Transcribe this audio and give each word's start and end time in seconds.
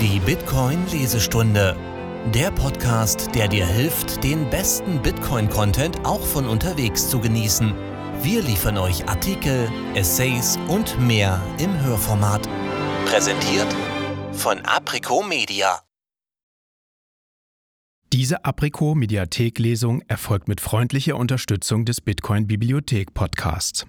Die 0.00 0.20
Bitcoin-Lesestunde. 0.20 1.76
Der 2.32 2.52
Podcast, 2.52 3.34
der 3.34 3.48
dir 3.48 3.66
hilft, 3.66 4.22
den 4.22 4.48
besten 4.48 5.02
Bitcoin-Content 5.02 6.06
auch 6.06 6.20
von 6.20 6.46
unterwegs 6.46 7.10
zu 7.10 7.18
genießen. 7.18 7.74
Wir 8.22 8.40
liefern 8.42 8.78
euch 8.78 9.08
Artikel, 9.08 9.68
Essays 9.96 10.56
und 10.68 11.00
mehr 11.00 11.42
im 11.58 11.76
Hörformat. 11.82 12.48
Präsentiert 13.06 13.66
von 14.30 14.60
Aprico 14.60 15.24
Media. 15.24 15.80
Diese 18.12 18.44
Aprico 18.44 18.94
Mediathek-Lesung 18.94 20.02
erfolgt 20.02 20.46
mit 20.46 20.60
freundlicher 20.60 21.16
Unterstützung 21.16 21.84
des 21.84 22.00
Bitcoin 22.00 22.46
Bibliothek 22.46 23.14
Podcasts. 23.14 23.84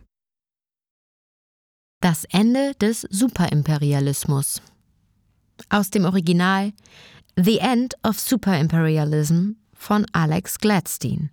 Das 2.02 2.26
Ende 2.32 2.74
des 2.82 3.02
Superimperialismus. 3.02 4.64
Aus 5.68 5.90
dem 5.90 6.06
Original 6.06 6.72
The 7.36 7.60
End 7.60 7.96
of 8.04 8.20
Superimperialism 8.20 9.52
von 9.74 10.06
Alex 10.14 10.60
Gladstein. 10.60 11.30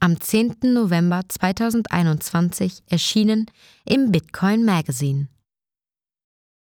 Am 0.00 0.20
10. 0.20 0.58
November 0.62 1.22
2021 1.28 2.82
erschienen 2.86 3.46
im 3.84 4.12
Bitcoin 4.12 4.64
Magazine. 4.64 5.28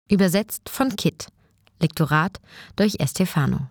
Übersetzt 0.08 0.68
von 0.68 0.94
Kit, 0.96 1.28
Lektorat 1.80 2.40
durch 2.76 2.96
Estefano. 3.00 3.70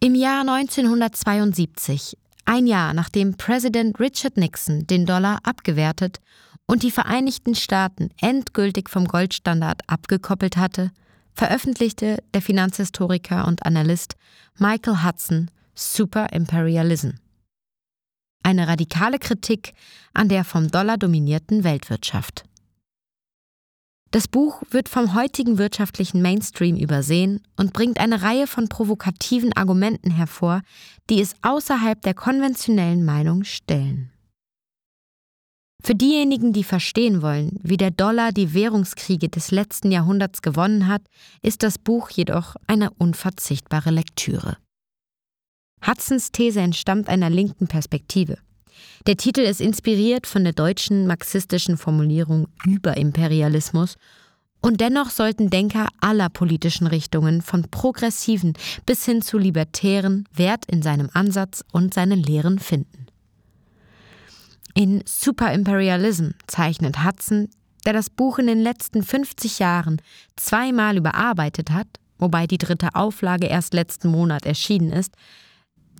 Im 0.00 0.14
Jahr 0.14 0.40
1972, 0.40 2.16
ein 2.44 2.66
Jahr 2.66 2.92
nachdem 2.92 3.36
Präsident 3.36 3.98
Richard 4.00 4.36
Nixon 4.36 4.86
den 4.86 5.06
Dollar 5.06 5.38
abgewertet 5.44 6.20
und 6.72 6.82
die 6.84 6.90
Vereinigten 6.90 7.54
Staaten 7.54 8.08
endgültig 8.18 8.88
vom 8.88 9.06
Goldstandard 9.06 9.82
abgekoppelt 9.88 10.56
hatte, 10.56 10.90
veröffentlichte 11.34 12.24
der 12.32 12.40
Finanzhistoriker 12.40 13.46
und 13.46 13.66
Analyst 13.66 14.16
Michael 14.56 15.04
Hudson 15.04 15.50
Superimperialism. 15.74 17.10
Eine 18.42 18.68
radikale 18.68 19.18
Kritik 19.18 19.74
an 20.14 20.30
der 20.30 20.44
vom 20.44 20.70
Dollar 20.70 20.96
dominierten 20.96 21.62
Weltwirtschaft. 21.62 22.44
Das 24.10 24.26
Buch 24.26 24.62
wird 24.70 24.88
vom 24.88 25.12
heutigen 25.14 25.58
wirtschaftlichen 25.58 26.22
Mainstream 26.22 26.76
übersehen 26.76 27.42
und 27.58 27.74
bringt 27.74 28.00
eine 28.00 28.22
Reihe 28.22 28.46
von 28.46 28.70
provokativen 28.70 29.52
Argumenten 29.52 30.10
hervor, 30.10 30.62
die 31.10 31.20
es 31.20 31.34
außerhalb 31.42 32.00
der 32.00 32.14
konventionellen 32.14 33.04
Meinung 33.04 33.44
stellen. 33.44 34.11
Für 35.84 35.96
diejenigen, 35.96 36.52
die 36.52 36.62
verstehen 36.62 37.22
wollen, 37.22 37.58
wie 37.62 37.76
der 37.76 37.90
Dollar 37.90 38.30
die 38.30 38.54
Währungskriege 38.54 39.28
des 39.28 39.50
letzten 39.50 39.90
Jahrhunderts 39.90 40.40
gewonnen 40.40 40.86
hat, 40.86 41.02
ist 41.42 41.64
das 41.64 41.78
Buch 41.78 42.10
jedoch 42.10 42.54
eine 42.68 42.90
unverzichtbare 42.90 43.90
Lektüre. 43.90 44.58
Hudsons 45.84 46.30
These 46.30 46.60
entstammt 46.60 47.08
einer 47.08 47.30
linken 47.30 47.66
Perspektive. 47.66 48.38
Der 49.08 49.16
Titel 49.16 49.40
ist 49.40 49.60
inspiriert 49.60 50.28
von 50.28 50.44
der 50.44 50.52
deutschen 50.52 51.08
marxistischen 51.08 51.76
Formulierung 51.76 52.46
Überimperialismus 52.64 53.96
und 54.60 54.80
dennoch 54.80 55.10
sollten 55.10 55.50
Denker 55.50 55.88
aller 56.00 56.28
politischen 56.28 56.86
Richtungen 56.86 57.42
von 57.42 57.64
progressiven 57.68 58.52
bis 58.86 59.04
hin 59.04 59.20
zu 59.20 59.38
libertären 59.38 60.28
Wert 60.32 60.66
in 60.66 60.82
seinem 60.82 61.10
Ansatz 61.12 61.64
und 61.72 61.92
seinen 61.92 62.22
Lehren 62.22 62.60
finden. 62.60 63.06
In 64.74 65.02
Superimperialism 65.06 66.30
zeichnet 66.46 67.04
Hudson, 67.04 67.48
der 67.84 67.92
das 67.92 68.10
Buch 68.10 68.38
in 68.38 68.46
den 68.46 68.60
letzten 68.60 69.02
50 69.02 69.58
Jahren 69.58 70.00
zweimal 70.36 70.96
überarbeitet 70.96 71.70
hat, 71.70 71.88
wobei 72.18 72.46
die 72.46 72.58
dritte 72.58 72.94
Auflage 72.94 73.46
erst 73.46 73.74
letzten 73.74 74.08
Monat 74.08 74.46
erschienen 74.46 74.92
ist, 74.92 75.14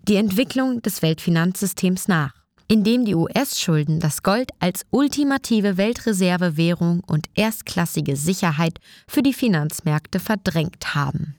die 0.08 0.16
Entwicklung 0.16 0.82
des 0.82 1.02
Weltfinanzsystems 1.02 2.08
nach, 2.08 2.34
indem 2.66 3.04
die 3.04 3.14
US-Schulden 3.14 4.00
das 4.00 4.22
Gold 4.22 4.50
als 4.58 4.86
ultimative 4.90 5.76
Weltreservewährung 5.76 7.02
und 7.06 7.26
erstklassige 7.34 8.16
Sicherheit 8.16 8.78
für 9.06 9.22
die 9.22 9.34
Finanzmärkte 9.34 10.18
verdrängt 10.18 10.94
haben. 10.94 11.36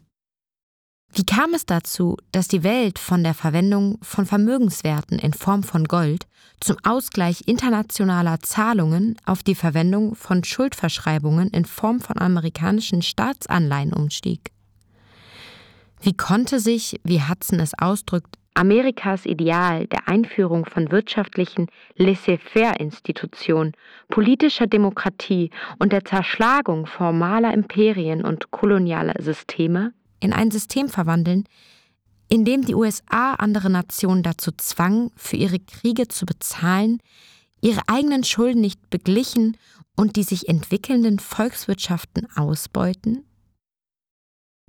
Wie 1.16 1.25
kam 1.25 1.53
es 1.53 1.68
dazu, 1.68 2.18
dass 2.31 2.47
die 2.47 2.63
Welt 2.63 2.97
von 2.97 3.24
der 3.24 3.35
Verwendung 3.35 4.00
von 4.01 4.25
Vermögenswerten 4.25 5.19
in 5.19 5.34
Form 5.34 5.62
von 5.62 5.84
Gold 5.84 6.25
zum 6.59 6.78
Ausgleich 6.81 7.44
internationaler 7.46 8.40
Zahlungen 8.40 9.16
auf 9.24 9.44
die 9.44 9.53
Verwendung 9.53 10.16
von 10.16 10.44
Schuldverschreibungen 10.44 11.50
in 11.50 11.66
Form 11.66 12.00
von 12.00 12.18
amerikanischen 12.18 13.03
Staatsanleihen 13.03 13.94
umstieg? 13.94 14.51
Wie 16.01 16.18
konnte 16.18 16.59
sich, 16.59 17.00
wie 17.03 17.22
Hudson 17.22 17.59
es 17.59 17.78
ausdrückt, 17.78 18.35
Amerikas 18.56 19.28
Ideal 19.28 19.85
der 19.88 20.07
Einführung 20.07 20.66
von 20.66 20.91
wirtschaftlichen 20.91 21.68
Laissez-faire-Institutionen, 21.95 23.74
politischer 24.09 24.66
Demokratie 24.66 25.51
und 25.78 25.91
der 25.91 26.06
Zerschlagung 26.06 26.88
formaler 26.88 27.53
Imperien 27.53 28.25
und 28.25 28.50
kolonialer 28.50 29.22
Systeme 29.22 29.94
in 30.23 30.34
ein 30.34 30.51
System 30.51 30.89
verwandeln, 30.89 31.45
in 32.29 32.45
dem 32.45 32.66
die 32.66 32.75
USA 32.75 33.35
andere 33.35 33.69
Nationen 33.69 34.23
dazu 34.23 34.51
zwang, 34.57 35.11
für 35.16 35.35
ihre 35.35 35.59
Kriege 35.59 36.07
zu 36.07 36.25
bezahlen, 36.25 37.00
ihre 37.61 37.81
eigenen 37.88 38.23
Schulden 38.23 38.62
nicht 38.62 38.89
beglichen 38.89 39.57
und 39.95 40.16
die 40.16 40.23
sich 40.23 40.50
entwickelnden 40.50 41.19
Volkswirtschaften 41.19 42.28
ausbeuten? 42.35 43.23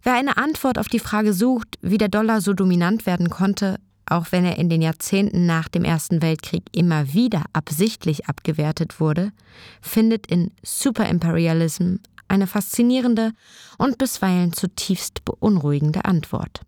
Wer 0.02 0.14
eine 0.14 0.36
Antwort 0.36 0.78
auf 0.78 0.88
die 0.88 0.98
Frage 0.98 1.32
sucht, 1.32 1.78
wie 1.80 1.96
der 1.96 2.08
Dollar 2.08 2.42
so 2.42 2.52
dominant 2.52 3.06
werden 3.06 3.30
konnte, 3.30 3.80
auch 4.06 4.32
wenn 4.32 4.44
er 4.44 4.58
in 4.58 4.68
den 4.68 4.82
Jahrzehnten 4.82 5.46
nach 5.46 5.68
dem 5.68 5.84
Ersten 5.84 6.20
Weltkrieg 6.20 6.64
immer 6.72 7.14
wieder 7.14 7.44
absichtlich 7.54 8.26
abgewertet 8.26 9.00
wurde, 9.00 9.32
findet 9.80 10.26
in 10.26 10.50
Superimperialism 10.62 11.96
eine 12.28 12.46
faszinierende 12.46 13.32
und 13.78 13.98
bisweilen 13.98 14.52
zutiefst 14.52 15.24
beunruhigende 15.24 16.04
Antwort. 16.04 16.62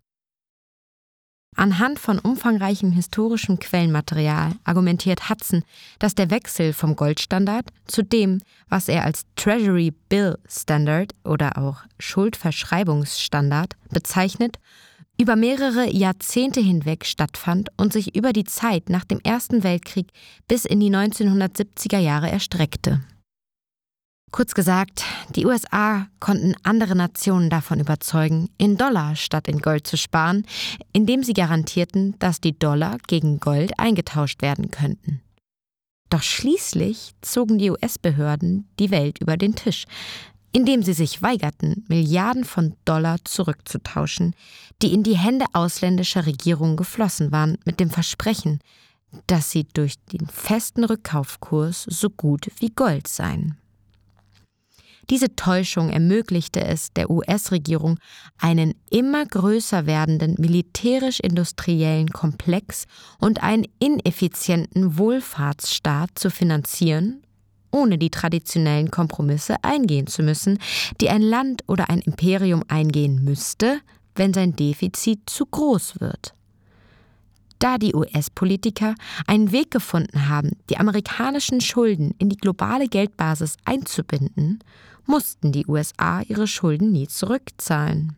Anhand 1.57 1.97
von 1.97 2.19
umfangreichem 2.19 2.91
historischem 2.91 3.57
Quellenmaterial 3.57 4.53
argumentiert 4.63 5.27
Hudson, 5.27 5.63
dass 5.97 6.13
der 6.13 6.29
Wechsel 6.29 6.71
vom 6.71 6.95
Goldstandard 6.95 7.71
zu 7.87 8.03
dem, 8.03 8.41
was 8.69 8.87
er 8.87 9.03
als 9.03 9.25
Treasury 9.35 9.91
Bill 10.07 10.37
Standard 10.47 11.13
oder 11.23 11.57
auch 11.57 11.77
Schuldverschreibungsstandard 11.97 13.73
bezeichnet, 13.89 14.59
über 15.19 15.35
mehrere 15.35 15.89
Jahrzehnte 15.89 16.61
hinweg 16.61 17.05
stattfand 17.05 17.69
und 17.75 17.91
sich 17.91 18.15
über 18.15 18.33
die 18.33 18.43
Zeit 18.43 18.89
nach 18.89 19.03
dem 19.03 19.19
Ersten 19.21 19.63
Weltkrieg 19.63 20.11
bis 20.47 20.63
in 20.63 20.79
die 20.79 20.91
1970er 20.91 21.97
Jahre 21.97 22.29
erstreckte. 22.29 23.01
Kurz 24.31 24.53
gesagt, 24.53 25.03
die 25.29 25.45
USA 25.45 26.07
konnten 26.19 26.53
andere 26.63 26.95
Nationen 26.95 27.49
davon 27.49 27.79
überzeugen, 27.79 28.49
in 28.57 28.77
Dollar 28.77 29.15
statt 29.15 29.47
in 29.47 29.59
Gold 29.59 29.87
zu 29.87 29.95
sparen, 29.97 30.45
indem 30.91 31.23
sie 31.23 31.33
garantierten, 31.33 32.15
dass 32.19 32.41
die 32.41 32.57
Dollar 32.57 32.97
gegen 33.07 33.39
Gold 33.39 33.79
eingetauscht 33.79 34.41
werden 34.41 34.69
könnten. 34.69 35.21
Doch 36.09 36.23
schließlich 36.23 37.13
zogen 37.21 37.57
die 37.57 37.71
US-Behörden 37.71 38.67
die 38.79 38.91
Welt 38.91 39.19
über 39.19 39.37
den 39.37 39.55
Tisch, 39.55 39.85
indem 40.51 40.83
sie 40.83 40.93
sich 40.93 41.21
weigerten, 41.21 41.85
Milliarden 41.87 42.43
von 42.43 42.75
Dollar 42.85 43.17
zurückzutauschen, 43.23 44.33
die 44.81 44.93
in 44.93 45.03
die 45.03 45.17
Hände 45.17 45.45
ausländischer 45.53 46.25
Regierungen 46.25 46.77
geflossen 46.77 47.31
waren, 47.31 47.57
mit 47.65 47.79
dem 47.79 47.89
Versprechen, 47.89 48.59
dass 49.27 49.51
sie 49.51 49.65
durch 49.73 49.95
den 50.11 50.27
festen 50.27 50.83
Rückkaufkurs 50.83 51.83
so 51.83 52.09
gut 52.09 52.49
wie 52.59 52.69
Gold 52.69 53.07
seien. 53.07 53.57
Diese 55.09 55.37
Täuschung 55.37 55.89
ermöglichte 55.89 56.65
es 56.65 56.91
der 56.91 57.09
US-Regierung, 57.09 57.97
einen 58.37 58.73
immer 58.89 59.25
größer 59.25 59.85
werdenden 59.85 60.35
militärisch-industriellen 60.37 62.09
Komplex 62.09 62.87
und 63.17 63.41
einen 63.41 63.65
ineffizienten 63.79 64.97
Wohlfahrtsstaat 64.97 66.09
zu 66.15 66.29
finanzieren, 66.29 67.21
ohne 67.71 67.97
die 67.97 68.09
traditionellen 68.09 68.91
Kompromisse 68.91 69.55
eingehen 69.63 70.07
zu 70.07 70.23
müssen, 70.23 70.59
die 70.99 71.09
ein 71.09 71.21
Land 71.21 71.63
oder 71.67 71.89
ein 71.89 71.99
Imperium 71.99 72.63
eingehen 72.67 73.23
müsste, 73.23 73.79
wenn 74.15 74.33
sein 74.33 74.57
Defizit 74.57 75.29
zu 75.29 75.45
groß 75.45 76.01
wird. 76.01 76.33
Da 77.59 77.77
die 77.77 77.95
US-Politiker 77.95 78.93
einen 79.25 79.51
Weg 79.51 79.71
gefunden 79.71 80.27
haben, 80.29 80.51
die 80.69 80.77
amerikanischen 80.77 81.61
Schulden 81.61 82.13
in 82.19 82.29
die 82.29 82.37
globale 82.37 82.87
Geldbasis 82.87 83.55
einzubinden 83.65 84.59
mussten 85.07 85.51
die 85.51 85.65
USA 85.65 86.21
ihre 86.21 86.47
Schulden 86.47 86.91
nie 86.91 87.07
zurückzahlen. 87.07 88.15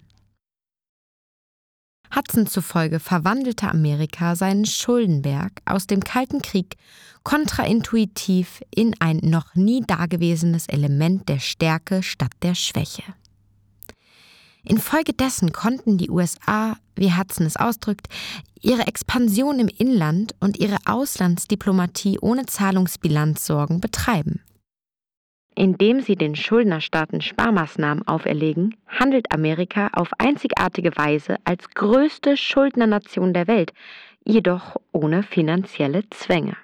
Hudson 2.16 2.48
zufolge 2.48 3.00
verwandelte 3.00 3.70
Amerika 3.70 4.36
seinen 4.36 4.66
Schuldenberg 4.66 5.62
aus 5.66 5.86
dem 5.86 6.04
Kalten 6.04 6.42
Krieg 6.42 6.76
kontraintuitiv 7.24 8.64
in 8.74 8.96
ein 9.00 9.18
noch 9.24 9.54
nie 9.54 9.82
dagewesenes 9.86 10.68
Element 10.68 11.30
der 11.30 11.40
Stärke 11.40 12.02
statt 12.02 12.32
der 12.42 12.56
Schwäche. 12.56 13.04
Infolgedessen 14.64 15.52
konnten 15.52 15.98
die 15.98 16.10
USA, 16.10 16.78
wie 16.96 17.14
Hudson 17.14 17.46
es 17.46 17.56
ausdrückt, 17.56 18.08
ihre 18.62 18.88
Expansion 18.88 19.60
im 19.60 19.68
Inland 19.68 20.36
und 20.40 20.58
ihre 20.58 20.78
Auslandsdiplomatie 20.86 22.20
ohne 22.20 22.46
Zahlungsbilanzsorgen 22.46 23.80
betreiben. 23.80 24.42
Indem 25.60 26.00
sie 26.00 26.16
den 26.16 26.38
Schuldnerstaaten 26.38 27.20
Sparmaßnahmen 27.20 28.08
auferlegen, 28.08 28.78
handelt 28.88 29.34
Amerika 29.34 29.90
auf 29.92 30.10
einzigartige 30.18 30.96
Weise 30.96 31.36
als 31.44 31.70
größte 31.72 32.38
Schuldnernation 32.38 33.34
der 33.34 33.48
Welt, 33.48 33.74
jedoch 34.24 34.78
ohne 34.94 35.22
finanzielle 35.22 36.10
Zwänge. 36.12 36.56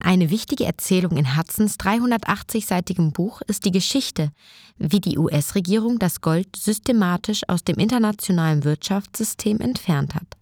Eine 0.00 0.30
wichtige 0.30 0.64
Erzählung 0.64 1.16
in 1.16 1.36
Hudsons 1.36 1.76
380-seitigem 1.80 3.12
Buch 3.12 3.40
ist 3.48 3.64
die 3.64 3.72
Geschichte, 3.72 4.30
wie 4.76 5.00
die 5.00 5.18
US-Regierung 5.18 5.98
das 5.98 6.20
Gold 6.20 6.54
systematisch 6.54 7.40
aus 7.48 7.64
dem 7.64 7.78
internationalen 7.78 8.62
Wirtschaftssystem 8.62 9.58
entfernt 9.58 10.14
hat. 10.14 10.36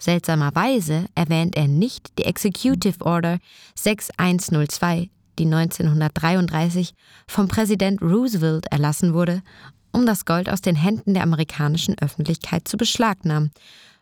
Seltsamerweise 0.00 1.06
erwähnt 1.14 1.56
er 1.56 1.68
nicht 1.68 2.18
die 2.18 2.24
Executive 2.24 3.04
Order 3.04 3.38
6102, 3.76 5.10
die 5.40 5.46
1933 5.46 6.94
vom 7.26 7.48
Präsident 7.48 8.00
Roosevelt 8.02 8.66
erlassen 8.70 9.14
wurde, 9.14 9.42
um 9.90 10.06
das 10.06 10.24
Gold 10.24 10.48
aus 10.48 10.60
den 10.60 10.76
Händen 10.76 11.14
der 11.14 11.24
amerikanischen 11.24 11.98
Öffentlichkeit 11.98 12.68
zu 12.68 12.76
beschlagnahmen 12.76 13.50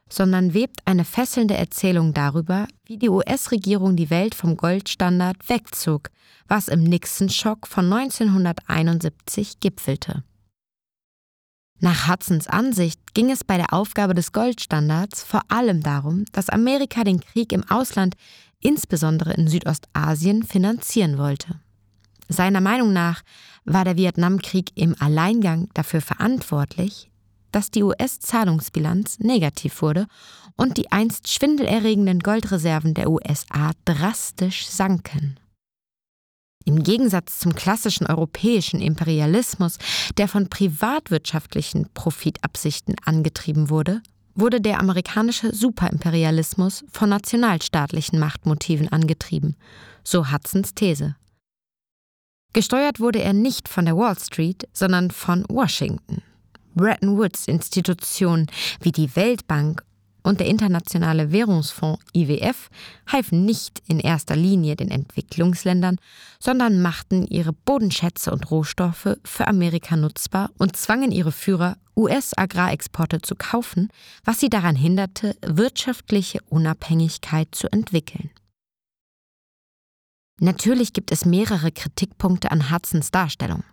sondern 0.08 0.54
webt 0.54 0.80
eine 0.84 1.04
fesselnde 1.04 1.56
Erzählung 1.56 2.14
darüber, 2.14 2.66
wie 2.86 2.98
die 2.98 3.08
US-Regierung 3.08 3.96
die 3.96 4.10
Welt 4.10 4.34
vom 4.34 4.56
Goldstandard 4.56 5.48
wegzog, 5.48 6.10
was 6.46 6.68
im 6.68 6.82
Nixon-Schock 6.82 7.66
von 7.66 7.92
1971 7.92 9.60
gipfelte. 9.60 10.24
Nach 11.80 12.08
Hudsons 12.08 12.48
Ansicht 12.48 13.14
ging 13.14 13.30
es 13.30 13.44
bei 13.44 13.56
der 13.56 13.72
Aufgabe 13.72 14.14
des 14.14 14.32
Goldstandards 14.32 15.22
vor 15.22 15.42
allem 15.48 15.80
darum, 15.80 16.24
dass 16.32 16.48
Amerika 16.48 17.04
den 17.04 17.20
Krieg 17.20 17.52
im 17.52 17.62
Ausland, 17.70 18.16
insbesondere 18.60 19.34
in 19.34 19.48
Südostasien, 19.48 20.42
finanzieren 20.42 21.18
wollte. 21.18 21.60
Seiner 22.28 22.60
Meinung 22.60 22.92
nach 22.92 23.22
war 23.64 23.84
der 23.84 23.96
Vietnamkrieg 23.96 24.70
im 24.74 24.94
Alleingang 24.98 25.68
dafür 25.74 26.00
verantwortlich, 26.00 27.10
dass 27.52 27.70
die 27.70 27.82
US-Zahlungsbilanz 27.82 29.20
negativ 29.20 29.80
wurde 29.80 30.06
und 30.56 30.76
die 30.76 30.92
einst 30.92 31.28
schwindelerregenden 31.28 32.20
Goldreserven 32.20 32.94
der 32.94 33.10
USA 33.10 33.72
drastisch 33.84 34.66
sanken. 34.66 35.38
Im 36.64 36.82
Gegensatz 36.82 37.38
zum 37.38 37.54
klassischen 37.54 38.06
europäischen 38.06 38.82
Imperialismus, 38.82 39.78
der 40.18 40.28
von 40.28 40.50
privatwirtschaftlichen 40.50 41.88
Profitabsichten 41.94 42.96
angetrieben 43.06 43.70
wurde, 43.70 44.02
wurde 44.38 44.60
der 44.60 44.78
amerikanische 44.78 45.54
Superimperialismus 45.54 46.84
von 46.90 47.08
nationalstaatlichen 47.08 48.18
Machtmotiven 48.18 48.88
angetrieben, 48.88 49.56
so 50.04 50.30
Hudsons 50.30 50.74
These. 50.74 51.16
Gesteuert 52.52 53.00
wurde 53.00 53.20
er 53.20 53.32
nicht 53.32 53.68
von 53.68 53.84
der 53.84 53.96
Wall 53.96 54.18
Street, 54.18 54.68
sondern 54.72 55.10
von 55.10 55.44
Washington. 55.48 56.22
Bretton 56.74 57.18
Woods-Institutionen 57.18 58.46
wie 58.80 58.92
die 58.92 59.14
Weltbank 59.16 59.82
und 60.28 60.40
der 60.40 60.46
Internationale 60.46 61.32
Währungsfonds 61.32 62.04
IWF 62.12 62.68
halfen 63.10 63.46
nicht 63.46 63.82
in 63.88 63.98
erster 63.98 64.36
Linie 64.36 64.76
den 64.76 64.90
Entwicklungsländern, 64.90 65.96
sondern 66.38 66.82
machten 66.82 67.26
ihre 67.26 67.54
Bodenschätze 67.54 68.30
und 68.30 68.50
Rohstoffe 68.50 69.16
für 69.24 69.48
Amerika 69.48 69.96
nutzbar 69.96 70.50
und 70.58 70.76
zwangen 70.76 71.12
ihre 71.12 71.32
Führer, 71.32 71.78
US-Agrarexporte 71.96 73.22
zu 73.22 73.36
kaufen, 73.36 73.88
was 74.22 74.38
sie 74.38 74.50
daran 74.50 74.76
hinderte, 74.76 75.34
wirtschaftliche 75.40 76.40
Unabhängigkeit 76.50 77.48
zu 77.52 77.72
entwickeln. 77.72 78.28
Natürlich 80.40 80.92
gibt 80.92 81.10
es 81.10 81.24
mehrere 81.24 81.72
Kritikpunkte 81.72 82.52
an 82.52 82.70
Hudsons 82.70 83.10
Darstellung. 83.10 83.64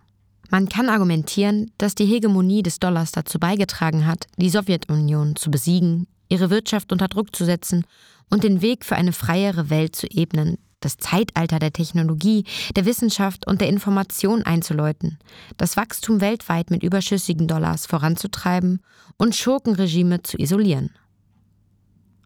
Man 0.48 0.70
kann 0.70 0.88
argumentieren, 0.88 1.70
dass 1.76 1.94
die 1.94 2.06
Hegemonie 2.06 2.62
des 2.62 2.78
Dollars 2.78 3.12
dazu 3.12 3.38
beigetragen 3.38 4.06
hat, 4.06 4.26
die 4.38 4.48
Sowjetunion 4.48 5.36
zu 5.36 5.50
besiegen, 5.50 6.06
ihre 6.28 6.50
Wirtschaft 6.50 6.92
unter 6.92 7.08
Druck 7.08 7.34
zu 7.34 7.44
setzen 7.44 7.84
und 8.30 8.44
den 8.44 8.62
Weg 8.62 8.84
für 8.84 8.96
eine 8.96 9.12
freiere 9.12 9.70
Welt 9.70 9.94
zu 9.94 10.06
ebnen, 10.08 10.58
das 10.80 10.98
Zeitalter 10.98 11.58
der 11.58 11.72
Technologie, 11.72 12.44
der 12.74 12.84
Wissenschaft 12.84 13.46
und 13.46 13.60
der 13.60 13.68
Information 13.68 14.42
einzuläuten, 14.42 15.18
das 15.56 15.76
Wachstum 15.76 16.20
weltweit 16.20 16.70
mit 16.70 16.82
überschüssigen 16.82 17.48
Dollars 17.48 17.86
voranzutreiben 17.86 18.80
und 19.16 19.34
Schurkenregime 19.34 20.22
zu 20.22 20.38
isolieren. 20.38 20.90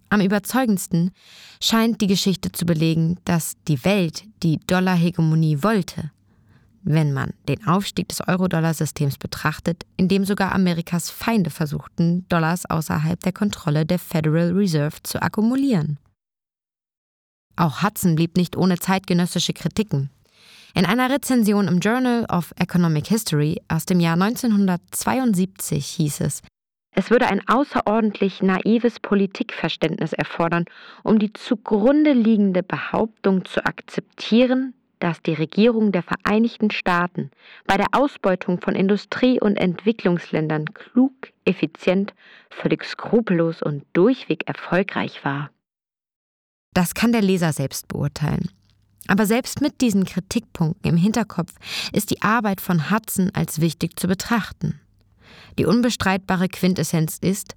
Am 0.08 0.20
überzeugendsten 0.20 1.12
scheint 1.62 2.00
die 2.00 2.08
Geschichte 2.08 2.50
zu 2.50 2.66
belegen, 2.66 3.18
dass 3.24 3.54
die 3.68 3.84
Welt 3.84 4.24
die 4.42 4.58
Dollarhegemonie 4.66 5.62
wollte, 5.62 6.10
wenn 6.82 7.12
man 7.12 7.34
den 7.48 7.66
Aufstieg 7.66 8.08
des 8.08 8.26
Euro-Dollar-Systems 8.26 9.18
betrachtet, 9.18 9.84
in 9.96 10.08
dem 10.08 10.24
sogar 10.24 10.52
Amerikas 10.52 11.10
Feinde 11.10 11.50
versuchten, 11.50 12.26
Dollars 12.28 12.68
außerhalb 12.68 13.20
der 13.20 13.32
Kontrolle 13.32 13.84
der 13.84 13.98
Federal 13.98 14.52
Reserve 14.52 15.02
zu 15.02 15.22
akkumulieren. 15.22 15.98
Auch 17.56 17.82
Hudson 17.82 18.14
blieb 18.14 18.36
nicht 18.36 18.56
ohne 18.56 18.78
zeitgenössische 18.78 19.52
Kritiken. 19.52 20.10
In 20.74 20.86
einer 20.86 21.10
Rezension 21.10 21.68
im 21.68 21.80
Journal 21.80 22.24
of 22.30 22.54
Economic 22.56 23.08
History 23.08 23.60
aus 23.68 23.86
dem 23.86 24.00
Jahr 24.00 24.14
1972 24.14 25.84
hieß 25.84 26.20
es, 26.20 26.42
es 26.92 27.10
würde 27.10 27.28
ein 27.28 27.46
außerordentlich 27.46 28.42
naives 28.42 28.98
Politikverständnis 28.98 30.12
erfordern, 30.12 30.64
um 31.04 31.18
die 31.18 31.32
zugrunde 31.32 32.12
liegende 32.12 32.62
Behauptung 32.64 33.44
zu 33.44 33.64
akzeptieren, 33.64 34.74
dass 35.00 35.22
die 35.22 35.34
Regierung 35.34 35.92
der 35.92 36.02
Vereinigten 36.02 36.70
Staaten 36.70 37.30
bei 37.66 37.76
der 37.76 37.88
Ausbeutung 37.92 38.60
von 38.60 38.74
Industrie- 38.74 39.40
und 39.40 39.56
Entwicklungsländern 39.56 40.66
klug, 40.72 41.12
effizient, 41.44 42.14
völlig 42.50 42.84
skrupellos 42.84 43.62
und 43.62 43.84
durchweg 43.92 44.46
erfolgreich 44.46 45.24
war. 45.24 45.50
Das 46.72 46.94
kann 46.94 47.12
der 47.12 47.22
Leser 47.22 47.52
selbst 47.52 47.88
beurteilen. 47.88 48.50
Aber 49.08 49.26
selbst 49.26 49.60
mit 49.60 49.80
diesen 49.80 50.04
Kritikpunkten 50.04 50.88
im 50.88 50.96
Hinterkopf 50.96 51.52
ist 51.92 52.10
die 52.10 52.22
Arbeit 52.22 52.60
von 52.60 52.90
Hudson 52.90 53.30
als 53.34 53.60
wichtig 53.60 53.98
zu 53.98 54.06
betrachten. 54.06 54.80
Die 55.58 55.66
unbestreitbare 55.66 56.48
Quintessenz 56.48 57.18
ist, 57.20 57.56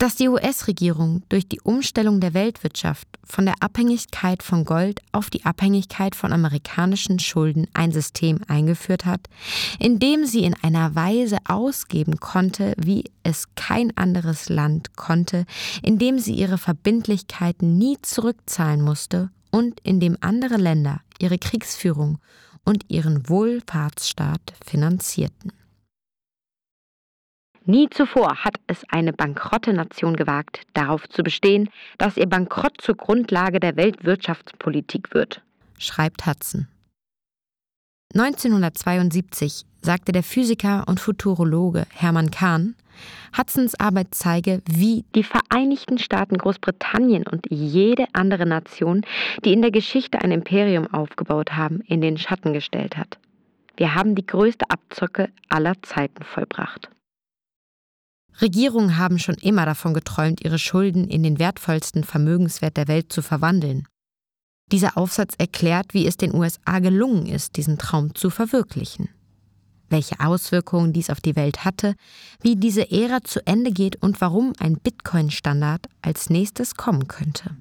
dass 0.00 0.14
die 0.14 0.28
US-Regierung 0.28 1.22
durch 1.28 1.46
die 1.46 1.60
Umstellung 1.60 2.20
der 2.20 2.32
Weltwirtschaft 2.32 3.06
von 3.22 3.44
der 3.44 3.56
Abhängigkeit 3.60 4.42
von 4.42 4.64
Gold 4.64 5.02
auf 5.12 5.28
die 5.28 5.44
Abhängigkeit 5.44 6.14
von 6.14 6.32
amerikanischen 6.32 7.18
Schulden 7.18 7.66
ein 7.74 7.92
System 7.92 8.40
eingeführt 8.48 9.04
hat, 9.04 9.28
in 9.78 9.98
dem 9.98 10.24
sie 10.24 10.44
in 10.44 10.54
einer 10.62 10.94
Weise 10.94 11.36
ausgeben 11.46 12.18
konnte, 12.18 12.72
wie 12.78 13.10
es 13.24 13.54
kein 13.56 13.94
anderes 13.98 14.48
Land 14.48 14.96
konnte, 14.96 15.44
in 15.82 15.98
dem 15.98 16.18
sie 16.18 16.32
ihre 16.32 16.56
Verbindlichkeiten 16.56 17.76
nie 17.76 17.98
zurückzahlen 18.00 18.80
musste 18.80 19.28
und 19.50 19.80
in 19.80 20.00
dem 20.00 20.16
andere 20.22 20.56
Länder 20.56 21.02
ihre 21.18 21.36
Kriegsführung 21.36 22.16
und 22.64 22.86
ihren 22.88 23.28
Wohlfahrtsstaat 23.28 24.54
finanzierten. 24.64 25.52
Nie 27.70 27.88
zuvor 27.88 28.44
hat 28.44 28.56
es 28.66 28.82
eine 28.88 29.12
bankrotte 29.12 29.72
Nation 29.72 30.16
gewagt, 30.16 30.62
darauf 30.74 31.08
zu 31.08 31.22
bestehen, 31.22 31.68
dass 31.98 32.16
ihr 32.16 32.26
Bankrott 32.26 32.80
zur 32.80 32.96
Grundlage 32.96 33.60
der 33.60 33.76
Weltwirtschaftspolitik 33.76 35.14
wird, 35.14 35.40
schreibt 35.78 36.26
Hudson. 36.26 36.66
1972 38.12 39.66
sagte 39.82 40.10
der 40.10 40.24
Physiker 40.24 40.82
und 40.88 40.98
Futurologe 40.98 41.86
Hermann 41.94 42.32
Kahn, 42.32 42.74
Hudsons 43.38 43.78
Arbeit 43.78 44.08
zeige, 44.10 44.62
wie 44.68 45.04
die 45.14 45.22
Vereinigten 45.22 45.98
Staaten 45.98 46.38
Großbritannien 46.38 47.24
und 47.24 47.46
jede 47.50 48.06
andere 48.14 48.46
Nation, 48.46 49.02
die 49.44 49.52
in 49.52 49.62
der 49.62 49.70
Geschichte 49.70 50.20
ein 50.20 50.32
Imperium 50.32 50.92
aufgebaut 50.92 51.52
haben, 51.52 51.82
in 51.82 52.00
den 52.00 52.18
Schatten 52.18 52.52
gestellt 52.52 52.96
hat. 52.96 53.20
Wir 53.76 53.94
haben 53.94 54.16
die 54.16 54.26
größte 54.26 54.68
Abzocke 54.68 55.28
aller 55.48 55.80
Zeiten 55.82 56.24
vollbracht. 56.24 56.90
Regierungen 58.40 58.96
haben 58.96 59.18
schon 59.18 59.36
immer 59.36 59.66
davon 59.66 59.94
geträumt, 59.94 60.42
ihre 60.44 60.58
Schulden 60.58 61.08
in 61.08 61.22
den 61.22 61.38
wertvollsten 61.38 62.04
Vermögenswert 62.04 62.76
der 62.76 62.88
Welt 62.88 63.12
zu 63.12 63.22
verwandeln. 63.22 63.86
Dieser 64.72 64.96
Aufsatz 64.96 65.34
erklärt, 65.36 65.94
wie 65.94 66.06
es 66.06 66.16
den 66.16 66.34
USA 66.34 66.78
gelungen 66.78 67.26
ist, 67.26 67.56
diesen 67.56 67.76
Traum 67.76 68.14
zu 68.14 68.30
verwirklichen. 68.30 69.08
Welche 69.88 70.20
Auswirkungen 70.20 70.92
dies 70.92 71.10
auf 71.10 71.20
die 71.20 71.34
Welt 71.34 71.64
hatte, 71.64 71.96
wie 72.40 72.54
diese 72.54 72.90
Ära 72.92 73.22
zu 73.24 73.44
Ende 73.46 73.72
geht 73.72 73.96
und 73.96 74.20
warum 74.20 74.52
ein 74.60 74.78
Bitcoin-Standard 74.78 75.88
als 76.00 76.30
nächstes 76.30 76.76
kommen 76.76 77.08
könnte. 77.08 77.56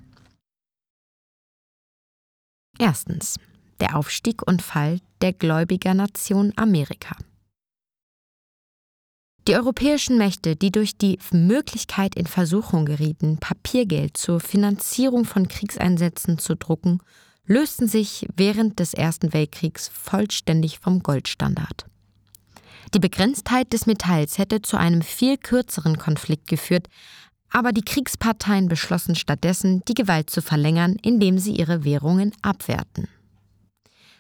Erstens. 2.78 3.38
Der 3.80 3.96
Aufstieg 3.96 4.46
und 4.46 4.62
Fall 4.62 5.00
der 5.22 5.34
Gläubigernation 5.34 6.54
Amerika. 6.58 7.16
Die 9.48 9.56
europäischen 9.56 10.18
Mächte, 10.18 10.56
die 10.56 10.72
durch 10.72 10.98
die 10.98 11.18
Möglichkeit 11.32 12.16
in 12.16 12.28
Versuchung 12.28 12.86
gerieten, 12.86 13.38
Papiergeld 13.40 14.18
zur 14.18 14.40
Finanzierung 14.40 15.26
von 15.26 15.48
Kriegseinsätzen 15.48 16.38
zu 16.38 16.56
drucken, 16.56 17.00
lösten 17.46 17.88
sich 17.88 18.28
während 18.36 18.80
des 18.80 18.94
Ersten 18.94 19.34
Weltkriegs 19.34 19.90
vollständig 19.92 20.80
vom 20.80 21.02
Goldstandard. 21.02 21.86
Die 22.94 23.00
Begrenztheit 23.00 23.74
des 23.74 23.86
Metalls 23.86 24.38
hätte 24.38 24.62
zu 24.62 24.78
einem 24.78 25.02
viel 25.02 25.38
kürzeren 25.38 25.98
Konflikt 25.98 26.48
geführt, 26.48 26.88
aber 27.52 27.72
die 27.72 27.82
Kriegsparteien 27.82 28.68
beschlossen 28.68 29.16
stattdessen, 29.16 29.82
die 29.88 29.96
Gewalt 29.96 30.30
zu 30.30 30.42
verlängern, 30.42 30.96
indem 31.02 31.40
sie 31.40 31.54
ihre 31.54 31.84
Währungen 31.84 32.34
abwerten. 32.42 33.08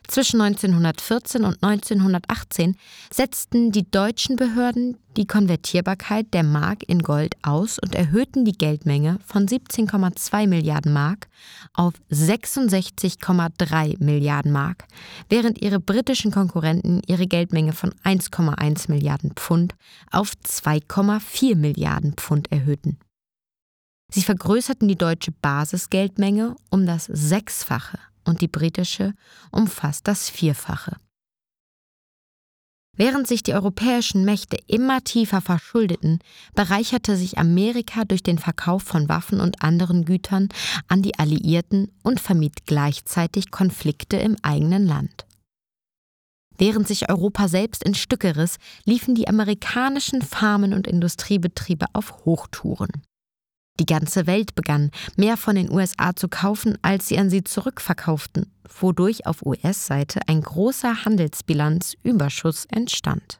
Zwischen 0.09 0.41
1914 0.41 1.43
und 1.43 1.61
1918 1.61 2.75
setzten 3.11 3.71
die 3.71 3.89
deutschen 3.91 4.37
Behörden 4.37 4.97
die 5.15 5.27
Konvertierbarkeit 5.27 6.33
der 6.33 6.41
Mark 6.41 6.81
in 6.87 7.03
Gold 7.03 7.35
aus 7.43 7.77
und 7.77 7.93
erhöhten 7.93 8.43
die 8.43 8.53
Geldmenge 8.53 9.19
von 9.23 9.45
17,2 9.45 10.47
Milliarden 10.47 10.93
Mark 10.93 11.27
auf 11.73 11.93
66,3 12.11 14.03
Milliarden 14.03 14.51
Mark, 14.51 14.85
während 15.29 15.61
ihre 15.61 15.79
britischen 15.79 16.31
Konkurrenten 16.31 17.01
ihre 17.05 17.27
Geldmenge 17.27 17.73
von 17.73 17.93
1,1 18.03 18.89
Milliarden 18.89 19.33
Pfund 19.35 19.75
auf 20.09 20.31
2,4 20.43 21.55
Milliarden 21.55 22.13
Pfund 22.13 22.51
erhöhten. 22.51 22.97
Sie 24.11 24.23
vergrößerten 24.23 24.87
die 24.87 24.97
deutsche 24.97 25.31
Basisgeldmenge 25.31 26.55
um 26.71 26.87
das 26.87 27.05
Sechsfache 27.05 27.99
und 28.25 28.41
die 28.41 28.47
britische 28.47 29.13
um 29.51 29.67
fast 29.67 30.07
das 30.07 30.29
Vierfache. 30.29 30.95
Während 32.99 33.27
sich 33.27 33.43
die 33.43 33.53
europäischen 33.53 34.25
Mächte 34.25 34.57
immer 34.67 35.01
tiefer 35.05 35.39
verschuldeten, 35.39 36.19
bereicherte 36.53 37.15
sich 37.15 37.37
Amerika 37.37 38.03
durch 38.03 38.23
den 38.23 38.37
Verkauf 38.37 38.83
von 38.83 39.07
Waffen 39.07 39.39
und 39.39 39.63
anderen 39.63 40.03
Gütern 40.03 40.49
an 40.89 41.01
die 41.01 41.17
Alliierten 41.17 41.91
und 42.03 42.19
vermied 42.19 42.65
gleichzeitig 42.65 43.51
Konflikte 43.51 44.17
im 44.17 44.35
eigenen 44.41 44.85
Land. 44.85 45.25
Während 46.57 46.89
sich 46.89 47.09
Europa 47.09 47.47
selbst 47.47 47.85
in 47.85 47.95
Stücke 47.95 48.35
riss, 48.35 48.57
liefen 48.83 49.15
die 49.15 49.29
amerikanischen 49.29 50.21
Farmen 50.21 50.73
und 50.73 50.85
Industriebetriebe 50.85 51.85
auf 51.93 52.25
Hochtouren. 52.25 52.91
Die 53.79 53.85
ganze 53.85 54.27
Welt 54.27 54.55
begann, 54.55 54.91
mehr 55.15 55.37
von 55.37 55.55
den 55.55 55.71
USA 55.71 56.13
zu 56.15 56.27
kaufen, 56.27 56.77
als 56.81 57.07
sie 57.07 57.17
an 57.17 57.29
sie 57.29 57.43
zurückverkauften, 57.43 58.51
wodurch 58.79 59.25
auf 59.25 59.45
US-Seite 59.45 60.19
ein 60.27 60.41
großer 60.41 61.05
Handelsbilanzüberschuss 61.05 62.65
entstand. 62.65 63.39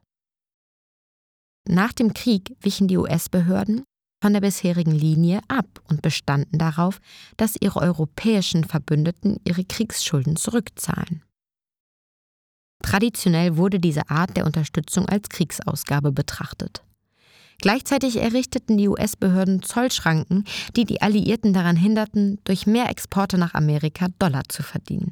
Nach 1.68 1.92
dem 1.92 2.14
Krieg 2.14 2.56
wichen 2.62 2.88
die 2.88 2.98
US-Behörden 2.98 3.84
von 4.22 4.34
der 4.34 4.42
bisherigen 4.42 4.92
Linie 4.92 5.42
ab 5.48 5.82
und 5.90 6.02
bestanden 6.02 6.58
darauf, 6.58 7.00
dass 7.38 7.56
ihre 7.60 7.80
europäischen 7.82 8.64
Verbündeten 8.64 9.38
ihre 9.46 9.64
Kriegsschulden 9.64 10.36
zurückzahlen. 10.36 11.24
Traditionell 12.82 13.58
wurde 13.58 13.80
diese 13.80 14.10
Art 14.10 14.38
der 14.38 14.46
Unterstützung 14.46 15.08
als 15.08 15.28
Kriegsausgabe 15.30 16.12
betrachtet. 16.12 16.84
Gleichzeitig 17.62 18.18
errichteten 18.18 18.78
die 18.78 18.88
US-Behörden 18.88 19.62
Zollschranken, 19.62 20.46
die 20.76 20.86
die 20.86 21.02
Alliierten 21.02 21.54
daran 21.54 21.76
hinderten, 21.76 22.40
durch 22.46 22.66
mehr 22.66 22.90
Exporte 22.90 23.38
nach 23.38 23.54
Amerika 23.54 24.08
Dollar 24.18 24.44
zu 24.48 24.64
verdienen. 24.64 25.12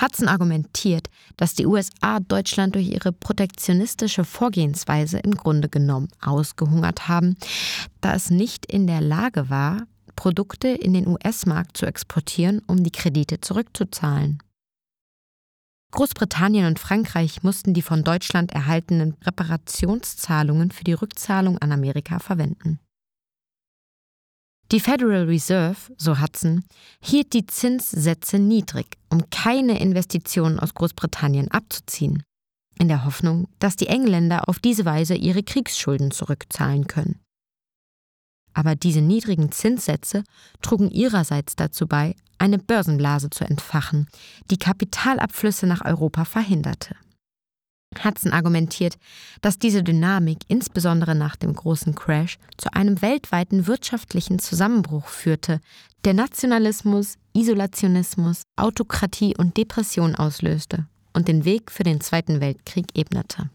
Hudson 0.00 0.28
argumentiert, 0.28 1.08
dass 1.36 1.54
die 1.54 1.66
USA 1.66 2.20
Deutschland 2.20 2.74
durch 2.74 2.88
ihre 2.88 3.12
protektionistische 3.12 4.24
Vorgehensweise 4.24 5.18
im 5.18 5.32
Grunde 5.32 5.68
genommen 5.68 6.08
ausgehungert 6.20 7.08
haben, 7.08 7.36
da 8.00 8.14
es 8.14 8.30
nicht 8.30 8.66
in 8.66 8.86
der 8.86 9.00
Lage 9.00 9.48
war, 9.48 9.86
Produkte 10.14 10.68
in 10.68 10.94
den 10.94 11.06
US-Markt 11.06 11.76
zu 11.76 11.86
exportieren, 11.86 12.62
um 12.66 12.82
die 12.82 12.90
Kredite 12.90 13.40
zurückzuzahlen. 13.40 14.42
Großbritannien 15.92 16.66
und 16.66 16.78
Frankreich 16.78 17.42
mussten 17.42 17.72
die 17.72 17.82
von 17.82 18.04
Deutschland 18.04 18.52
erhaltenen 18.52 19.14
Reparationszahlungen 19.24 20.70
für 20.70 20.84
die 20.84 20.92
Rückzahlung 20.92 21.58
an 21.58 21.72
Amerika 21.72 22.18
verwenden. 22.18 22.80
Die 24.72 24.80
Federal 24.80 25.26
Reserve, 25.26 25.76
so 25.96 26.20
Hudson, 26.20 26.64
hielt 27.00 27.34
die 27.34 27.46
Zinssätze 27.46 28.40
niedrig, 28.40 28.98
um 29.10 29.30
keine 29.30 29.80
Investitionen 29.80 30.58
aus 30.58 30.74
Großbritannien 30.74 31.52
abzuziehen, 31.52 32.24
in 32.76 32.88
der 32.88 33.04
Hoffnung, 33.04 33.48
dass 33.60 33.76
die 33.76 33.86
Engländer 33.86 34.48
auf 34.48 34.58
diese 34.58 34.84
Weise 34.84 35.14
ihre 35.14 35.44
Kriegsschulden 35.44 36.10
zurückzahlen 36.10 36.88
können. 36.88 37.20
Aber 38.56 38.74
diese 38.74 39.02
niedrigen 39.02 39.52
Zinssätze 39.52 40.24
trugen 40.62 40.90
ihrerseits 40.90 41.56
dazu 41.56 41.86
bei, 41.86 42.16
eine 42.38 42.58
Börsenblase 42.58 43.28
zu 43.28 43.44
entfachen, 43.44 44.08
die 44.50 44.56
Kapitalabflüsse 44.56 45.66
nach 45.66 45.84
Europa 45.84 46.24
verhinderte. 46.24 46.96
Hudson 48.02 48.32
argumentiert, 48.32 48.96
dass 49.42 49.58
diese 49.58 49.82
Dynamik 49.82 50.38
insbesondere 50.48 51.14
nach 51.14 51.36
dem 51.36 51.54
großen 51.54 51.94
Crash 51.94 52.38
zu 52.56 52.72
einem 52.72 53.02
weltweiten 53.02 53.66
wirtschaftlichen 53.66 54.38
Zusammenbruch 54.38 55.06
führte, 55.06 55.60
der 56.06 56.14
Nationalismus, 56.14 57.18
Isolationismus, 57.34 58.42
Autokratie 58.56 59.36
und 59.36 59.58
Depression 59.58 60.14
auslöste 60.14 60.86
und 61.12 61.28
den 61.28 61.44
Weg 61.44 61.70
für 61.70 61.84
den 61.84 62.00
Zweiten 62.00 62.40
Weltkrieg 62.40 62.86
ebnete. 62.94 63.50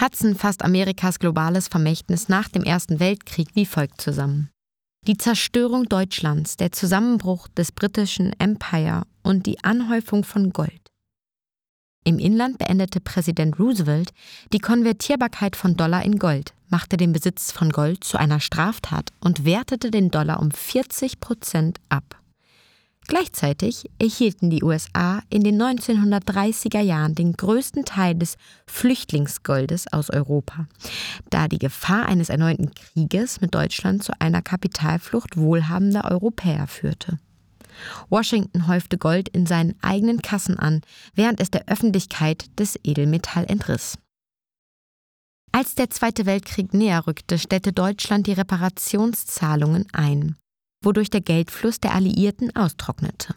Hudson 0.00 0.34
fasst 0.34 0.64
Amerikas 0.64 1.18
globales 1.18 1.68
Vermächtnis 1.68 2.28
nach 2.28 2.48
dem 2.48 2.64
Ersten 2.64 3.00
Weltkrieg 3.00 3.48
wie 3.54 3.66
folgt 3.66 4.00
zusammen. 4.00 4.50
Die 5.06 5.16
Zerstörung 5.16 5.84
Deutschlands, 5.84 6.56
der 6.56 6.72
Zusammenbruch 6.72 7.48
des 7.48 7.72
britischen 7.72 8.32
Empire 8.40 9.02
und 9.22 9.46
die 9.46 9.62
Anhäufung 9.62 10.24
von 10.24 10.50
Gold. 10.52 10.80
Im 12.04 12.18
Inland 12.18 12.58
beendete 12.58 13.00
Präsident 13.00 13.58
Roosevelt 13.58 14.12
die 14.52 14.58
Konvertierbarkeit 14.58 15.56
von 15.56 15.76
Dollar 15.76 16.04
in 16.04 16.18
Gold, 16.18 16.54
machte 16.68 16.96
den 16.96 17.12
Besitz 17.12 17.52
von 17.52 17.70
Gold 17.70 18.04
zu 18.04 18.18
einer 18.18 18.40
Straftat 18.40 19.10
und 19.20 19.44
wertete 19.44 19.90
den 19.90 20.10
Dollar 20.10 20.40
um 20.40 20.50
40 20.50 21.20
Prozent 21.20 21.78
ab. 21.88 22.20
Gleichzeitig 23.06 23.90
erhielten 23.98 24.48
die 24.48 24.62
USA 24.62 25.22
in 25.28 25.44
den 25.44 25.60
1930er 25.60 26.80
Jahren 26.80 27.14
den 27.14 27.34
größten 27.34 27.84
Teil 27.84 28.14
des 28.14 28.36
Flüchtlingsgoldes 28.66 29.92
aus 29.92 30.08
Europa, 30.08 30.66
da 31.28 31.46
die 31.48 31.58
Gefahr 31.58 32.06
eines 32.06 32.30
erneuten 32.30 32.72
Krieges 32.74 33.42
mit 33.42 33.54
Deutschland 33.54 34.02
zu 34.02 34.12
einer 34.20 34.40
Kapitalflucht 34.40 35.36
wohlhabender 35.36 36.10
Europäer 36.10 36.66
führte. 36.66 37.18
Washington 38.08 38.68
häufte 38.68 38.96
Gold 38.96 39.28
in 39.30 39.46
seinen 39.46 39.74
eigenen 39.82 40.22
Kassen 40.22 40.58
an, 40.58 40.80
während 41.14 41.40
es 41.40 41.50
der 41.50 41.68
Öffentlichkeit 41.68 42.46
des 42.58 42.78
Edelmetall 42.84 43.44
entriss. 43.48 43.98
Als 45.52 45.74
der 45.74 45.90
Zweite 45.90 46.24
Weltkrieg 46.24 46.72
näher 46.72 47.06
rückte, 47.06 47.38
stellte 47.38 47.72
Deutschland 47.72 48.26
die 48.26 48.32
Reparationszahlungen 48.32 49.86
ein 49.92 50.36
wodurch 50.84 51.10
der 51.10 51.20
Geldfluss 51.20 51.80
der 51.80 51.94
Alliierten 51.94 52.54
austrocknete. 52.54 53.34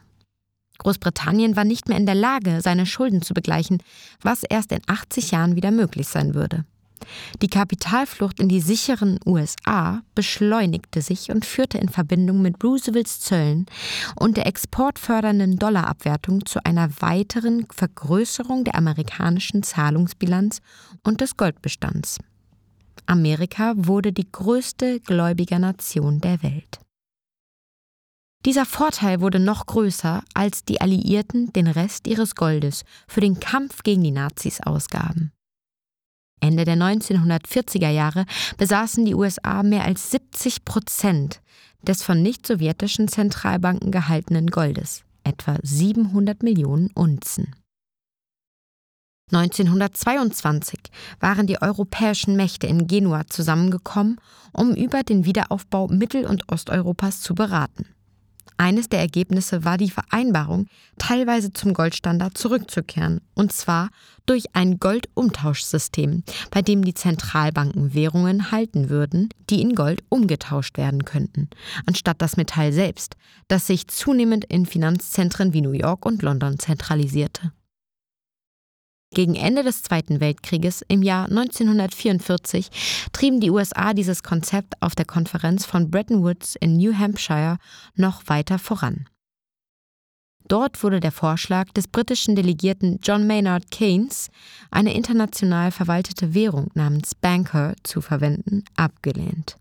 Großbritannien 0.79 1.55
war 1.55 1.63
nicht 1.63 1.87
mehr 1.89 1.97
in 1.97 2.05
der 2.05 2.15
Lage, 2.15 2.61
seine 2.61 2.85
Schulden 2.85 3.21
zu 3.21 3.33
begleichen, 3.33 3.81
was 4.21 4.43
erst 4.43 4.71
in 4.71 4.81
80 4.85 5.31
Jahren 5.31 5.55
wieder 5.55 5.71
möglich 5.71 6.07
sein 6.07 6.33
würde. 6.35 6.65
Die 7.41 7.47
Kapitalflucht 7.47 8.39
in 8.39 8.49
die 8.49 8.59
sicheren 8.59 9.19
USA 9.25 10.01
beschleunigte 10.15 11.01
sich 11.01 11.29
und 11.29 11.45
führte 11.45 11.77
in 11.77 11.89
Verbindung 11.89 12.41
mit 12.41 12.63
Roosevelts 12.63 13.19
Zöllen 13.19 13.65
und 14.15 14.37
der 14.37 14.47
exportfördernden 14.47 15.57
Dollarabwertung 15.57 16.45
zu 16.45 16.63
einer 16.65 16.89
weiteren 16.99 17.67
Vergrößerung 17.71 18.63
der 18.63 18.75
amerikanischen 18.75 19.63
Zahlungsbilanz 19.63 20.61
und 21.03 21.21
des 21.21 21.37
Goldbestands. 21.37 22.17
Amerika 23.05 23.73
wurde 23.77 24.11
die 24.11 24.29
größte 24.29 24.99
Gläubigernation 24.99 26.19
der 26.19 26.43
Welt. 26.43 26.79
Dieser 28.47 28.65
Vorteil 28.65 29.19
wurde 29.19 29.39
noch 29.41 29.65
größer, 29.65 30.23
als 30.33 30.63
die 30.63 30.79
Alliierten 30.79 31.51
den 31.51 31.67
Rest 31.67 32.07
ihres 32.07 32.33
Goldes 32.33 32.85
für 33.05 33.19
den 33.19 33.41
Kampf 33.41 33.83
gegen 33.83 34.01
die 34.05 34.11
Nazis 34.11 34.61
ausgaben. 34.61 35.33
Ende 36.39 36.63
der 36.63 36.77
1940er 36.77 37.89
Jahre 37.89 38.25
besaßen 38.57 39.03
die 39.03 39.15
USA 39.15 39.63
mehr 39.63 39.83
als 39.83 40.11
70 40.11 40.63
Prozent 40.63 41.41
des 41.81 42.03
von 42.03 42.21
nicht-sowjetischen 42.21 43.09
Zentralbanken 43.09 43.91
gehaltenen 43.91 44.47
Goldes, 44.47 45.03
etwa 45.25 45.57
700 45.61 46.41
Millionen 46.41 46.89
Unzen. 46.91 47.53
1922 49.33 50.79
waren 51.19 51.47
die 51.47 51.61
europäischen 51.61 52.37
Mächte 52.37 52.67
in 52.67 52.87
Genua 52.87 53.27
zusammengekommen, 53.27 54.21
um 54.53 54.73
über 54.73 55.03
den 55.03 55.25
Wiederaufbau 55.25 55.89
Mittel- 55.89 56.25
und 56.25 56.49
Osteuropas 56.49 57.19
zu 57.19 57.35
beraten. 57.35 57.87
Eines 58.57 58.89
der 58.89 58.99
Ergebnisse 58.99 59.63
war 59.63 59.77
die 59.77 59.91
Vereinbarung, 59.91 60.67
teilweise 60.97 61.53
zum 61.53 61.73
Goldstandard 61.73 62.37
zurückzukehren, 62.37 63.21
und 63.35 63.51
zwar 63.51 63.89
durch 64.25 64.45
ein 64.53 64.79
Goldumtauschsystem, 64.79 66.23
bei 66.49 66.61
dem 66.63 66.83
die 66.83 66.95
Zentralbanken 66.95 67.93
Währungen 67.93 68.51
halten 68.51 68.89
würden, 68.89 69.29
die 69.49 69.61
in 69.61 69.75
Gold 69.75 70.03
umgetauscht 70.09 70.77
werden 70.77 71.05
könnten, 71.05 71.49
anstatt 71.85 72.21
das 72.21 72.35
Metall 72.35 72.73
selbst, 72.73 73.15
das 73.47 73.67
sich 73.67 73.87
zunehmend 73.87 74.45
in 74.45 74.65
Finanzzentren 74.65 75.53
wie 75.53 75.61
New 75.61 75.71
York 75.71 76.05
und 76.05 76.23
London 76.23 76.57
zentralisierte. 76.57 77.51
Gegen 79.13 79.35
Ende 79.35 79.63
des 79.63 79.83
Zweiten 79.83 80.19
Weltkrieges 80.19 80.83
im 80.87 81.01
Jahr 81.01 81.25
1944 81.29 82.69
trieben 83.13 83.39
die 83.39 83.49
USA 83.49 83.93
dieses 83.93 84.21
Konzept 84.21 84.81
auf 84.81 84.95
der 84.95 85.05
Konferenz 85.05 85.65
von 85.65 85.89
Bretton 85.89 86.23
Woods 86.23 86.55
in 86.55 86.77
New 86.77 86.93
Hampshire 86.93 87.57
noch 87.95 88.23
weiter 88.27 88.59
voran. 88.59 89.07
Dort 90.47 90.81
wurde 90.81 90.99
der 90.99 91.11
Vorschlag 91.11 91.71
des 91.71 91.87
britischen 91.87 92.35
Delegierten 92.35 92.99
John 93.03 93.27
Maynard 93.27 93.69
Keynes, 93.69 94.29
eine 94.71 94.93
international 94.93 95.71
verwaltete 95.71 96.33
Währung 96.33 96.69
namens 96.73 97.15
Banker 97.15 97.75
zu 97.83 97.99
verwenden, 97.99 98.63
abgelehnt. 98.75 99.57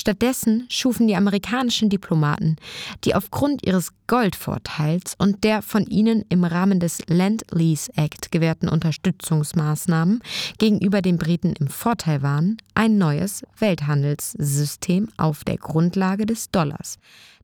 Stattdessen 0.00 0.66
schufen 0.68 1.06
die 1.06 1.16
amerikanischen 1.16 1.90
Diplomaten, 1.90 2.56
die 3.04 3.14
aufgrund 3.14 3.66
ihres 3.66 3.92
Goldvorteils 4.06 5.14
und 5.18 5.44
der 5.44 5.60
von 5.60 5.84
ihnen 5.86 6.24
im 6.28 6.44
Rahmen 6.44 6.80
des 6.80 7.02
Land-Lease 7.08 7.92
Act 7.96 8.30
gewährten 8.30 8.68
Unterstützungsmaßnahmen 8.68 10.20
gegenüber 10.58 11.02
den 11.02 11.18
Briten 11.18 11.54
im 11.58 11.68
Vorteil 11.68 12.22
waren, 12.22 12.56
ein 12.74 12.96
neues 12.96 13.44
Welthandelssystem 13.58 15.08
auf 15.16 15.44
der 15.44 15.56
Grundlage 15.56 16.26
des 16.26 16.50
Dollars, 16.50 16.98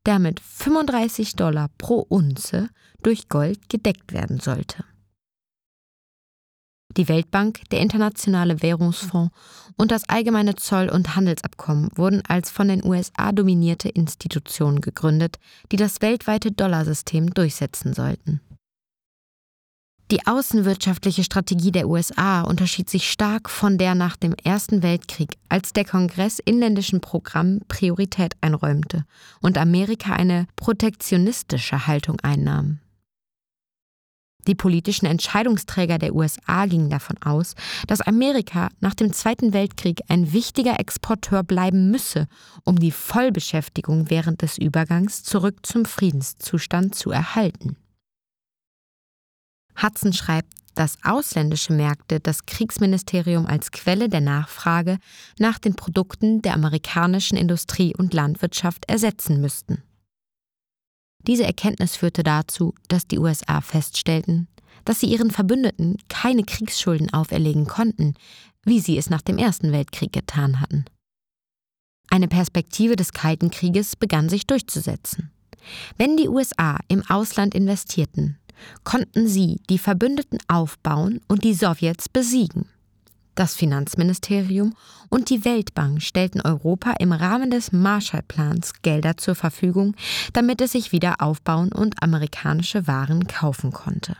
der 0.07 0.19
mit 0.19 0.41
35 0.41 1.37
Dollar 1.37 1.69
pro 1.77 2.07
Unze 2.09 2.69
durch 3.03 3.29
Gold 3.29 3.69
gedeckt 3.69 4.13
werden 4.13 4.41
sollte. 4.41 4.85
Die 6.97 7.09
Weltbank, 7.09 7.63
der 7.71 7.81
Internationale 7.81 8.63
Währungsfonds 8.63 9.35
und 9.77 9.91
das 9.91 10.09
Allgemeine 10.09 10.55
Zoll- 10.55 10.91
und 10.91 11.17
Handelsabkommen 11.17 11.91
wurden 11.97 12.23
als 12.29 12.51
von 12.51 12.69
den 12.69 12.85
USA 12.85 13.33
dominierte 13.33 13.89
Institutionen 13.89 14.81
gegründet, 14.81 15.39
die 15.73 15.77
das 15.77 16.03
weltweite 16.03 16.53
Dollarsystem 16.53 17.35
durchsetzen 17.35 17.95
sollten. 17.95 18.41
Die 20.11 20.27
außenwirtschaftliche 20.27 21.25
Strategie 21.25 21.73
der 21.73 21.89
USA 21.89 22.43
unterschied 22.43 22.91
sich 22.91 23.11
stark 23.11 23.49
von 23.49 23.79
der 23.79 23.95
nach 23.95 24.17
dem 24.17 24.35
Ersten 24.45 24.83
Weltkrieg, 24.83 25.39
als 25.49 25.73
der 25.73 25.87
Kongress 25.87 26.39
inländischen 26.39 27.01
Programmen 27.01 27.63
Priorität 27.69 28.35
einräumte 28.43 29.07
und 29.41 29.57
Amerika 29.57 30.13
eine 30.13 30.47
protektionistische 30.57 31.87
Haltung 31.87 32.21
einnahm. 32.21 32.81
Die 34.47 34.55
politischen 34.55 35.07
Entscheidungsträger 35.07 35.99
der 35.99 36.15
USA 36.15 36.67
gingen 36.67 36.91
davon 36.91 37.17
aus, 37.23 37.55
dass 37.87 38.01
Amerika 38.01 38.69
nach 38.81 38.95
dem 38.95 39.13
Zweiten 39.13 39.53
Weltkrieg 39.53 40.01
ein 40.09 40.33
wichtiger 40.33 40.79
Exporteur 40.79 41.43
bleiben 41.43 41.91
müsse, 41.91 42.27
um 42.65 42.79
die 42.79 42.91
Vollbeschäftigung 42.91 44.11
während 44.11 44.43
des 44.43 44.59
Übergangs 44.59 45.23
zurück 45.23 45.65
zum 45.65 45.85
Friedenszustand 45.85 46.95
zu 46.95 47.11
erhalten. 47.11 47.77
Hudson 49.81 50.13
schreibt, 50.13 50.53
dass 50.75 50.99
ausländische 51.05 51.73
Märkte 51.73 52.21
das 52.21 52.47
Kriegsministerium 52.47 53.47
als 53.47 53.71
Quelle 53.71 54.09
der 54.09 54.21
Nachfrage 54.21 54.99
nach 55.39 55.59
den 55.59 55.75
Produkten 55.75 56.43
der 56.43 56.55
amerikanischen 56.55 57.37
Industrie 57.37 57.95
und 57.97 58.13
Landwirtschaft 58.13 58.85
ersetzen 58.89 59.41
müssten. 59.41 59.83
Diese 61.27 61.45
Erkenntnis 61.45 61.97
führte 61.97 62.23
dazu, 62.23 62.75
dass 62.89 63.07
die 63.07 63.19
USA 63.19 63.61
feststellten, 63.61 64.49
dass 64.85 65.01
sie 65.01 65.07
ihren 65.07 65.31
Verbündeten 65.31 65.97
keine 66.09 66.45
Kriegsschulden 66.45 67.13
auferlegen 67.13 67.67
konnten, 67.67 68.15
wie 68.65 68.81
sie 68.81 68.99
es 68.99 69.11
nach 69.11 69.23
dem 69.23 69.39
Ersten 69.39 69.73
Weltkrieg 69.73 70.13
getan 70.13 70.61
hatten. 70.61 70.85
Eine 72.11 72.29
Perspektive 72.29 72.97
des 72.97 73.13
Kalten 73.13 73.51
Krieges 73.51 73.97
begann 73.97 74.29
sich 74.29 74.47
durchzusetzen. 74.47 75.31
Wenn 75.97 76.17
die 76.17 76.29
USA 76.29 76.79
im 76.89 77.03
Ausland 77.09 77.55
investierten, 77.55 78.39
konnten 78.85 79.27
sie 79.27 79.61
die 79.71 79.79
Verbündeten 79.79 80.39
aufbauen 80.47 81.21
und 81.29 81.45
die 81.45 81.55
Sowjets 81.55 82.09
besiegen. 82.09 82.69
Das 83.35 83.57
Finanzministerium 83.57 84.75
und 85.09 85.29
die 85.29 85.45
Weltbank 85.45 86.03
stellten 86.03 86.41
Europa 86.41 86.95
im 87.01 87.13
Rahmen 87.13 87.51
des 87.51 87.73
Marshallplans 87.73 88.83
Gelder 88.83 89.17
zur 89.17 89.35
Verfügung, 89.35 89.97
damit 90.33 90.61
es 90.61 90.73
sich 90.73 90.93
wieder 90.93 91.21
aufbauen 91.21 91.73
und 91.73 92.03
amerikanische 92.03 92.87
Waren 92.87 93.27
kaufen 93.27 93.73
konnte. 93.73 94.17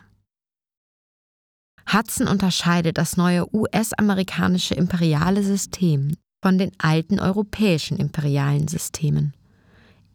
Hudson 1.91 2.27
unterscheidet 2.27 2.97
das 2.97 3.15
neue 3.15 3.53
US-amerikanische 3.53 4.73
imperiale 4.73 5.43
System 5.43 6.17
von 6.41 6.57
den 6.57 6.71
alten 6.77 7.19
europäischen 7.19 7.97
imperialen 7.97 8.67
Systemen. 8.67 9.33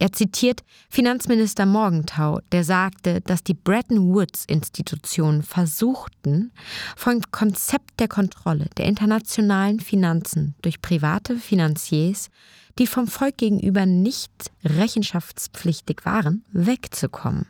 Er 0.00 0.12
zitiert 0.14 0.64
Finanzminister 0.88 1.66
Morgenthau, 1.66 2.40
der 2.52 2.64
sagte, 2.64 3.20
dass 3.20 3.44
die 3.44 3.52
Bretton 3.52 4.14
Woods-Institutionen 4.14 5.42
versuchten, 5.42 6.52
vom 6.96 7.20
Konzept 7.30 8.00
der 8.00 8.08
Kontrolle 8.08 8.70
der 8.78 8.86
internationalen 8.86 9.78
Finanzen 9.78 10.54
durch 10.62 10.80
private 10.80 11.36
Finanziers, 11.36 12.30
die 12.78 12.86
vom 12.86 13.08
Volk 13.08 13.36
gegenüber 13.36 13.84
nicht 13.84 14.32
rechenschaftspflichtig 14.64 16.06
waren, 16.06 16.46
wegzukommen 16.50 17.46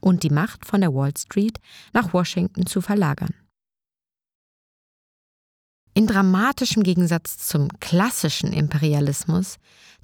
und 0.00 0.24
die 0.24 0.30
Macht 0.30 0.66
von 0.66 0.80
der 0.80 0.92
Wall 0.92 1.12
Street 1.16 1.60
nach 1.92 2.12
Washington 2.12 2.66
zu 2.66 2.80
verlagern. 2.80 3.34
In 5.96 6.08
dramatischem 6.08 6.82
Gegensatz 6.82 7.38
zum 7.38 7.68
klassischen 7.78 8.52
Imperialismus, 8.52 9.58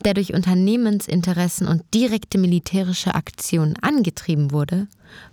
der 0.04 0.14
durch 0.14 0.32
Unternehmensinteressen 0.32 1.66
und 1.66 1.82
direkte 1.92 2.38
militärische 2.38 3.16
Aktionen 3.16 3.76
angetrieben 3.82 4.52
wurde, 4.52 4.86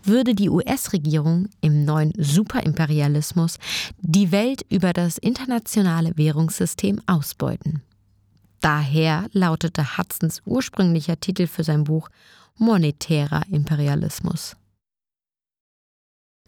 würde 0.03 0.33
die 0.33 0.49
US-Regierung 0.49 1.47
im 1.61 1.85
neuen 1.85 2.11
Superimperialismus 2.17 3.59
die 3.99 4.31
Welt 4.31 4.65
über 4.69 4.93
das 4.93 5.19
internationale 5.19 6.17
Währungssystem 6.17 7.01
ausbeuten. 7.05 7.83
Daher 8.59 9.27
lautete 9.33 9.97
Hudsons 9.97 10.41
ursprünglicher 10.45 11.19
Titel 11.19 11.45
für 11.45 11.63
sein 11.63 11.83
Buch 11.83 12.09
Monetärer 12.57 13.43
Imperialismus. 13.51 14.55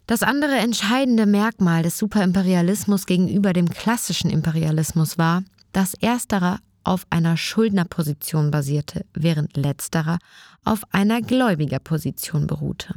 Das 0.10 0.24
andere 0.24 0.56
entscheidende 0.56 1.28
Merkmal 1.28 1.84
des 1.84 2.00
Superimperialismus 2.00 3.06
gegenüber 3.06 3.54
dem 3.54 3.70
klassischen 3.70 4.32
Imperialismus 4.32 5.20
war, 5.20 5.44
dass 5.72 5.94
ersterer 5.94 6.58
auf 6.84 7.06
einer 7.12 7.38
Schuldnerposition 7.38 8.50
basierte, 8.50 9.06
während 9.14 9.56
letzterer 9.56 10.18
auf 10.66 10.82
einer 10.90 11.22
Gläubigerposition 11.22 12.48
beruhte. 12.48 12.96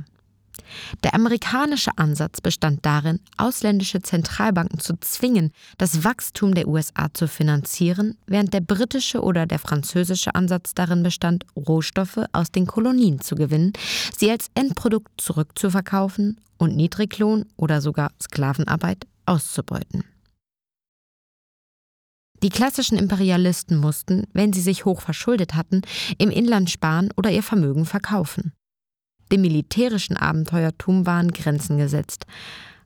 Der 1.05 1.15
amerikanische 1.15 1.91
Ansatz 1.97 2.41
bestand 2.41 2.85
darin, 2.85 3.21
ausländische 3.37 4.03
Zentralbanken 4.03 4.79
zu 4.79 4.95
zwingen, 5.01 5.53
das 5.79 6.05
Wachstum 6.05 6.55
der 6.55 6.69
USA 6.69 7.13
zu 7.13 7.29
finanzieren, 7.29 8.17
während 8.27 8.55
der 8.55 8.61
britische 8.61 9.23
oder 9.23 9.47
der 9.47 9.59
französische 9.59 10.35
Ansatz 10.35 10.75
darin 10.75 11.03
bestand, 11.03 11.45
Rohstoffe 11.57 12.21
aus 12.33 12.51
den 12.53 12.67
Kolonien 12.67 13.21
zu 13.21 13.35
gewinnen, 13.35 13.73
sie 14.17 14.31
als 14.31 14.49
Endprodukt 14.55 15.21
zurückzuverkaufen 15.21 16.41
und 16.59 16.77
Niedriglohn 16.77 17.47
oder 17.57 17.81
sogar 17.81 18.13
Sklavenarbeit 18.21 19.07
auszubeuten. 19.27 20.05
Die 22.43 22.51
klassischen 22.51 22.99
Imperialisten 22.99 23.77
mussten, 23.77 24.27
wenn 24.33 24.53
sie 24.53 24.61
sich 24.61 24.85
hoch 24.85 25.01
verschuldet 25.01 25.55
hatten, 25.55 25.83
im 26.19 26.31
Inland 26.31 26.71
sparen 26.71 27.11
oder 27.17 27.31
ihr 27.31 27.43
Vermögen 27.43 27.85
verkaufen. 27.85 28.53
Dem 29.33 29.41
militärischen 29.41 30.17
Abenteuertum 30.17 31.07
waren 31.07 31.33
Grenzen 31.33 31.79
gesetzt. 31.79 32.27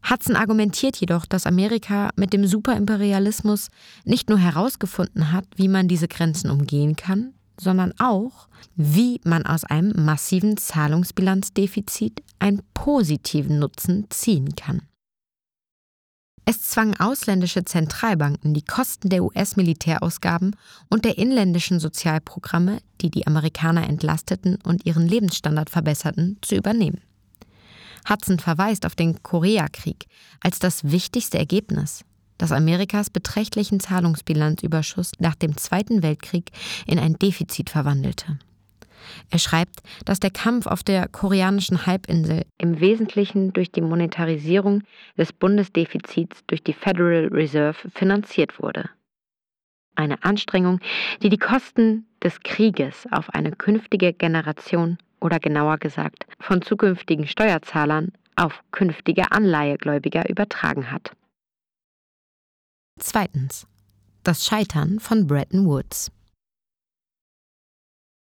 Hudson 0.08 0.36
argumentiert 0.36 0.96
jedoch, 0.96 1.26
dass 1.26 1.46
Amerika 1.46 2.10
mit 2.14 2.32
dem 2.32 2.46
Superimperialismus 2.46 3.68
nicht 4.04 4.28
nur 4.28 4.38
herausgefunden 4.38 5.32
hat, 5.32 5.44
wie 5.56 5.66
man 5.66 5.88
diese 5.88 6.06
Grenzen 6.06 6.50
umgehen 6.50 6.94
kann, 6.94 7.34
sondern 7.60 7.92
auch, 7.98 8.48
wie 8.76 9.20
man 9.24 9.44
aus 9.44 9.64
einem 9.64 10.04
massiven 10.04 10.56
Zahlungsbilanzdefizit 10.56 12.22
einen 12.38 12.62
positiven 12.74 13.58
Nutzen 13.58 14.06
ziehen 14.10 14.54
kann. 14.54 14.82
Es 16.48 16.62
zwang 16.62 16.94
ausländische 17.00 17.64
Zentralbanken, 17.64 18.54
die 18.54 18.62
Kosten 18.62 19.08
der 19.08 19.24
US-Militärausgaben 19.24 20.54
und 20.88 21.04
der 21.04 21.18
inländischen 21.18 21.80
Sozialprogramme, 21.80 22.78
die 23.00 23.10
die 23.10 23.26
Amerikaner 23.26 23.88
entlasteten 23.88 24.56
und 24.62 24.86
ihren 24.86 25.08
Lebensstandard 25.08 25.70
verbesserten, 25.70 26.38
zu 26.42 26.54
übernehmen. 26.54 27.00
Hudson 28.08 28.38
verweist 28.38 28.86
auf 28.86 28.94
den 28.94 29.24
Koreakrieg 29.24 30.06
als 30.40 30.60
das 30.60 30.84
wichtigste 30.84 31.36
Ergebnis, 31.36 32.04
das 32.38 32.52
Amerikas 32.52 33.10
beträchtlichen 33.10 33.80
Zahlungsbilanzüberschuss 33.80 35.12
nach 35.18 35.34
dem 35.34 35.56
Zweiten 35.56 36.04
Weltkrieg 36.04 36.52
in 36.86 37.00
ein 37.00 37.18
Defizit 37.18 37.70
verwandelte. 37.70 38.38
Er 39.30 39.38
schreibt, 39.38 39.80
dass 40.04 40.20
der 40.20 40.30
Kampf 40.30 40.66
auf 40.66 40.82
der 40.82 41.08
koreanischen 41.08 41.86
Halbinsel 41.86 42.44
im 42.58 42.80
Wesentlichen 42.80 43.52
durch 43.52 43.70
die 43.70 43.80
Monetarisierung 43.80 44.82
des 45.16 45.32
Bundesdefizits 45.32 46.44
durch 46.46 46.62
die 46.62 46.72
Federal 46.72 47.28
Reserve 47.28 47.90
finanziert 47.94 48.60
wurde. 48.60 48.90
Eine 49.94 50.22
Anstrengung, 50.24 50.80
die 51.22 51.30
die 51.30 51.38
Kosten 51.38 52.06
des 52.22 52.40
Krieges 52.40 53.06
auf 53.10 53.30
eine 53.30 53.52
künftige 53.52 54.12
Generation 54.12 54.98
oder 55.20 55.40
genauer 55.40 55.78
gesagt 55.78 56.26
von 56.38 56.62
zukünftigen 56.62 57.26
Steuerzahlern 57.26 58.12
auf 58.36 58.62
künftige 58.70 59.32
Anleihegläubiger 59.32 60.28
übertragen 60.28 60.90
hat. 60.90 61.12
Zweitens. 62.98 63.66
Das 64.22 64.44
Scheitern 64.44 64.98
von 64.98 65.26
Bretton 65.26 65.66
Woods. 65.66 66.10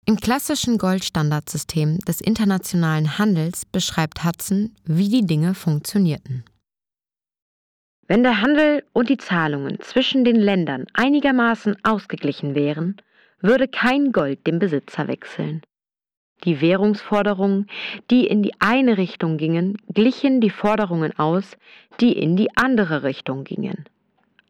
Im 0.09 0.17
klassischen 0.17 0.79
Goldstandardsystem 0.79 1.99
des 1.99 2.19
internationalen 2.19 3.19
Handels 3.19 3.63
beschreibt 3.63 4.23
Hudson, 4.23 4.75
wie 4.83 5.07
die 5.07 5.23
Dinge 5.23 5.53
funktionierten. 5.53 6.43
Wenn 8.07 8.23
der 8.23 8.41
Handel 8.41 8.83
und 8.91 9.09
die 9.09 9.17
Zahlungen 9.17 9.79
zwischen 9.81 10.23
den 10.23 10.37
Ländern 10.37 10.87
einigermaßen 10.95 11.77
ausgeglichen 11.83 12.55
wären, 12.55 12.99
würde 13.39 13.67
kein 13.67 14.11
Gold 14.11 14.47
dem 14.47 14.57
Besitzer 14.57 15.07
wechseln. 15.07 15.61
Die 16.43 16.59
Währungsforderungen, 16.59 17.67
die 18.09 18.25
in 18.25 18.41
die 18.41 18.59
eine 18.59 18.97
Richtung 18.97 19.37
gingen, 19.37 19.77
glichen 19.93 20.41
die 20.41 20.49
Forderungen 20.49 21.19
aus, 21.19 21.55
die 21.99 22.13
in 22.13 22.35
die 22.35 22.49
andere 22.57 23.03
Richtung 23.03 23.43
gingen. 23.43 23.85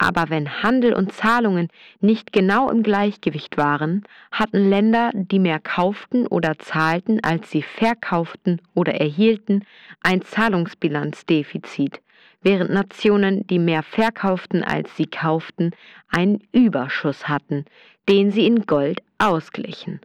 Aber 0.01 0.29
wenn 0.29 0.63
Handel 0.63 0.93
und 0.93 1.11
Zahlungen 1.11 1.67
nicht 1.99 2.31
genau 2.31 2.69
im 2.71 2.83
Gleichgewicht 2.83 3.57
waren, 3.57 4.03
hatten 4.31 4.69
Länder, 4.69 5.11
die 5.13 5.39
mehr 5.39 5.59
kauften 5.59 6.25
oder 6.25 6.57
zahlten, 6.57 7.21
als 7.21 7.51
sie 7.51 7.61
verkauften 7.61 8.61
oder 8.73 8.93
erhielten, 8.93 9.65
ein 10.01 10.21
Zahlungsbilanzdefizit, 10.21 12.01
während 12.41 12.71
Nationen, 12.71 13.45
die 13.47 13.59
mehr 13.59 13.83
verkauften, 13.83 14.63
als 14.63 14.95
sie 14.95 15.05
kauften, 15.05 15.71
einen 16.07 16.47
Überschuss 16.53 17.27
hatten, 17.27 17.65
den 18.07 18.31
sie 18.31 18.47
in 18.47 18.65
Gold 18.65 19.01
ausglichen. 19.17 19.99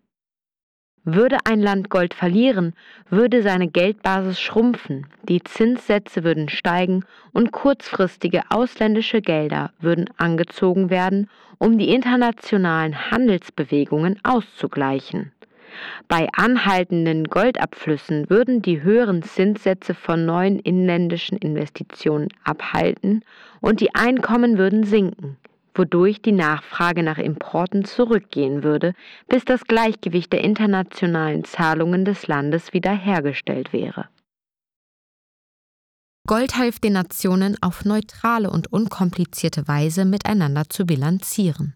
Würde 1.06 1.36
ein 1.44 1.60
Land 1.60 1.90
Gold 1.90 2.14
verlieren, 2.14 2.72
würde 3.10 3.42
seine 3.42 3.68
Geldbasis 3.68 4.40
schrumpfen, 4.40 5.06
die 5.28 5.42
Zinssätze 5.42 6.24
würden 6.24 6.48
steigen 6.48 7.04
und 7.32 7.52
kurzfristige 7.52 8.42
ausländische 8.48 9.20
Gelder 9.20 9.70
würden 9.80 10.08
angezogen 10.16 10.88
werden, 10.88 11.28
um 11.58 11.76
die 11.76 11.90
internationalen 11.90 13.10
Handelsbewegungen 13.10 14.18
auszugleichen. 14.22 15.30
Bei 16.08 16.28
anhaltenden 16.34 17.24
Goldabflüssen 17.24 18.30
würden 18.30 18.62
die 18.62 18.82
höheren 18.82 19.22
Zinssätze 19.22 19.92
von 19.92 20.24
neuen 20.24 20.58
inländischen 20.58 21.36
Investitionen 21.36 22.28
abhalten 22.44 23.22
und 23.60 23.80
die 23.80 23.94
Einkommen 23.94 24.56
würden 24.56 24.84
sinken 24.84 25.36
wodurch 25.74 26.22
die 26.22 26.32
Nachfrage 26.32 27.02
nach 27.02 27.18
Importen 27.18 27.84
zurückgehen 27.84 28.62
würde, 28.62 28.94
bis 29.28 29.44
das 29.44 29.64
Gleichgewicht 29.64 30.32
der 30.32 30.42
internationalen 30.42 31.44
Zahlungen 31.44 32.04
des 32.04 32.26
Landes 32.26 32.72
wiederhergestellt 32.72 33.72
wäre. 33.72 34.08
Gold 36.26 36.56
half 36.56 36.78
den 36.78 36.94
Nationen 36.94 37.56
auf 37.62 37.84
neutrale 37.84 38.50
und 38.50 38.72
unkomplizierte 38.72 39.68
Weise 39.68 40.06
miteinander 40.06 40.64
zu 40.70 40.86
bilanzieren. 40.86 41.74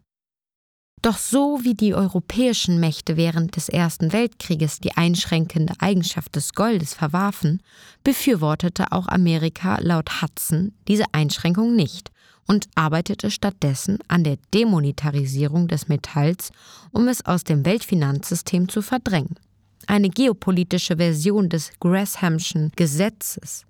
Doch 1.03 1.19
so 1.19 1.61
wie 1.63 1.75
die 1.75 1.95
europäischen 1.95 2.81
Mächte 2.81 3.17
während 3.17 3.55
des 3.57 3.69
Ersten 3.69 4.13
Weltkrieges 4.13 4.81
die 4.81 4.97
einschränkende 4.97 5.75
Eigenschaft 5.79 6.35
des 6.35 6.55
Goldes 6.55 6.95
verwarfen, 6.95 7.63
befürwortete 8.03 8.91
auch 8.91 9.07
Amerika 9.07 9.79
laut 9.81 10.23
Hudson 10.23 10.73
diese 10.89 11.05
Einschränkung 11.13 11.77
nicht 11.77 12.11
und 12.49 12.67
arbeitete 12.75 13.31
stattdessen 13.31 13.99
an 14.09 14.25
der 14.25 14.39
Demonetarisierung 14.53 15.69
des 15.69 15.87
Metalls, 15.87 16.51
um 16.91 17.07
es 17.07 17.25
aus 17.25 17.45
dem 17.45 17.65
Weltfinanzsystem 17.65 18.69
zu 18.69 18.83
verdrängen. 18.83 19.39
Eine 19.87 20.09
geopolitische 20.09 20.97
Version 20.97 21.49
des 21.49 21.71
Grahamschen 21.79 22.73
Gesetzes, 22.75 23.65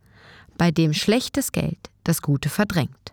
bei 0.56 0.70
dem 0.70 0.94
schlechtes 0.94 1.52
Geld 1.52 1.90
das 2.04 2.22
Gute 2.22 2.48
verdrängt. 2.48 3.12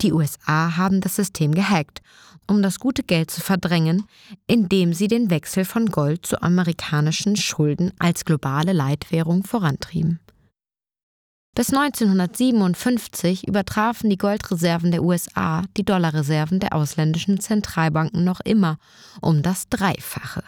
Die 0.00 0.12
USA 0.12 0.76
haben 0.76 1.00
das 1.02 1.16
System 1.16 1.52
gehackt, 1.52 2.00
um 2.46 2.62
das 2.62 2.80
gute 2.80 3.02
Geld 3.02 3.30
zu 3.30 3.40
verdrängen, 3.40 4.04
indem 4.46 4.94
sie 4.94 5.08
den 5.08 5.30
Wechsel 5.30 5.64
von 5.64 5.86
Gold 5.86 6.24
zu 6.24 6.42
amerikanischen 6.42 7.36
Schulden 7.36 7.92
als 7.98 8.24
globale 8.24 8.72
Leitwährung 8.72 9.44
vorantrieben. 9.44 10.18
Bis 11.54 11.74
1957 11.74 13.48
übertrafen 13.48 14.08
die 14.08 14.18
Goldreserven 14.18 14.92
der 14.92 15.02
USA 15.02 15.64
die 15.76 15.84
Dollarreserven 15.84 16.60
der 16.60 16.74
ausländischen 16.74 17.40
Zentralbanken 17.40 18.24
noch 18.24 18.40
immer 18.40 18.78
um 19.20 19.42
das 19.42 19.68
Dreifache. 19.68 20.44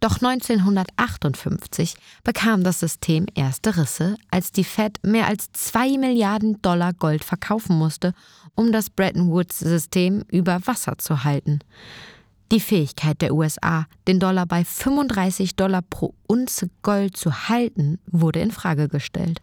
Doch 0.00 0.16
1958 0.16 1.94
bekam 2.24 2.62
das 2.62 2.80
System 2.80 3.26
erste 3.34 3.76
Risse, 3.78 4.16
als 4.30 4.52
die 4.52 4.64
Fed 4.64 4.98
mehr 5.02 5.26
als 5.26 5.50
2 5.52 5.96
Milliarden 5.96 6.60
Dollar 6.60 6.92
Gold 6.92 7.24
verkaufen 7.24 7.78
musste, 7.78 8.12
um 8.54 8.70
das 8.70 8.90
Bretton 8.90 9.30
Woods-System 9.30 10.24
über 10.30 10.60
Wasser 10.66 10.98
zu 10.98 11.24
halten. 11.24 11.60
Die 12.52 12.60
Fähigkeit 12.60 13.20
der 13.22 13.34
USA, 13.34 13.86
den 14.06 14.20
Dollar 14.20 14.46
bei 14.46 14.64
35 14.64 15.56
Dollar 15.56 15.82
pro 15.82 16.14
Unze 16.26 16.70
Gold 16.82 17.16
zu 17.16 17.48
halten, 17.48 17.98
wurde 18.06 18.40
in 18.40 18.50
Frage 18.50 18.88
gestellt. 18.88 19.40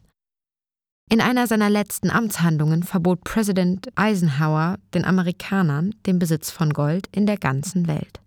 In 1.10 1.20
einer 1.20 1.46
seiner 1.46 1.70
letzten 1.70 2.10
Amtshandlungen 2.10 2.84
verbot 2.84 3.26
Präsident 3.26 3.90
Eisenhower 3.96 4.78
den 4.94 5.04
Amerikanern 5.04 5.94
den 6.06 6.20
Besitz 6.20 6.52
von 6.52 6.72
Gold 6.72 7.10
in 7.12 7.26
der 7.26 7.38
ganzen 7.38 7.88
Welt. 7.88 8.22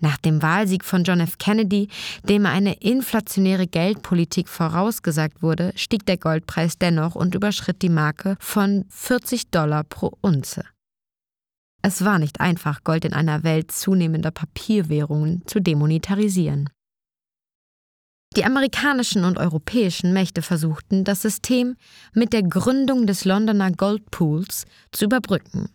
Nach 0.00 0.16
dem 0.16 0.42
Wahlsieg 0.42 0.84
von 0.84 1.04
John 1.04 1.20
F. 1.20 1.38
Kennedy, 1.38 1.88
dem 2.28 2.46
eine 2.46 2.74
inflationäre 2.74 3.66
Geldpolitik 3.66 4.48
vorausgesagt 4.48 5.42
wurde, 5.42 5.72
stieg 5.74 6.04
der 6.06 6.18
Goldpreis 6.18 6.78
dennoch 6.78 7.14
und 7.14 7.34
überschritt 7.34 7.82
die 7.82 7.88
Marke 7.88 8.36
von 8.38 8.84
40 8.88 9.50
Dollar 9.50 9.84
pro 9.84 10.12
Unze. 10.20 10.64
Es 11.82 12.04
war 12.04 12.18
nicht 12.18 12.40
einfach, 12.40 12.82
Gold 12.84 13.04
in 13.04 13.12
einer 13.12 13.44
Welt 13.44 13.70
zunehmender 13.70 14.30
Papierwährungen 14.30 15.42
zu 15.46 15.60
demonetarisieren. 15.60 16.68
Die 18.36 18.44
amerikanischen 18.44 19.24
und 19.24 19.38
europäischen 19.38 20.12
Mächte 20.12 20.42
versuchten, 20.42 21.04
das 21.04 21.22
System 21.22 21.76
mit 22.12 22.32
der 22.34 22.42
Gründung 22.42 23.06
des 23.06 23.24
Londoner 23.24 23.70
Gold 23.72 24.10
Pools 24.10 24.64
zu 24.92 25.06
überbrücken. 25.06 25.70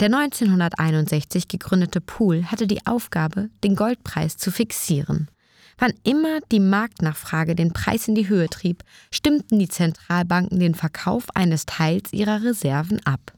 Der 0.00 0.06
1961 0.06 1.48
gegründete 1.48 2.00
Pool 2.00 2.44
hatte 2.44 2.66
die 2.66 2.86
Aufgabe, 2.86 3.50
den 3.64 3.76
Goldpreis 3.76 4.36
zu 4.36 4.50
fixieren. 4.50 5.28
Wann 5.76 5.92
immer 6.02 6.40
die 6.50 6.60
Marktnachfrage 6.60 7.54
den 7.54 7.72
Preis 7.72 8.08
in 8.08 8.16
die 8.16 8.28
Höhe 8.28 8.48
trieb, 8.48 8.82
stimmten 9.12 9.58
die 9.58 9.68
Zentralbanken 9.68 10.58
den 10.58 10.74
Verkauf 10.74 11.26
eines 11.36 11.66
Teils 11.66 12.12
ihrer 12.12 12.42
Reserven 12.42 13.04
ab. 13.06 13.37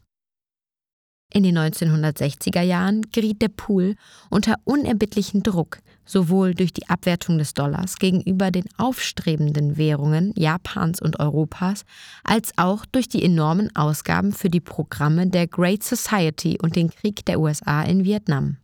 In 1.32 1.44
den 1.44 1.56
1960er 1.56 2.62
Jahren 2.62 3.02
geriet 3.12 3.40
der 3.40 3.48
Pool 3.48 3.94
unter 4.30 4.56
unerbittlichen 4.64 5.44
Druck, 5.44 5.78
sowohl 6.04 6.54
durch 6.54 6.72
die 6.72 6.88
Abwertung 6.88 7.38
des 7.38 7.54
Dollars 7.54 7.96
gegenüber 7.96 8.50
den 8.50 8.64
aufstrebenden 8.78 9.76
Währungen 9.76 10.32
Japans 10.34 11.00
und 11.00 11.20
Europas, 11.20 11.84
als 12.24 12.52
auch 12.58 12.84
durch 12.84 13.08
die 13.08 13.24
enormen 13.24 13.74
Ausgaben 13.76 14.32
für 14.32 14.50
die 14.50 14.60
Programme 14.60 15.28
der 15.28 15.46
Great 15.46 15.84
Society 15.84 16.58
und 16.60 16.74
den 16.74 16.90
Krieg 16.90 17.24
der 17.26 17.38
USA 17.38 17.82
in 17.84 18.04
Vietnam. 18.04 18.56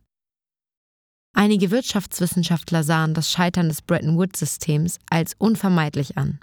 Einige 1.33 1.71
Wirtschaftswissenschaftler 1.71 2.83
sahen 2.83 3.13
das 3.13 3.31
Scheitern 3.31 3.69
des 3.69 3.81
Bretton 3.81 4.17
Woods-Systems 4.17 4.97
als 5.09 5.35
unvermeidlich 5.37 6.17
an. 6.17 6.39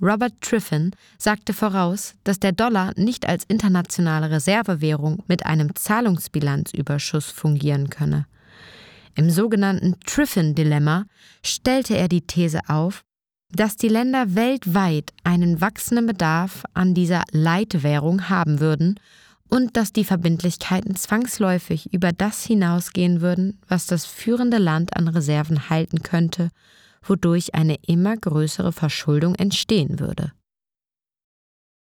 Robert 0.00 0.40
Triffin 0.40 0.92
sagte 1.18 1.52
voraus, 1.52 2.14
dass 2.24 2.38
der 2.38 2.52
Dollar 2.52 2.92
nicht 2.96 3.28
als 3.28 3.44
internationale 3.44 4.30
Reservewährung 4.30 5.22
mit 5.26 5.44
einem 5.44 5.74
Zahlungsbilanzüberschuss 5.74 7.30
fungieren 7.30 7.90
könne. 7.90 8.26
Im 9.16 9.30
sogenannten 9.30 9.96
Triffin-Dilemma 10.06 11.06
stellte 11.44 11.96
er 11.96 12.08
die 12.08 12.20
These 12.20 12.60
auf, 12.68 13.02
dass 13.50 13.76
die 13.76 13.88
Länder 13.88 14.36
weltweit 14.36 15.12
einen 15.24 15.60
wachsenden 15.60 16.06
Bedarf 16.06 16.62
an 16.74 16.94
dieser 16.94 17.24
Leitwährung 17.32 18.28
haben 18.28 18.60
würden 18.60 19.00
und 19.48 19.76
dass 19.76 19.92
die 19.92 20.04
Verbindlichkeiten 20.04 20.94
zwangsläufig 20.94 21.92
über 21.92 22.12
das 22.12 22.44
hinausgehen 22.44 23.20
würden, 23.20 23.58
was 23.66 23.86
das 23.86 24.04
führende 24.04 24.58
Land 24.58 24.94
an 24.96 25.08
Reserven 25.08 25.70
halten 25.70 26.02
könnte 26.02 26.50
wodurch 27.08 27.54
eine 27.54 27.76
immer 27.86 28.16
größere 28.16 28.72
Verschuldung 28.72 29.34
entstehen 29.34 30.00
würde. 30.00 30.32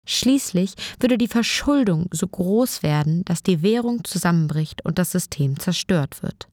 Schließlich 0.08 0.74
würde 1.00 1.18
die 1.18 1.28
Verschuldung 1.28 2.08
so 2.12 2.28
groß 2.28 2.82
werden, 2.82 3.26
dass 3.26 3.44
die 3.44 3.62
Währung 3.62 4.06
zusammenbricht 4.06 4.86
und 4.86 4.98
das 4.98 5.12
System 5.12 5.60
zerstört 5.60 6.24
wird. 6.24 6.48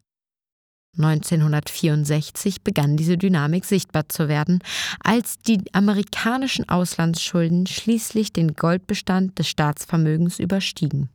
1964 0.97 2.63
begann 2.63 2.97
diese 2.97 3.19
Dynamik 3.19 3.65
sichtbar 3.65 4.09
zu 4.09 4.29
werden, 4.29 4.61
als 5.01 5.39
die 5.39 5.61
amerikanischen 5.73 6.69
Auslandsschulden 6.69 7.67
schließlich 7.67 8.33
den 8.33 8.55
Goldbestand 8.55 9.39
des 9.39 9.49
Staatsvermögens 9.49 10.39
überstiegen. 10.39 11.09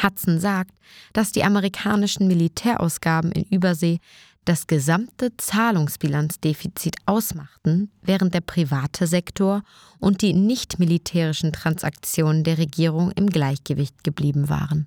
Hudson 0.00 0.38
sagt, 0.38 0.72
dass 1.12 1.32
die 1.32 1.44
amerikanischen 1.44 2.28
Militärausgaben 2.28 3.32
in 3.32 3.44
Übersee 3.44 3.98
das 4.44 4.66
gesamte 4.66 5.36
Zahlungsbilanzdefizit 5.36 6.96
ausmachten, 7.06 7.90
während 8.02 8.34
der 8.34 8.40
private 8.40 9.06
Sektor 9.06 9.62
und 9.98 10.22
die 10.22 10.32
nicht 10.32 10.78
militärischen 10.78 11.52
Transaktionen 11.52 12.44
der 12.44 12.58
Regierung 12.58 13.12
im 13.12 13.28
Gleichgewicht 13.28 14.02
geblieben 14.02 14.48
waren. 14.48 14.86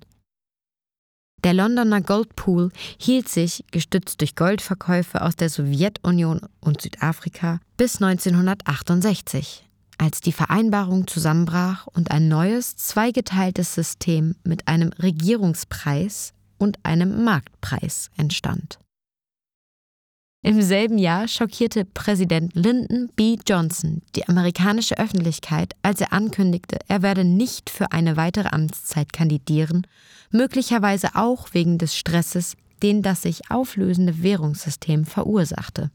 Der 1.44 1.52
Londoner 1.52 2.00
Goldpool 2.00 2.70
hielt 2.98 3.28
sich, 3.28 3.64
gestützt 3.70 4.22
durch 4.22 4.34
Goldverkäufe 4.34 5.20
aus 5.20 5.36
der 5.36 5.50
Sowjetunion 5.50 6.40
und 6.60 6.80
Südafrika, 6.80 7.60
bis 7.76 8.00
1968, 8.00 9.68
als 9.98 10.22
die 10.22 10.32
Vereinbarung 10.32 11.06
zusammenbrach 11.06 11.86
und 11.88 12.10
ein 12.10 12.28
neues 12.28 12.76
zweigeteiltes 12.76 13.74
System 13.74 14.36
mit 14.42 14.68
einem 14.68 14.88
Regierungspreis 14.94 16.32
und 16.56 16.78
einem 16.82 17.24
Marktpreis 17.24 18.10
entstand. 18.16 18.78
Im 20.46 20.60
selben 20.60 20.98
Jahr 20.98 21.26
schockierte 21.26 21.86
Präsident 21.86 22.54
Lyndon 22.54 23.08
B. 23.16 23.38
Johnson 23.48 24.02
die 24.14 24.28
amerikanische 24.28 24.98
Öffentlichkeit, 24.98 25.74
als 25.80 26.02
er 26.02 26.12
ankündigte, 26.12 26.76
er 26.86 27.00
werde 27.00 27.24
nicht 27.24 27.70
für 27.70 27.92
eine 27.92 28.18
weitere 28.18 28.48
Amtszeit 28.48 29.14
kandidieren, 29.14 29.86
möglicherweise 30.30 31.14
auch 31.14 31.54
wegen 31.54 31.78
des 31.78 31.96
Stresses, 31.96 32.56
den 32.82 33.00
das 33.00 33.22
sich 33.22 33.50
auflösende 33.50 34.22
Währungssystem 34.22 35.06
verursachte. 35.06 35.90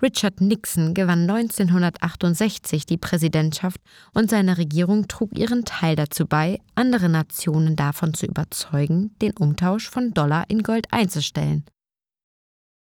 Richard 0.00 0.40
Nixon 0.40 0.94
gewann 0.94 1.28
1968 1.28 2.86
die 2.86 2.96
Präsidentschaft 2.96 3.82
und 4.14 4.30
seine 4.30 4.56
Regierung 4.56 5.08
trug 5.08 5.36
ihren 5.36 5.66
Teil 5.66 5.94
dazu 5.94 6.26
bei, 6.26 6.58
andere 6.74 7.10
Nationen 7.10 7.76
davon 7.76 8.14
zu 8.14 8.24
überzeugen, 8.24 9.14
den 9.20 9.36
Umtausch 9.36 9.90
von 9.90 10.14
Dollar 10.14 10.48
in 10.48 10.62
Gold 10.62 10.90
einzustellen. 10.90 11.66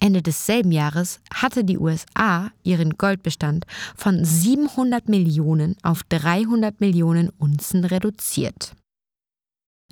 Ende 0.05 0.21
desselben 0.21 0.71
Jahres 0.71 1.19
hatte 1.33 1.65
die 1.65 1.79
USA 1.79 2.51
ihren 2.63 2.99
Goldbestand 2.99 3.65
von 3.97 4.23
700 4.23 5.09
Millionen 5.09 5.77
auf 5.83 6.03
300 6.11 6.79
Millionen 6.79 7.31
Unzen 7.31 7.87
reduziert. 7.87 8.75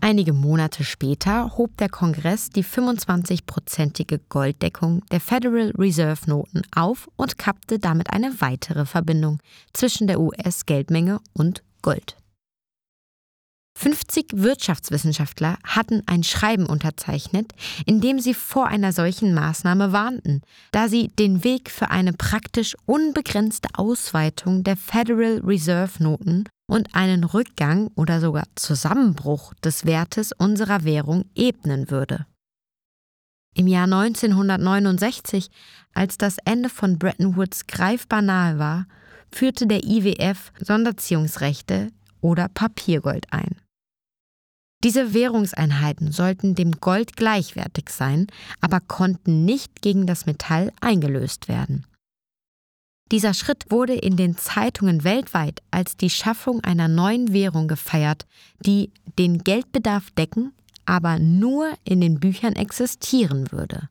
Einige 0.03 0.35
Monate 0.35 0.85
später 0.85 1.57
hob 1.57 1.79
der 1.79 1.89
Kongress 1.89 2.51
die 2.51 2.63
25-prozentige 2.63 4.21
Golddeckung 4.29 5.03
der 5.11 5.21
Federal 5.21 5.73
Reserve 5.79 6.29
Noten 6.29 6.61
auf 6.77 7.09
und 7.17 7.39
kappte 7.39 7.79
damit 7.79 8.11
eine 8.11 8.39
weitere 8.43 8.85
Verbindung 8.85 9.39
zwischen 9.73 10.09
der 10.09 10.21
US-Geldmenge 10.21 11.21
und 11.33 11.63
Gold. 11.81 12.22
50 13.75 14.27
Wirtschaftswissenschaftler 14.35 15.57
hatten 15.65 16.03
ein 16.07 16.23
Schreiben 16.23 16.67
unterzeichnet, 16.67 17.53
in 17.87 18.01
dem 18.01 18.21
sie 18.21 18.35
vor 18.35 18.69
einer 18.69 18.93
solchen 18.93 19.35
Maßnahme 19.35 19.93
warnten, 19.93 20.43
da 20.71 20.89
sie 20.89 21.09
den 21.09 21.43
Weg 21.43 21.71
für 21.71 21.91
eine 21.91 22.13
praktisch 22.13 22.77
unbegrenzte 22.87 23.69
Ausweitung 23.75 24.63
der 24.63 24.77
Federal 24.77 25.41
Reserve 25.45 26.03
Noten 26.03 26.45
und 26.67 26.95
einen 26.95 27.25
Rückgang 27.25 27.91
oder 27.97 28.21
sogar 28.21 28.45
Zusammenbruch 28.55 29.55
des 29.65 29.85
Wertes 29.85 30.33
unserer 30.33 30.85
Währung 30.85 31.25
ebnen 31.35 31.91
würde. 31.91 32.27
Im 33.55 33.67
Jahr 33.67 33.85
1969, 33.85 35.51
als 35.93 36.17
das 36.17 36.37
Ende 36.45 36.69
von 36.69 36.99
Bretton 36.99 37.37
Woods 37.37 37.67
greifbar 37.67 38.23
nahe 38.23 38.59
war, 38.59 38.87
führte 39.31 39.67
der 39.67 39.85
IWF 39.85 40.53
Sonderziehungsrechte 40.59 41.91
oder 42.23 42.49
Papiergold 42.49 43.27
ein. 43.31 43.61
Diese 44.83 45.15
Währungseinheiten 45.15 46.11
sollten 46.11 46.55
dem 46.55 46.73
Gold 46.73 47.17
gleichwertig 47.17 47.91
sein, 47.91 48.27
aber 48.61 48.81
konnten 48.81 49.45
nicht 49.45 49.83
gegen 49.83 50.07
das 50.07 50.27
Metall 50.27 50.73
eingelöst 50.81 51.47
werden. 51.47 51.87
Dieser 53.13 53.35
Schritt 53.35 53.71
wurde 53.71 53.95
in 53.95 54.17
den 54.17 54.37
Zeitungen 54.39 55.05
weltweit 55.05 55.61
als 55.71 55.99
die 55.99 56.11
Schaffung 56.11 56.65
einer 56.65 56.89
neuen 56.89 57.33
Währung 57.33 57.69
gefeiert, 57.69 58.27
die 58.65 58.91
den 59.19 59.39
Geldbedarf 59.45 60.11
decken, 60.13 60.53
aber 60.87 61.19
nur 61.19 61.71
in 61.85 62.01
den 62.01 62.19
Büchern 62.19 62.55
existieren 62.55 63.53
würde. 63.53 63.89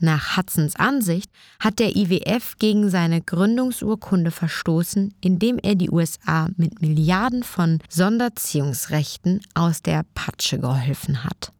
Nach 0.00 0.36
Hudsons 0.36 0.76
Ansicht 0.76 1.30
hat 1.60 1.78
der 1.78 1.94
IWF 1.96 2.56
gegen 2.58 2.90
seine 2.90 3.20
Gründungsurkunde 3.22 4.30
verstoßen, 4.30 5.14
indem 5.20 5.58
er 5.58 5.76
die 5.76 5.90
USA 5.90 6.48
mit 6.56 6.80
Milliarden 6.82 7.42
von 7.42 7.78
Sonderziehungsrechten 7.88 9.40
aus 9.54 9.82
der 9.82 10.04
Patsche 10.14 10.58
geholfen 10.58 11.24
hat. 11.24 11.52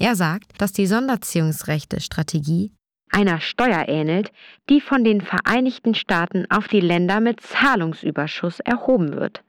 Er 0.00 0.14
sagt, 0.14 0.60
dass 0.60 0.72
die 0.72 0.86
Sonderziehungsrechte-Strategie 0.86 2.72
einer 3.10 3.40
Steuer 3.40 3.88
ähnelt, 3.88 4.32
die 4.68 4.80
von 4.80 5.02
den 5.02 5.22
Vereinigten 5.22 5.94
Staaten 5.94 6.44
auf 6.50 6.68
die 6.68 6.80
Länder 6.80 7.20
mit 7.20 7.40
Zahlungsüberschuss 7.40 8.60
erhoben 8.60 9.14
wird. 9.14 9.42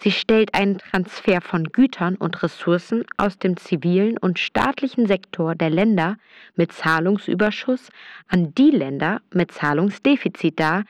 Sie 0.00 0.12
stellt 0.12 0.54
einen 0.54 0.78
Transfer 0.78 1.40
von 1.40 1.64
Gütern 1.64 2.14
und 2.14 2.42
Ressourcen 2.42 3.04
aus 3.16 3.38
dem 3.38 3.56
zivilen 3.56 4.16
und 4.16 4.38
staatlichen 4.38 5.06
Sektor 5.06 5.56
der 5.56 5.70
Länder 5.70 6.18
mit 6.54 6.72
Zahlungsüberschuss 6.72 7.90
an 8.28 8.54
die 8.54 8.70
Länder 8.70 9.20
mit 9.32 9.50
Zahlungsdefizit 9.50 10.60
dar, 10.60 10.84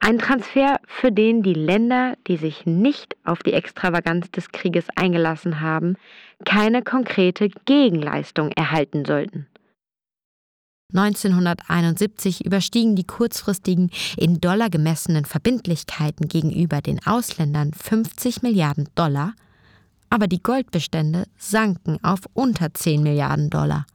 ein 0.00 0.18
Transfer, 0.18 0.80
für 0.86 1.12
den 1.12 1.42
die 1.42 1.54
Länder, 1.54 2.16
die 2.26 2.38
sich 2.38 2.64
nicht 2.64 3.16
auf 3.24 3.42
die 3.42 3.52
Extravaganz 3.52 4.30
des 4.30 4.50
Krieges 4.50 4.86
eingelassen 4.96 5.60
haben, 5.60 5.96
keine 6.46 6.82
konkrete 6.82 7.50
Gegenleistung 7.66 8.50
erhalten 8.52 9.04
sollten. 9.04 9.46
1971 10.92 12.44
überstiegen 12.44 12.96
die 12.96 13.04
kurzfristigen 13.04 13.90
in 14.16 14.40
Dollar 14.40 14.70
gemessenen 14.70 15.24
Verbindlichkeiten 15.24 16.28
gegenüber 16.28 16.80
den 16.80 17.04
Ausländern 17.06 17.72
50 17.72 18.42
Milliarden 18.42 18.88
Dollar, 18.94 19.34
aber 20.10 20.26
die 20.26 20.42
Goldbestände 20.42 21.24
sanken 21.38 22.02
auf 22.02 22.20
unter 22.34 22.74
10 22.74 23.02
Milliarden 23.02 23.50
Dollar. 23.50 23.86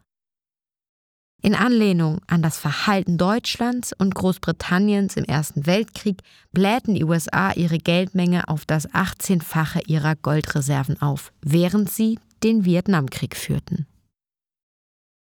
In 1.42 1.54
Anlehnung 1.54 2.22
an 2.26 2.42
das 2.42 2.58
Verhalten 2.58 3.20
Deutschlands 3.20 3.94
und 3.96 4.16
Großbritanniens 4.16 5.16
im 5.16 5.26
Ersten 5.26 5.68
Weltkrieg 5.68 6.22
blähten 6.52 6.96
die 6.96 7.04
USA 7.04 7.52
ihre 7.52 7.78
Geldmenge 7.78 8.48
auf 8.48 8.66
das 8.66 8.90
18-fache 8.90 9.86
ihrer 9.86 10.16
Goldreserven 10.16 11.00
auf, 11.02 11.32
während 11.44 11.92
sie 11.92 12.18
den 12.44 12.66
Vietnamkrieg 12.66 13.36
führten. 13.36 13.86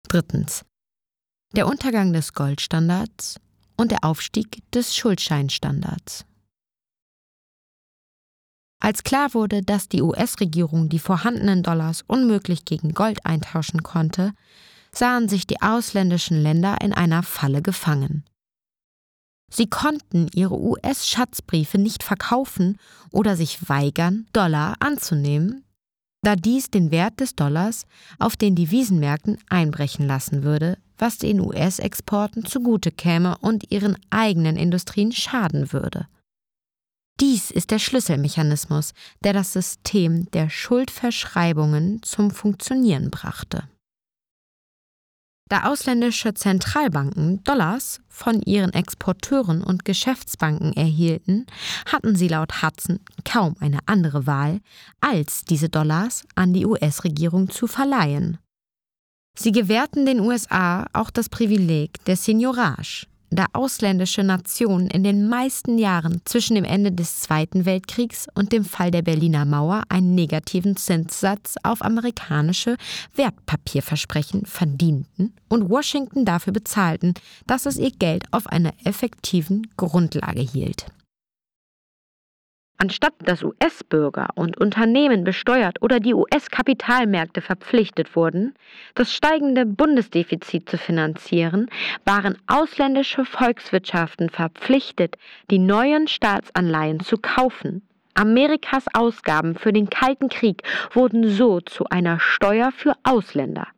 Drittens 0.06 0.66
der 1.54 1.66
Untergang 1.66 2.12
des 2.12 2.32
Goldstandards 2.32 3.38
und 3.76 3.90
der 3.90 4.04
Aufstieg 4.04 4.62
des 4.72 4.96
Schuldscheinstandards. 4.96 6.24
Als 8.80 9.04
klar 9.04 9.32
wurde, 9.34 9.62
dass 9.62 9.88
die 9.88 10.02
US-Regierung 10.02 10.88
die 10.88 10.98
vorhandenen 10.98 11.62
Dollars 11.62 12.02
unmöglich 12.06 12.64
gegen 12.64 12.94
Gold 12.94 13.24
eintauschen 13.24 13.82
konnte, 13.82 14.32
sahen 14.92 15.28
sich 15.28 15.46
die 15.46 15.62
ausländischen 15.62 16.42
Länder 16.42 16.80
in 16.80 16.92
einer 16.92 17.22
Falle 17.22 17.62
gefangen. 17.62 18.24
Sie 19.50 19.68
konnten 19.68 20.28
ihre 20.34 20.58
US-Schatzbriefe 20.58 21.78
nicht 21.78 22.02
verkaufen 22.02 22.78
oder 23.10 23.36
sich 23.36 23.68
weigern, 23.68 24.26
Dollar 24.32 24.76
anzunehmen, 24.80 25.64
da 26.22 26.36
dies 26.36 26.70
den 26.70 26.90
Wert 26.90 27.20
des 27.20 27.36
Dollars 27.36 27.84
auf 28.18 28.36
den 28.36 28.54
Devisenmärkten 28.54 29.38
einbrechen 29.48 30.06
lassen 30.06 30.42
würde, 30.42 30.78
was 31.02 31.18
den 31.18 31.40
US-Exporten 31.40 32.46
zugute 32.46 32.92
käme 32.92 33.36
und 33.38 33.72
ihren 33.72 33.98
eigenen 34.10 34.56
Industrien 34.56 35.10
schaden 35.10 35.72
würde. 35.72 36.06
Dies 37.18 37.50
ist 37.50 37.72
der 37.72 37.80
Schlüsselmechanismus, 37.80 38.94
der 39.24 39.32
das 39.32 39.52
System 39.52 40.30
der 40.30 40.48
Schuldverschreibungen 40.48 42.04
zum 42.04 42.30
Funktionieren 42.30 43.10
brachte. 43.10 43.64
Da 45.48 45.64
ausländische 45.64 46.34
Zentralbanken 46.34 47.42
Dollars 47.42 48.00
von 48.08 48.40
ihren 48.40 48.72
Exporteuren 48.72 49.64
und 49.64 49.84
Geschäftsbanken 49.84 50.72
erhielten, 50.72 51.46
hatten 51.84 52.14
sie 52.14 52.28
laut 52.28 52.62
Hudson 52.62 53.00
kaum 53.24 53.56
eine 53.58 53.80
andere 53.86 54.28
Wahl, 54.28 54.60
als 55.00 55.44
diese 55.44 55.68
Dollars 55.68 56.24
an 56.36 56.54
die 56.54 56.64
US-Regierung 56.64 57.50
zu 57.50 57.66
verleihen. 57.66 58.38
Sie 59.34 59.52
gewährten 59.52 60.04
den 60.04 60.20
USA 60.20 60.86
auch 60.92 61.10
das 61.10 61.28
Privileg 61.28 62.04
der 62.04 62.16
Seniorage, 62.16 63.06
da 63.30 63.46
ausländische 63.54 64.22
Nationen 64.22 64.88
in 64.88 65.02
den 65.04 65.26
meisten 65.26 65.78
Jahren 65.78 66.20
zwischen 66.26 66.54
dem 66.54 66.64
Ende 66.64 66.92
des 66.92 67.20
Zweiten 67.20 67.64
Weltkriegs 67.64 68.26
und 68.34 68.52
dem 68.52 68.64
Fall 68.64 68.90
der 68.90 69.00
Berliner 69.00 69.46
Mauer 69.46 69.84
einen 69.88 70.14
negativen 70.14 70.76
Zinssatz 70.76 71.54
auf 71.62 71.82
amerikanische 71.82 72.76
Wertpapierversprechen 73.14 74.44
verdienten 74.44 75.34
und 75.48 75.70
Washington 75.70 76.26
dafür 76.26 76.52
bezahlten, 76.52 77.14
dass 77.46 77.64
es 77.64 77.78
ihr 77.78 77.90
Geld 77.90 78.24
auf 78.32 78.46
einer 78.46 78.74
effektiven 78.84 79.66
Grundlage 79.78 80.42
hielt. 80.42 80.86
Anstatt 82.82 83.14
dass 83.20 83.44
US-Bürger 83.44 84.30
und 84.34 84.58
Unternehmen 84.58 85.22
besteuert 85.22 85.80
oder 85.82 86.00
die 86.00 86.14
US-Kapitalmärkte 86.14 87.40
verpflichtet 87.40 88.16
wurden, 88.16 88.54
das 88.96 89.14
steigende 89.14 89.64
Bundesdefizit 89.66 90.68
zu 90.68 90.78
finanzieren, 90.78 91.70
waren 92.04 92.36
ausländische 92.48 93.24
Volkswirtschaften 93.24 94.30
verpflichtet, 94.30 95.16
die 95.48 95.60
neuen 95.60 96.08
Staatsanleihen 96.08 96.98
zu 96.98 97.18
kaufen. 97.18 97.86
Amerikas 98.14 98.86
Ausgaben 98.92 99.54
für 99.54 99.72
den 99.72 99.88
Kalten 99.88 100.28
Krieg 100.28 100.64
wurden 100.90 101.30
so 101.30 101.60
zu 101.60 101.84
einer 101.84 102.18
Steuer 102.18 102.72
für 102.72 102.94
Ausländer. 103.04 103.68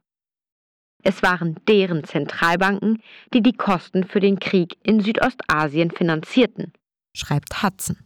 Es 1.03 1.23
waren 1.23 1.57
deren 1.69 2.05
Zentralbanken, 2.05 3.03
die 3.35 3.43
die 3.43 3.53
Kosten 3.53 4.05
für 4.05 4.21
den 4.21 4.39
Krieg 4.39 4.79
in 4.83 5.01
Südostasien 5.01 5.91
finanzierten, 5.91 6.73
schreibt 7.13 7.63
Hudson. 7.63 7.99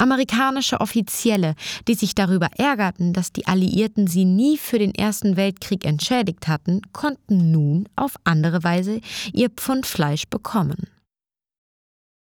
Amerikanische 0.00 0.80
Offizielle, 0.80 1.54
die 1.86 1.94
sich 1.94 2.14
darüber 2.14 2.48
ärgerten, 2.56 3.12
dass 3.12 3.32
die 3.32 3.46
Alliierten 3.46 4.06
sie 4.06 4.24
nie 4.24 4.56
für 4.56 4.78
den 4.78 4.94
Ersten 4.94 5.36
Weltkrieg 5.36 5.84
entschädigt 5.84 6.48
hatten, 6.48 6.82
konnten 6.92 7.50
nun 7.50 7.88
auf 7.96 8.16
andere 8.24 8.64
Weise 8.64 9.00
ihr 9.32 9.50
Pfund 9.50 9.86
Fleisch 9.86 10.26
bekommen. 10.28 10.88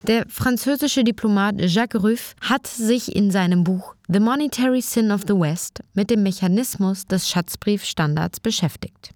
Der 0.06 0.24
französische 0.28 1.02
Diplomat 1.02 1.60
Jacques 1.60 2.00
Ruff 2.00 2.36
hat 2.40 2.66
sich 2.66 3.16
in 3.16 3.30
seinem 3.30 3.64
Buch 3.64 3.96
The 4.08 4.20
Monetary 4.20 4.80
Sin 4.80 5.10
of 5.10 5.22
the 5.26 5.34
West 5.34 5.82
mit 5.94 6.10
dem 6.10 6.22
Mechanismus 6.22 7.06
des 7.06 7.28
Schatzbriefstandards 7.28 8.38
beschäftigt. 8.38 9.15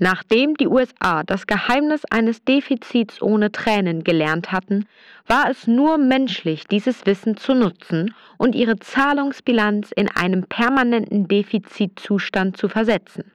Nachdem 0.00 0.54
die 0.54 0.68
USA 0.68 1.24
das 1.24 1.48
Geheimnis 1.48 2.04
eines 2.04 2.44
Defizits 2.44 3.20
ohne 3.20 3.50
Tränen 3.50 4.04
gelernt 4.04 4.52
hatten, 4.52 4.86
war 5.26 5.50
es 5.50 5.66
nur 5.66 5.98
menschlich, 5.98 6.68
dieses 6.68 7.04
Wissen 7.04 7.36
zu 7.36 7.54
nutzen 7.54 8.14
und 8.36 8.54
ihre 8.54 8.78
Zahlungsbilanz 8.78 9.90
in 9.90 10.08
einem 10.08 10.44
permanenten 10.44 11.26
Defizitzustand 11.26 12.56
zu 12.56 12.68
versetzen. 12.68 13.32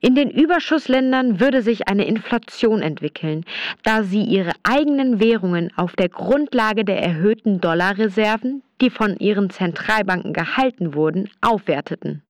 In 0.00 0.14
den 0.14 0.30
Überschussländern 0.30 1.40
würde 1.40 1.62
sich 1.62 1.88
eine 1.88 2.06
Inflation 2.06 2.82
entwickeln, 2.82 3.44
da 3.82 4.04
sie 4.04 4.22
ihre 4.22 4.52
eigenen 4.62 5.18
Währungen 5.20 5.72
auf 5.76 5.96
der 5.96 6.10
Grundlage 6.10 6.84
der 6.84 7.02
erhöhten 7.02 7.60
Dollarreserven, 7.60 8.62
die 8.80 8.90
von 8.90 9.16
ihren 9.16 9.50
Zentralbanken 9.50 10.32
gehalten 10.32 10.94
wurden, 10.94 11.30
aufwerteten. 11.40 12.22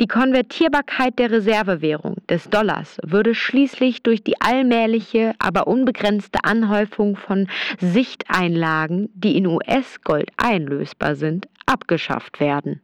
Die 0.00 0.08
Konvertierbarkeit 0.08 1.20
der 1.20 1.30
Reservewährung 1.30 2.16
des 2.28 2.50
Dollars 2.50 2.98
würde 3.04 3.32
schließlich 3.34 4.02
durch 4.02 4.24
die 4.24 4.40
allmähliche, 4.40 5.34
aber 5.38 5.68
unbegrenzte 5.68 6.42
Anhäufung 6.42 7.16
von 7.16 7.46
Sichteinlagen, 7.78 9.08
die 9.14 9.36
in 9.36 9.46
US-Gold 9.46 10.30
einlösbar 10.36 11.14
sind, 11.14 11.46
abgeschafft 11.66 12.40
werden. 12.40 12.80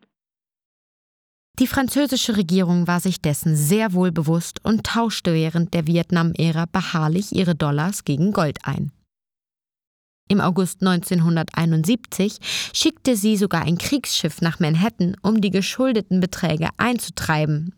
Die 1.58 1.66
französische 1.66 2.36
Regierung 2.36 2.86
war 2.86 3.00
sich 3.00 3.20
dessen 3.20 3.56
sehr 3.56 3.92
wohl 3.92 4.12
bewusst 4.12 4.64
und 4.64 4.86
tauschte 4.86 5.34
während 5.34 5.74
der 5.74 5.88
Vietnam-Ära 5.88 6.66
beharrlich 6.70 7.32
ihre 7.32 7.56
Dollars 7.56 8.04
gegen 8.04 8.32
Gold 8.32 8.60
ein. 8.62 8.92
Im 10.30 10.40
August 10.40 10.80
1971 10.80 12.38
schickte 12.72 13.16
sie 13.16 13.36
sogar 13.36 13.62
ein 13.62 13.78
Kriegsschiff 13.78 14.40
nach 14.40 14.60
Manhattan, 14.60 15.16
um 15.22 15.40
die 15.40 15.50
geschuldeten 15.50 16.20
Beträge 16.20 16.68
einzutreiben. 16.76 17.74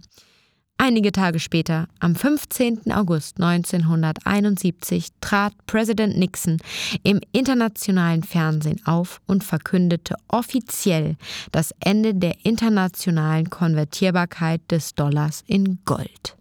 Einige 0.77 1.13
Tage 1.13 1.41
später, 1.41 1.89
am 1.99 2.15
15. 2.15 2.93
August 2.93 3.41
1971, 3.41 5.09
trat 5.23 5.55
Präsident 5.67 6.19
Nixon 6.19 6.59
im 7.03 7.21
internationalen 7.33 8.23
Fernsehen 8.23 8.85
auf 8.85 9.23
und 9.27 9.45
verkündete 9.45 10.17
offiziell 10.29 11.17
das 11.53 11.73
Ende 11.81 12.15
der 12.15 12.35
internationalen 12.45 13.49
Konvertierbarkeit 13.49 14.61
des 14.71 14.95
Dollars 14.95 15.43
in 15.47 15.79
Gold. 15.87 16.37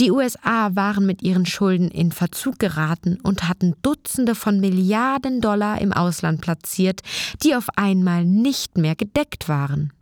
Die 0.00 0.10
USA 0.10 0.74
waren 0.74 1.04
mit 1.04 1.20
ihren 1.20 1.44
Schulden 1.44 1.90
in 1.90 2.10
Verzug 2.10 2.58
geraten 2.58 3.20
und 3.20 3.46
hatten 3.46 3.74
Dutzende 3.82 4.34
von 4.34 4.58
Milliarden 4.58 5.42
Dollar 5.42 5.78
im 5.78 5.92
Ausland 5.92 6.40
platziert, 6.40 7.02
die 7.42 7.54
auf 7.54 7.68
einmal 7.76 8.24
nicht 8.24 8.78
mehr 8.78 8.96
gedeckt 8.96 9.46
waren. 9.46 9.92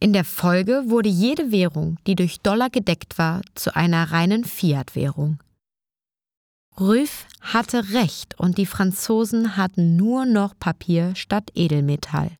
In 0.00 0.14
der 0.14 0.24
Folge 0.24 0.84
wurde 0.86 1.10
jede 1.10 1.52
Währung, 1.52 1.98
die 2.06 2.16
durch 2.16 2.40
Dollar 2.40 2.70
gedeckt 2.70 3.18
war, 3.18 3.42
zu 3.54 3.76
einer 3.76 4.12
reinen 4.12 4.44
Fiat-Währung. 4.44 5.42
Rüff 6.80 7.26
hatte 7.42 7.92
recht 7.92 8.38
und 8.40 8.56
die 8.56 8.66
Franzosen 8.66 9.58
hatten 9.58 9.96
nur 9.96 10.24
noch 10.24 10.58
Papier 10.58 11.14
statt 11.16 11.50
Edelmetall. 11.54 12.30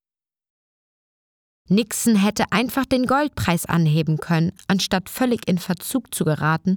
Nixon 1.69 2.17
hätte 2.17 2.45
einfach 2.51 2.85
den 2.85 3.07
Goldpreis 3.07 3.67
anheben 3.67 4.19
können, 4.19 4.53
anstatt 4.67 5.09
völlig 5.09 5.47
in 5.47 5.59
Verzug 5.59 6.15
zu 6.15 6.25
geraten, 6.25 6.77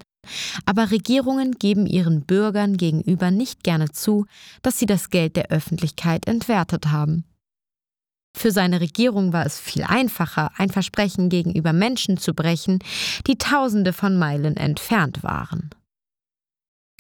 aber 0.66 0.92
Regierungen 0.92 1.54
geben 1.54 1.86
ihren 1.86 2.22
Bürgern 2.24 2.78
gegenüber 2.78 3.32
nicht 3.32 3.64
gerne 3.64 3.92
zu, 3.92 4.26
dass 4.62 4.78
sie 4.78 4.86
das 4.86 5.10
Geld 5.10 5.36
der 5.36 5.50
Öffentlichkeit 5.50 6.28
entwertet 6.28 6.88
haben. 6.88 7.26
Für 8.38 8.52
seine 8.52 8.80
Regierung 8.80 9.34
war 9.34 9.46
es 9.46 9.60
viel 9.60 9.84
einfacher, 9.84 10.52
ein 10.58 10.70
Versprechen 10.70 11.30
gegenüber 11.30 11.74
Menschen 11.74 12.18
zu 12.18 12.34
brechen, 12.34 12.80
die 13.28 13.38
Tausende 13.38 13.94
von 13.94 14.18
Meilen 14.18 14.56
entfernt 14.56 15.22
waren. 15.24 15.70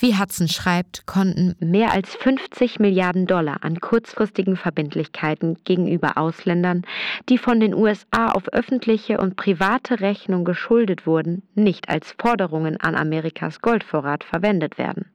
Wie 0.01 0.17
Hudson 0.17 0.47
schreibt, 0.47 1.05
konnten 1.05 1.55
mehr 1.59 1.91
als 1.91 2.15
50 2.15 2.79
Milliarden 2.79 3.27
Dollar 3.27 3.63
an 3.63 3.79
kurzfristigen 3.79 4.57
Verbindlichkeiten 4.57 5.59
gegenüber 5.63 6.17
Ausländern, 6.17 6.87
die 7.29 7.37
von 7.37 7.59
den 7.59 7.75
USA 7.75 8.31
auf 8.31 8.51
öffentliche 8.51 9.19
und 9.19 9.35
private 9.35 9.99
Rechnung 9.99 10.43
geschuldet 10.43 11.05
wurden, 11.05 11.43
nicht 11.53 11.87
als 11.87 12.15
Forderungen 12.17 12.77
an 12.77 12.95
Amerikas 12.95 13.61
Goldvorrat 13.61 14.23
verwendet 14.23 14.79
werden. 14.79 15.05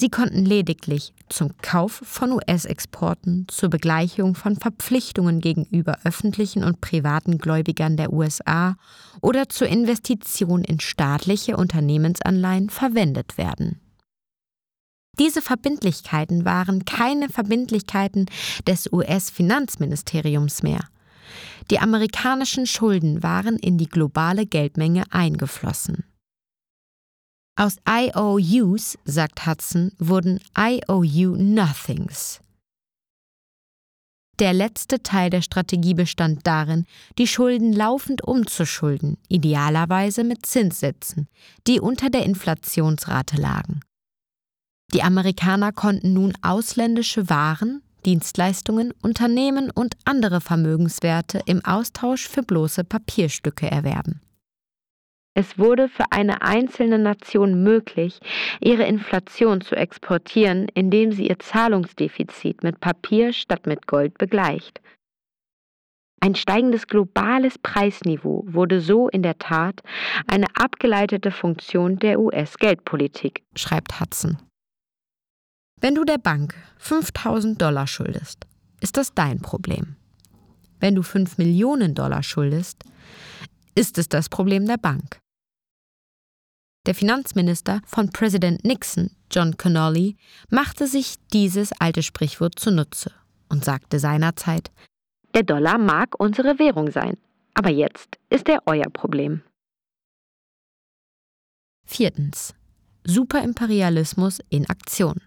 Sie 0.00 0.10
konnten 0.10 0.44
lediglich 0.44 1.12
zum 1.28 1.56
Kauf 1.60 1.90
von 2.04 2.30
US-Exporten, 2.30 3.46
zur 3.48 3.68
Begleichung 3.68 4.36
von 4.36 4.54
Verpflichtungen 4.54 5.40
gegenüber 5.40 5.98
öffentlichen 6.04 6.62
und 6.62 6.80
privaten 6.80 7.38
Gläubigern 7.38 7.96
der 7.96 8.12
USA 8.12 8.76
oder 9.22 9.48
zur 9.48 9.66
Investition 9.66 10.62
in 10.62 10.78
staatliche 10.78 11.56
Unternehmensanleihen 11.56 12.70
verwendet 12.70 13.38
werden. 13.38 13.80
Diese 15.18 15.42
Verbindlichkeiten 15.42 16.44
waren 16.44 16.84
keine 16.84 17.28
Verbindlichkeiten 17.28 18.26
des 18.68 18.92
US-Finanzministeriums 18.92 20.62
mehr. 20.62 20.84
Die 21.72 21.80
amerikanischen 21.80 22.66
Schulden 22.66 23.24
waren 23.24 23.56
in 23.56 23.78
die 23.78 23.88
globale 23.88 24.46
Geldmenge 24.46 25.02
eingeflossen. 25.10 26.04
Aus 27.58 27.76
IOUs, 27.88 28.96
sagt 29.04 29.44
Hudson, 29.44 29.90
wurden 29.98 30.38
IOU 30.56 31.34
Nothings. 31.34 32.40
Der 34.38 34.52
letzte 34.52 35.02
Teil 35.02 35.28
der 35.28 35.42
Strategie 35.42 35.94
bestand 35.94 36.46
darin, 36.46 36.86
die 37.18 37.26
Schulden 37.26 37.72
laufend 37.72 38.22
umzuschulden, 38.22 39.16
idealerweise 39.26 40.22
mit 40.22 40.46
Zinssätzen, 40.46 41.26
die 41.66 41.80
unter 41.80 42.10
der 42.10 42.24
Inflationsrate 42.26 43.40
lagen. 43.40 43.80
Die 44.92 45.02
Amerikaner 45.02 45.72
konnten 45.72 46.12
nun 46.12 46.34
ausländische 46.42 47.28
Waren, 47.28 47.82
Dienstleistungen, 48.06 48.94
Unternehmen 49.02 49.72
und 49.72 49.96
andere 50.04 50.40
Vermögenswerte 50.40 51.40
im 51.46 51.64
Austausch 51.64 52.28
für 52.28 52.44
bloße 52.44 52.84
Papierstücke 52.84 53.68
erwerben. 53.68 54.20
Es 55.38 55.56
wurde 55.56 55.88
für 55.88 56.10
eine 56.10 56.42
einzelne 56.42 56.98
Nation 56.98 57.62
möglich, 57.62 58.18
ihre 58.60 58.82
Inflation 58.82 59.60
zu 59.60 59.76
exportieren, 59.76 60.66
indem 60.74 61.12
sie 61.12 61.28
ihr 61.28 61.38
Zahlungsdefizit 61.38 62.64
mit 62.64 62.80
Papier 62.80 63.32
statt 63.32 63.64
mit 63.68 63.86
Gold 63.86 64.18
begleicht. 64.18 64.80
Ein 66.20 66.34
steigendes 66.34 66.88
globales 66.88 67.56
Preisniveau 67.56 68.42
wurde 68.48 68.80
so 68.80 69.08
in 69.08 69.22
der 69.22 69.38
Tat 69.38 69.80
eine 70.26 70.46
abgeleitete 70.54 71.30
Funktion 71.30 72.00
der 72.00 72.18
US-Geldpolitik, 72.18 73.44
schreibt 73.54 74.00
Hudson. 74.00 74.38
Wenn 75.80 75.94
du 75.94 76.04
der 76.04 76.18
Bank 76.18 76.56
5000 76.78 77.62
Dollar 77.62 77.86
schuldest, 77.86 78.44
ist 78.80 78.96
das 78.96 79.14
dein 79.14 79.40
Problem. 79.40 79.94
Wenn 80.80 80.96
du 80.96 81.04
5 81.04 81.38
Millionen 81.38 81.94
Dollar 81.94 82.24
schuldest, 82.24 82.82
ist 83.76 83.98
es 83.98 84.08
das 84.08 84.28
Problem 84.28 84.66
der 84.66 84.78
Bank. 84.78 85.20
Der 86.88 86.94
Finanzminister 86.94 87.82
von 87.84 88.08
Präsident 88.08 88.64
Nixon, 88.64 89.10
John 89.30 89.58
Connolly, 89.58 90.16
machte 90.48 90.86
sich 90.86 91.16
dieses 91.34 91.70
alte 91.78 92.02
Sprichwort 92.02 92.58
zunutze 92.58 93.12
und 93.50 93.62
sagte 93.62 93.98
seinerzeit, 93.98 94.70
der 95.34 95.42
Dollar 95.42 95.76
mag 95.76 96.18
unsere 96.18 96.58
Währung 96.58 96.90
sein, 96.90 97.18
aber 97.52 97.68
jetzt 97.68 98.16
ist 98.30 98.48
er 98.48 98.62
euer 98.64 98.88
Problem. 98.90 99.42
Viertens. 101.84 102.54
Superimperialismus 103.04 104.40
in 104.48 104.66
Aktion. 104.70 105.20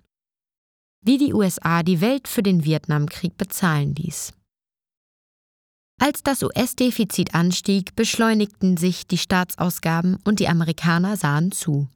Wie 1.06 1.20
die 1.20 1.32
USA 1.32 1.84
die 1.84 2.02
Welt 2.02 2.28
für 2.28 2.42
den 2.42 2.66
Vietnamkrieg 2.66 3.38
bezahlen 3.38 3.94
ließ. 3.94 4.34
Als 6.02 6.24
das 6.24 6.42
US-Defizit 6.42 7.36
anstieg, 7.36 7.96
beschleunigten 7.96 8.76
sich 8.76 9.06
die 9.06 9.20
Staatsausgaben 9.20 10.18
und 10.24 10.40
die 10.40 10.48
Amerikaner 10.48 11.16
sahen 11.16 11.52
zu. 11.52 11.90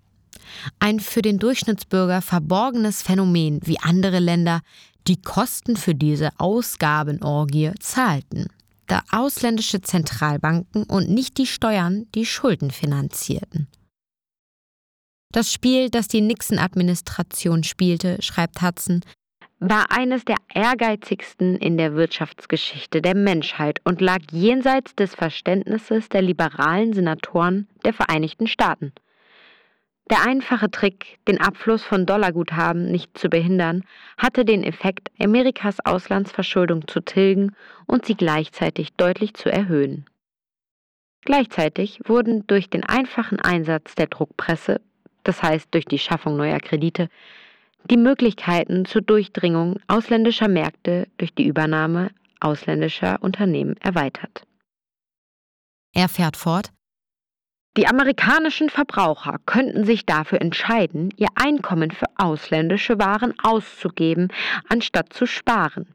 Ein 0.78 1.00
für 1.00 1.24
den 1.24 1.40
Durchschnittsbürger 1.40 2.22
verborgenes 2.22 3.02
Phänomen, 3.02 3.62
wie 3.64 3.80
andere 3.80 4.20
Länder 4.20 4.62
die 5.08 5.20
Kosten 5.20 5.76
für 5.76 5.96
diese 5.96 6.30
Ausgabenorgie 6.38 7.72
zahlten, 7.80 8.46
da 8.86 9.02
ausländische 9.12 9.82
Zentralbanken 9.82 10.84
und 10.84 11.10
nicht 11.10 11.40
die 11.40 11.48
Steuern 11.48 12.06
die 12.14 12.28
Schulden 12.28 12.70
finanzierten. 12.70 13.68
Das 15.32 15.52
Spiel, 15.52 15.90
das 15.90 16.08
die 16.08 16.22
Nixon-Administration 16.22 17.64
spielte, 17.64 18.22
schreibt 18.22 18.62
Hudson, 18.62 19.02
war 19.60 19.92
eines 19.92 20.26
der 20.26 20.38
ehrgeizigsten 20.54 21.56
in 21.56 21.78
der 21.78 21.96
Wirtschaftsgeschichte 21.96 23.02
der 23.02 23.16
Menschheit 23.16 23.80
und 23.84 24.02
lag 24.02 24.20
jenseits 24.32 24.96
des 24.96 25.16
Verständnisses 25.16 26.10
der 26.10 26.22
liberalen 26.22 26.94
Senatoren 26.94 27.68
der 27.86 27.94
Vereinigten 27.94 28.48
Staaten. 28.48 28.92
Der 30.12 30.24
einfache 30.28 30.70
Trick, 30.70 31.18
den 31.28 31.42
Abfluss 31.42 31.84
von 31.84 32.06
Dollarguthaben 32.06 32.92
nicht 32.92 33.18
zu 33.18 33.28
behindern, 33.28 33.84
hatte 34.18 34.46
den 34.46 34.64
Effekt, 34.64 35.10
Amerikas 35.20 35.84
Auslandsverschuldung 35.84 36.88
zu 36.88 37.00
tilgen 37.02 37.56
und 37.88 38.06
sie 38.06 38.16
gleichzeitig 38.16 38.94
deutlich 38.94 39.34
zu 39.34 39.52
erhöhen. 39.52 40.06
Gleichzeitig 41.22 42.02
wurden 42.06 42.46
durch 42.46 42.70
den 42.70 42.84
einfachen 42.84 43.40
Einsatz 43.40 43.96
der 43.96 44.06
Druckpresse, 44.06 44.80
das 45.24 45.42
heißt 45.42 45.74
durch 45.74 45.86
die 45.86 45.98
Schaffung 45.98 46.38
neuer 46.38 46.60
Kredite, 46.60 47.10
die 47.90 47.98
Möglichkeiten 47.98 48.86
zur 48.86 49.02
Durchdringung 49.02 49.80
ausländischer 49.88 50.48
Märkte 50.48 51.08
durch 51.18 51.34
die 51.34 51.48
Übernahme 51.48 52.12
ausländischer 52.40 53.18
Unternehmen 53.22 53.76
erweitert. 53.78 54.46
Er 55.94 56.10
fährt 56.10 56.36
fort, 56.36 56.72
die 57.78 57.88
amerikanischen 57.88 58.70
Verbraucher 58.70 59.40
könnten 59.46 59.84
sich 59.84 60.06
dafür 60.06 60.40
entscheiden, 60.40 61.10
ihr 61.18 61.28
Einkommen 61.36 61.92
für 61.92 62.06
ausländische 62.16 63.00
Waren 63.00 63.34
auszugeben, 63.44 64.30
anstatt 64.70 65.12
zu 65.12 65.26
sparen. 65.26 65.94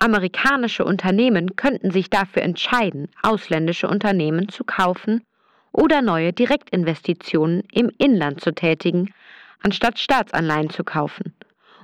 Amerikanische 0.00 0.84
Unternehmen 0.84 1.54
könnten 1.54 1.92
sich 1.92 2.10
dafür 2.10 2.42
entscheiden, 2.42 3.08
ausländische 3.22 3.86
Unternehmen 3.86 4.48
zu 4.48 4.64
kaufen 4.64 5.22
oder 5.70 6.02
neue 6.02 6.32
Direktinvestitionen 6.32 7.62
im 7.70 7.88
Inland 7.98 8.40
zu 8.40 8.52
tätigen, 8.52 9.14
anstatt 9.62 9.98
Staatsanleihen 9.98 10.70
zu 10.70 10.84
kaufen. 10.84 11.34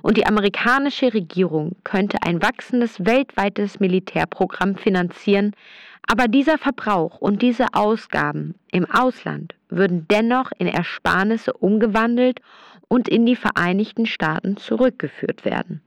Und 0.01 0.17
die 0.17 0.25
amerikanische 0.25 1.13
Regierung 1.13 1.75
könnte 1.83 2.19
ein 2.21 2.41
wachsendes 2.41 3.05
weltweites 3.05 3.79
Militärprogramm 3.79 4.75
finanzieren, 4.75 5.53
aber 6.07 6.27
dieser 6.27 6.57
Verbrauch 6.57 7.19
und 7.19 7.41
diese 7.41 7.67
Ausgaben 7.73 8.55
im 8.71 8.89
Ausland 8.89 9.55
würden 9.69 10.07
dennoch 10.09 10.51
in 10.57 10.67
Ersparnisse 10.67 11.53
umgewandelt 11.53 12.39
und 12.87 13.07
in 13.07 13.25
die 13.25 13.35
Vereinigten 13.35 14.05
Staaten 14.05 14.57
zurückgeführt 14.57 15.45
werden. 15.45 15.81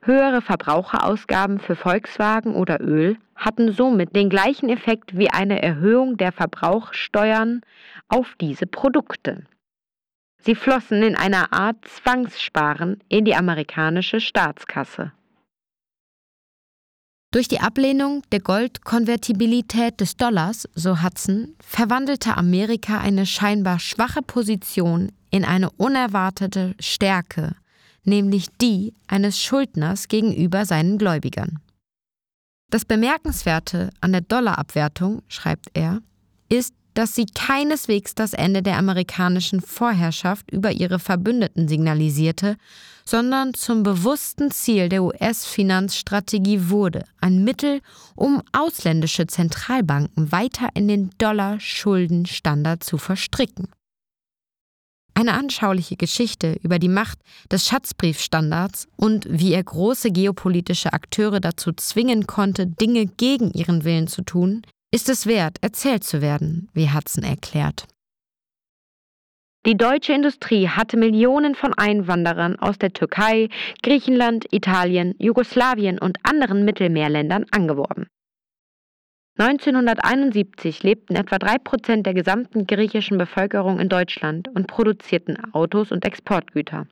Höhere 0.00 0.42
Verbraucherausgaben 0.42 1.60
für 1.60 1.76
Volkswagen 1.76 2.56
oder 2.56 2.80
Öl 2.80 3.18
hatten 3.36 3.70
somit 3.70 4.16
den 4.16 4.30
gleichen 4.30 4.68
Effekt 4.68 5.16
wie 5.16 5.30
eine 5.30 5.62
Erhöhung 5.62 6.16
der 6.16 6.32
Verbrauchsteuern 6.32 7.60
auf 8.08 8.34
diese 8.40 8.66
Produkte. 8.66 9.44
Sie 10.44 10.54
flossen 10.54 11.02
in 11.02 11.14
einer 11.14 11.52
Art 11.52 11.76
Zwangssparen 11.86 13.02
in 13.08 13.24
die 13.24 13.34
amerikanische 13.34 14.20
Staatskasse. 14.20 15.12
Durch 17.30 17.48
die 17.48 17.60
Ablehnung 17.60 18.22
der 18.30 18.40
Goldkonvertibilität 18.40 20.00
des 20.00 20.16
Dollars, 20.16 20.68
so 20.74 21.02
Hudson, 21.02 21.54
verwandelte 21.64 22.36
Amerika 22.36 22.98
eine 22.98 23.24
scheinbar 23.24 23.78
schwache 23.78 24.20
Position 24.20 25.12
in 25.30 25.44
eine 25.44 25.70
unerwartete 25.70 26.74
Stärke, 26.78 27.56
nämlich 28.04 28.48
die 28.60 28.92
eines 29.06 29.40
Schuldners 29.40 30.08
gegenüber 30.08 30.66
seinen 30.66 30.98
Gläubigern. 30.98 31.60
Das 32.68 32.84
Bemerkenswerte 32.84 33.90
an 34.00 34.12
der 34.12 34.22
Dollarabwertung, 34.22 35.22
schreibt 35.28 35.68
er, 35.72 36.00
ist, 36.50 36.74
dass 36.94 37.14
sie 37.14 37.26
keineswegs 37.26 38.14
das 38.14 38.32
Ende 38.32 38.62
der 38.62 38.76
amerikanischen 38.78 39.60
Vorherrschaft 39.60 40.50
über 40.50 40.72
ihre 40.72 40.98
Verbündeten 40.98 41.68
signalisierte, 41.68 42.56
sondern 43.04 43.54
zum 43.54 43.82
bewussten 43.82 44.50
Ziel 44.50 44.88
der 44.88 45.02
US-Finanzstrategie 45.02 46.68
wurde, 46.68 47.04
ein 47.20 47.44
Mittel, 47.44 47.80
um 48.14 48.42
ausländische 48.52 49.26
Zentralbanken 49.26 50.30
weiter 50.32 50.68
in 50.74 50.88
den 50.88 51.10
Dollar-Schuldenstandard 51.18 52.84
zu 52.84 52.98
verstricken. 52.98 53.68
Eine 55.14 55.34
anschauliche 55.34 55.96
Geschichte 55.96 56.58
über 56.62 56.78
die 56.78 56.88
Macht 56.88 57.18
des 57.50 57.66
Schatzbriefstandards 57.66 58.88
und 58.96 59.26
wie 59.28 59.52
er 59.52 59.62
große 59.62 60.10
geopolitische 60.10 60.92
Akteure 60.92 61.38
dazu 61.38 61.72
zwingen 61.72 62.26
konnte, 62.26 62.66
Dinge 62.66 63.06
gegen 63.06 63.52
ihren 63.52 63.84
Willen 63.84 64.08
zu 64.08 64.22
tun, 64.22 64.62
ist 64.92 65.08
es 65.08 65.26
wert, 65.26 65.56
erzählt 65.62 66.04
zu 66.04 66.20
werden, 66.20 66.68
wie 66.74 66.90
Hudson 66.90 67.24
erklärt. 67.24 67.86
Die 69.64 69.76
deutsche 69.76 70.12
Industrie 70.12 70.68
hatte 70.68 70.96
Millionen 70.96 71.54
von 71.54 71.72
Einwanderern 71.72 72.58
aus 72.58 72.78
der 72.78 72.92
Türkei, 72.92 73.48
Griechenland, 73.82 74.46
Italien, 74.52 75.14
Jugoslawien 75.18 75.98
und 75.98 76.18
anderen 76.24 76.64
Mittelmeerländern 76.64 77.46
angeworben. 77.52 78.06
1971 79.38 80.82
lebten 80.82 81.14
etwa 81.14 81.38
drei 81.38 81.56
Prozent 81.58 82.04
der 82.06 82.12
gesamten 82.12 82.66
griechischen 82.66 83.18
Bevölkerung 83.18 83.78
in 83.80 83.88
Deutschland 83.88 84.48
und 84.48 84.66
produzierten 84.66 85.54
Autos 85.54 85.90
und 85.90 86.04
Exportgüter. 86.04 86.86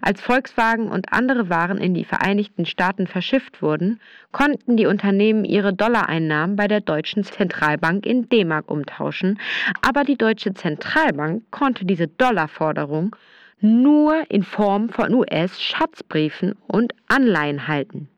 Als 0.00 0.20
Volkswagen 0.20 0.88
und 0.88 1.12
andere 1.12 1.48
Waren 1.48 1.78
in 1.78 1.94
die 1.94 2.04
Vereinigten 2.04 2.66
Staaten 2.66 3.06
verschifft 3.06 3.62
wurden, 3.62 4.00
konnten 4.32 4.76
die 4.76 4.86
Unternehmen 4.86 5.44
ihre 5.44 5.72
Dollareinnahmen 5.72 6.56
bei 6.56 6.68
der 6.68 6.80
deutschen 6.80 7.24
Zentralbank 7.24 8.06
in 8.06 8.28
D-Mark 8.28 8.70
umtauschen, 8.70 9.38
aber 9.82 10.04
die 10.04 10.16
deutsche 10.16 10.54
Zentralbank 10.54 11.44
konnte 11.50 11.84
diese 11.84 12.08
Dollarforderung 12.08 13.16
nur 13.60 14.24
in 14.30 14.42
Form 14.42 14.88
von 14.88 15.14
US-Schatzbriefen 15.14 16.54
und 16.66 16.92
Anleihen 17.08 17.68
halten. 17.68 18.08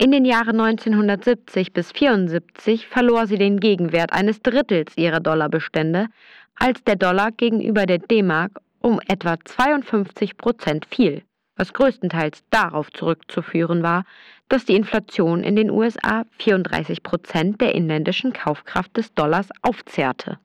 In 0.00 0.12
den 0.12 0.24
Jahren 0.24 0.60
1970 0.60 1.72
bis 1.72 1.88
1974 1.88 2.86
verlor 2.86 3.26
sie 3.26 3.36
den 3.36 3.58
Gegenwert 3.58 4.12
eines 4.12 4.40
Drittels 4.42 4.96
ihrer 4.96 5.18
Dollarbestände, 5.18 6.06
als 6.54 6.84
der 6.84 6.94
Dollar 6.94 7.32
gegenüber 7.32 7.84
der 7.84 7.98
D-Mark 7.98 8.60
um 8.80 9.00
etwa 9.06 9.36
52 9.42 10.36
Prozent 10.36 10.86
fiel, 10.86 11.22
was 11.56 11.72
größtenteils 11.72 12.44
darauf 12.50 12.90
zurückzuführen 12.92 13.82
war, 13.82 14.04
dass 14.48 14.64
die 14.64 14.76
Inflation 14.76 15.42
in 15.42 15.56
den 15.56 15.70
USA 15.70 16.24
34 16.38 17.02
Prozent 17.02 17.60
der 17.60 17.74
inländischen 17.74 18.32
Kaufkraft 18.32 18.96
des 18.96 19.12
Dollars 19.14 19.48
aufzehrte. 19.62 20.38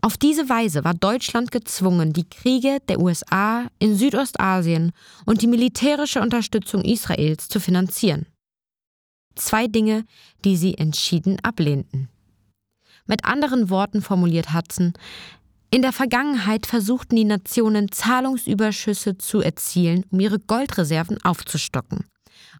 Auf 0.00 0.16
diese 0.16 0.48
Weise 0.48 0.84
war 0.84 0.94
Deutschland 0.94 1.50
gezwungen, 1.50 2.12
die 2.12 2.28
Kriege 2.28 2.78
der 2.88 3.00
USA 3.00 3.66
in 3.80 3.96
Südostasien 3.96 4.92
und 5.26 5.42
die 5.42 5.48
militärische 5.48 6.20
Unterstützung 6.20 6.82
Israels 6.82 7.48
zu 7.48 7.58
finanzieren. 7.58 8.26
Zwei 9.34 9.66
Dinge, 9.66 10.04
die 10.44 10.56
sie 10.56 10.78
entschieden 10.78 11.38
ablehnten. 11.42 12.08
Mit 13.06 13.24
anderen 13.24 13.70
Worten 13.70 14.02
formuliert 14.02 14.52
Hudson, 14.52 14.92
in 15.70 15.82
der 15.82 15.92
Vergangenheit 15.92 16.66
versuchten 16.66 17.16
die 17.16 17.24
Nationen 17.24 17.92
Zahlungsüberschüsse 17.92 19.18
zu 19.18 19.40
erzielen, 19.40 20.04
um 20.10 20.20
ihre 20.20 20.38
Goldreserven 20.38 21.22
aufzustocken. 21.22 22.06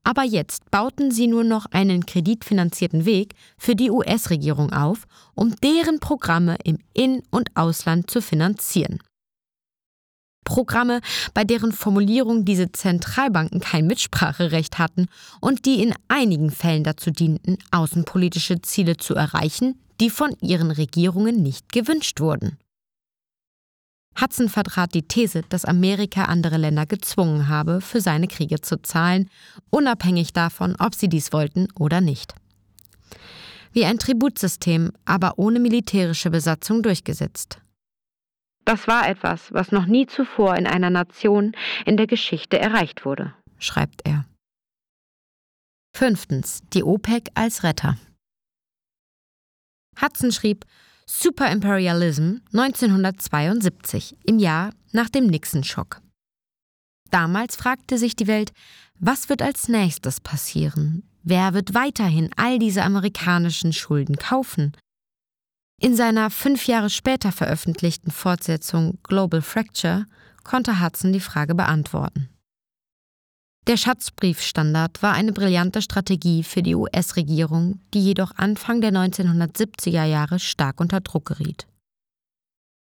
Aber 0.04 0.24
jetzt 0.24 0.70
bauten 0.70 1.11
sie 1.11 1.26
nur 1.26 1.44
noch 1.44 1.66
einen 1.66 2.04
kreditfinanzierten 2.04 3.04
Weg 3.04 3.34
für 3.56 3.74
die 3.74 3.90
US-Regierung 3.90 4.72
auf, 4.72 5.06
um 5.34 5.56
deren 5.56 6.00
Programme 6.00 6.56
im 6.64 6.78
In- 6.92 7.22
und 7.30 7.56
Ausland 7.56 8.11
zu 8.11 8.20
finanzieren. 8.20 8.98
Programme, 10.44 11.00
bei 11.34 11.44
deren 11.44 11.72
Formulierung 11.72 12.44
diese 12.44 12.72
Zentralbanken 12.72 13.61
kein 13.61 13.86
Mitspracherecht 13.86 14.78
hatten 14.78 15.06
und 15.40 15.66
die 15.66 15.82
in 15.82 15.94
einigen 16.09 16.50
Fällen 16.50 16.84
dazu 16.84 17.11
dienten, 17.11 17.59
außenpolitische 17.70 18.62
Ziele 18.62 18.96
zu 18.96 19.14
erreichen, 19.14 19.78
die 20.00 20.11
von 20.11 20.34
ihren 20.40 20.70
Regierungen 20.70 21.42
nicht 21.42 21.72
gewünscht 21.72 22.20
wurden. 22.20 22.56
Hudson 24.20 24.48
vertrat 24.48 24.94
die 24.94 25.06
These, 25.06 25.42
dass 25.48 25.64
Amerika 25.64 26.24
andere 26.24 26.56
Länder 26.56 26.86
gezwungen 26.86 27.48
habe, 27.48 27.80
für 27.80 28.00
seine 28.00 28.26
Kriege 28.26 28.60
zu 28.60 28.82
zahlen, 28.82 29.30
unabhängig 29.70 30.32
davon, 30.32 30.74
ob 30.78 30.94
sie 30.94 31.08
dies 31.08 31.32
wollten 31.32 31.68
oder 31.78 32.00
nicht. 32.00 32.34
Wie 33.72 33.84
ein 33.84 33.98
Tributsystem, 33.98 34.92
aber 35.04 35.38
ohne 35.38 35.60
militärische 35.60 36.30
Besatzung 36.30 36.82
durchgesetzt. 36.82 37.60
Das 38.64 38.88
war 38.88 39.08
etwas, 39.08 39.52
was 39.52 39.72
noch 39.72 39.86
nie 39.86 40.06
zuvor 40.06 40.56
in 40.56 40.66
einer 40.66 40.90
Nation 40.90 41.52
in 41.86 41.96
der 41.96 42.06
Geschichte 42.06 42.58
erreicht 42.58 43.04
wurde, 43.04 43.34
schreibt 43.58 44.06
er. 44.06 44.26
Fünftens. 45.96 46.62
Die 46.74 46.82
OPEC 46.82 47.30
als 47.34 47.62
Retter. 47.62 47.96
Hudson 50.00 50.32
schrieb, 50.32 50.64
Superimperialism 51.11 52.36
1972, 52.52 54.18
im 54.26 54.38
Jahr 54.38 54.74
nach 54.92 55.09
dem 55.09 55.26
Nixon-Schock. 55.26 56.02
Damals 57.11 57.56
fragte 57.56 57.96
sich 57.96 58.14
die 58.14 58.26
Welt, 58.26 58.52
was 58.98 59.30
wird 59.30 59.40
als 59.40 59.68
nächstes 59.68 60.20
passieren? 60.20 61.02
Wer 61.22 61.54
wird 61.54 61.72
weiterhin 61.72 62.28
all 62.36 62.59
diese 62.59 62.82
amerikanischen 62.82 63.72
Schulden 63.72 64.16
kaufen? 64.16 64.76
In 65.80 65.96
seiner 65.96 66.28
fünf 66.28 66.66
Jahre 66.66 66.90
später 66.90 67.32
veröffentlichten 67.32 68.11
Fortsetzung 68.11 68.98
Global 69.02 69.40
Fracture 69.40 70.04
konnte 70.44 70.82
Hudson 70.84 71.14
die 71.14 71.20
Frage 71.20 71.54
beantworten. 71.54 72.28
Der 73.68 73.76
Schatzbriefstandard 73.76 75.02
war 75.02 75.12
eine 75.12 75.34
brillante 75.34 75.82
Strategie 75.82 76.42
für 76.42 76.62
die 76.62 76.74
US-Regierung, 76.74 77.80
die 77.92 78.02
jedoch 78.02 78.32
Anfang 78.36 78.80
der 78.80 78.92
1970er 78.92 80.04
Jahre 80.04 80.38
stark 80.38 80.80
unter 80.80 81.02
Druck 81.02 81.26
geriet. 81.26 81.66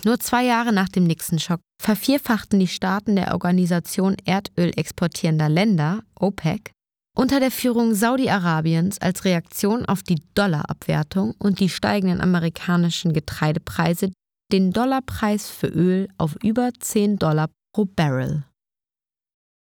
Nur 0.06 0.18
zwei 0.22 0.46
Jahre 0.46 0.72
nach 0.72 0.88
dem 0.88 1.04
Nixon-Schock 1.04 1.60
vervierfachten 1.84 2.62
die 2.62 2.68
Staaten 2.68 3.18
der 3.18 3.34
Organisation 3.34 4.16
Erdöl 4.24 4.72
exportierender 4.78 5.50
Länder, 5.50 6.04
OPEC, 6.16 6.72
unter 7.18 7.42
der 7.42 7.52
Führung 7.52 7.94
Saudi-Arabiens 7.94 9.00
als 9.00 9.26
Reaktion 9.26 9.86
auf 9.86 10.04
die 10.04 10.22
Dollarabwertung 10.36 11.34
und 11.38 11.60
die 11.60 11.68
steigenden 11.68 12.22
amerikanischen 12.22 13.12
Getreidepreise 13.12 14.14
den 14.54 14.72
Dollarpreis 14.72 15.50
für 15.50 15.68
Öl 15.68 16.08
auf 16.18 16.38
über 16.42 16.70
10 16.80 17.18
Dollar 17.18 17.50
pro 17.74 17.84
Barrel. 17.84 18.47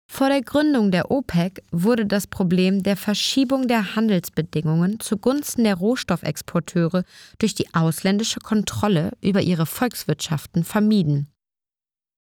Vor 0.07 0.29
der 0.29 0.41
Gründung 0.41 0.91
der 0.91 1.11
OPEC 1.11 1.63
wurde 1.71 2.05
das 2.05 2.27
Problem 2.27 2.83
der 2.83 2.95
Verschiebung 2.95 3.67
der 3.67 3.95
Handelsbedingungen 3.95 4.99
zugunsten 4.99 5.63
der 5.63 5.75
Rohstoffexporteure 5.75 7.03
durch 7.39 7.55
die 7.55 7.73
ausländische 7.73 8.39
Kontrolle 8.39 9.11
über 9.21 9.41
ihre 9.41 9.65
Volkswirtschaften 9.65 10.63
vermieden. 10.63 11.27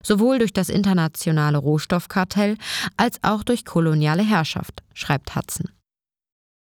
Sowohl 0.02 0.38
durch 0.38 0.52
das 0.52 0.68
internationale 0.68 1.58
Rohstoffkartell 1.58 2.56
als 2.96 3.18
auch 3.22 3.42
durch 3.42 3.64
koloniale 3.64 4.22
Herrschaft, 4.22 4.82
schreibt 4.94 5.34
Hudson. 5.34 5.70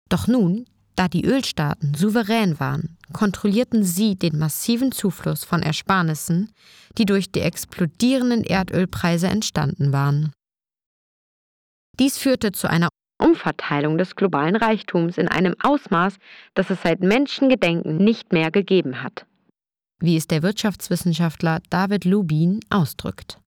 Doch 0.09 0.27
nun, 0.27 0.67
da 0.97 1.09
die 1.09 1.25
Ölstaaten 1.25 1.95
souverän 1.95 2.61
waren, 2.61 2.99
kontrollierten 3.13 3.85
sie 3.85 4.17
den 4.17 4.39
massiven 4.39 4.93
Zufluss 4.93 5.45
von 5.45 5.63
Ersparnissen, 5.63 6.53
die 6.99 7.07
durch 7.07 7.33
die 7.33 7.41
explodierenden 7.41 8.45
Erdölpreise 8.45 9.29
entstanden 9.29 9.93
waren. 9.93 10.33
Dies 11.99 12.19
führte 12.19 12.53
zu 12.53 12.69
einer 12.69 12.89
Umverteilung 13.21 13.99
des 13.99 14.17
globalen 14.17 14.57
Reichtums 14.57 15.19
in 15.19 15.29
einem 15.29 15.55
Ausmaß, 15.63 16.17
das 16.55 16.71
es 16.71 16.83
seit 16.83 17.01
Menschengedenken 17.01 17.99
nicht 17.99 18.33
mehr 18.33 18.51
gegeben 18.51 19.03
hat. 19.03 19.27
Wie 20.01 20.17
es 20.17 20.27
der 20.27 20.43
Wirtschaftswissenschaftler 20.43 21.61
David 21.69 22.07
Lubin 22.07 22.61
ausdrückt. 22.71 23.39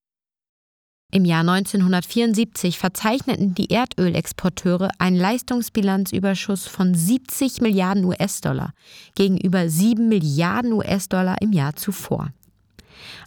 Im 1.11 1.25
Jahr 1.25 1.41
1974 1.41 2.79
verzeichneten 2.79 3.53
die 3.53 3.71
Erdölexporteure 3.71 4.89
einen 4.97 5.15
Leistungsbilanzüberschuss 5.15 6.65
von 6.65 6.95
70 6.95 7.61
Milliarden 7.61 8.05
US-Dollar 8.05 8.73
gegenüber 9.13 9.69
7 9.69 10.09
Milliarden 10.09 10.73
US-Dollar 10.73 11.35
im 11.39 11.53
Jahr 11.53 11.75
zuvor. 11.75 12.29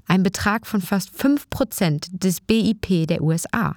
Ein 0.09 0.25
Betrag 0.25 0.67
von 0.67 0.81
fast 0.81 1.11
5 1.17 1.49
Prozent 1.49 2.09
des 2.11 2.41
BIP 2.41 3.07
der 3.07 3.23
USA. 3.23 3.77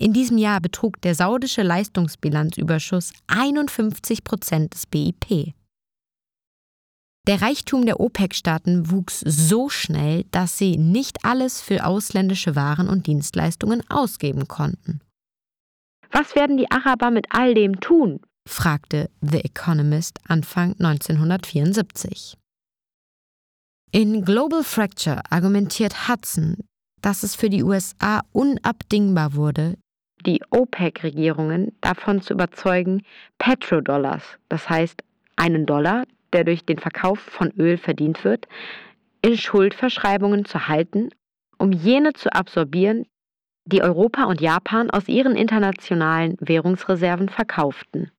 In 0.00 0.14
diesem 0.14 0.38
Jahr 0.38 0.62
betrug 0.62 0.98
der 1.02 1.14
saudische 1.14 1.62
Leistungsbilanzüberschuss 1.62 3.12
51 3.26 4.24
Prozent 4.24 4.72
des 4.72 4.86
BIP. 4.86 5.52
Der 7.26 7.42
Reichtum 7.42 7.84
der 7.84 8.00
OPEC-Staaten 8.00 8.90
wuchs 8.90 9.20
so 9.20 9.68
schnell, 9.68 10.24
dass 10.30 10.56
sie 10.56 10.78
nicht 10.78 11.22
alles 11.26 11.60
für 11.60 11.84
ausländische 11.84 12.56
Waren 12.56 12.88
und 12.88 13.06
Dienstleistungen 13.06 13.82
ausgeben 13.90 14.48
konnten. 14.48 15.00
Was 16.10 16.34
werden 16.34 16.56
die 16.56 16.70
Araber 16.70 17.10
mit 17.10 17.26
all 17.28 17.52
dem 17.52 17.78
tun? 17.78 18.20
fragte 18.48 19.10
The 19.20 19.44
Economist 19.44 20.18
Anfang 20.26 20.72
1974. 20.80 22.38
In 23.92 24.24
Global 24.24 24.64
Fracture 24.64 25.20
argumentiert 25.30 26.08
Hudson, 26.08 26.56
dass 27.02 27.22
es 27.22 27.34
für 27.34 27.50
die 27.50 27.62
USA 27.62 28.22
unabdingbar 28.32 29.34
wurde, 29.34 29.76
die 30.26 30.42
OPEC-Regierungen 30.50 31.76
davon 31.80 32.20
zu 32.22 32.34
überzeugen, 32.34 33.02
Petrodollars, 33.38 34.22
das 34.48 34.68
heißt 34.68 35.02
einen 35.36 35.66
Dollar, 35.66 36.04
der 36.32 36.44
durch 36.44 36.64
den 36.64 36.78
Verkauf 36.78 37.18
von 37.18 37.50
Öl 37.58 37.78
verdient 37.78 38.24
wird, 38.24 38.46
in 39.22 39.36
Schuldverschreibungen 39.36 40.44
zu 40.44 40.68
halten, 40.68 41.10
um 41.58 41.72
jene 41.72 42.12
zu 42.12 42.32
absorbieren, 42.32 43.06
die 43.64 43.82
Europa 43.82 44.24
und 44.24 44.40
Japan 44.40 44.90
aus 44.90 45.08
ihren 45.08 45.36
internationalen 45.36 46.36
Währungsreserven 46.40 47.28
verkauften. 47.28 48.10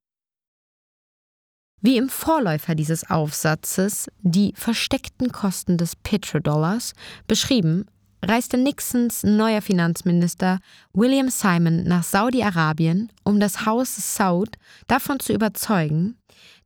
Wie 1.84 1.98
im 1.98 2.10
Vorläufer 2.10 2.76
dieses 2.76 3.10
Aufsatzes 3.10 4.08
die 4.20 4.54
versteckten 4.56 5.32
Kosten 5.32 5.78
des 5.78 5.96
Petrodollars 5.96 6.94
beschrieben, 7.28 7.88
reiste 8.22 8.58
Nixons 8.58 9.24
neuer 9.24 9.62
Finanzminister 9.62 10.60
William 10.94 11.30
Simon 11.30 11.84
nach 11.84 12.04
Saudi-Arabien, 12.04 13.12
um 13.24 13.40
das 13.40 13.66
Haus 13.66 13.96
Saud 14.16 14.58
davon 14.88 15.20
zu 15.20 15.34
überzeugen, 15.34 16.18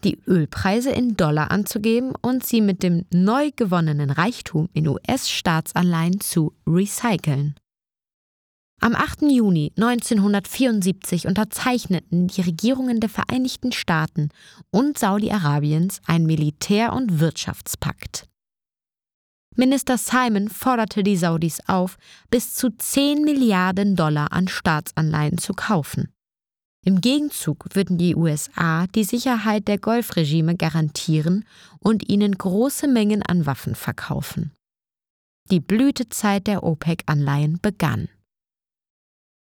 die 0.03 0.19
Ölpreise 0.27 0.91
in 0.91 1.17
Dollar 1.17 1.51
anzugeben 1.51 2.13
und 2.21 2.45
sie 2.45 2.61
mit 2.61 2.83
dem 2.83 3.05
neu 3.11 3.51
gewonnenen 3.55 4.09
Reichtum 4.09 4.69
in 4.73 4.87
US-Staatsanleihen 4.87 6.19
zu 6.19 6.53
recyceln. 6.67 7.55
Am 8.81 8.93
8. 8.93 9.23
Juni 9.23 9.71
1974 9.77 11.27
unterzeichneten 11.27 12.27
die 12.27 12.41
Regierungen 12.41 12.99
der 12.99 13.09
Vereinigten 13.09 13.71
Staaten 13.71 14.29
und 14.69 14.97
Saudi-Arabiens 14.97 16.01
einen 16.05 16.25
Militär- 16.25 16.93
und 16.93 17.19
Wirtschaftspakt. 17.19 18.27
Minister 19.55 19.97
Simon 19.97 20.49
forderte 20.49 21.01
die 21.01 21.15
Saudis 21.15 21.59
auf, 21.67 21.97
bis 22.29 22.53
zu 22.55 22.69
10 22.69 23.21
Milliarden 23.23 23.95
Dollar 23.95 24.31
an 24.31 24.47
Staatsanleihen 24.47 25.37
zu 25.37 25.53
kaufen. 25.53 26.09
Im 26.83 27.01
Gegenzug 27.01 27.65
würden 27.73 27.97
die 27.97 28.15
USA 28.15 28.85
die 28.87 29.05
Sicherheit 29.05 29.67
der 29.67 29.79
Golfregime 29.79 30.55
garantieren 30.55 31.45
und 31.79 32.07
ihnen 32.09 32.37
große 32.37 32.87
Mengen 32.87 33.23
an 33.23 33.45
Waffen 33.45 33.75
verkaufen. 33.75 34.51
Die 35.49 35.59
Blütezeit 35.59 36.47
der 36.47 36.63
OPEC-Anleihen 36.63 37.59
begann. 37.61 38.09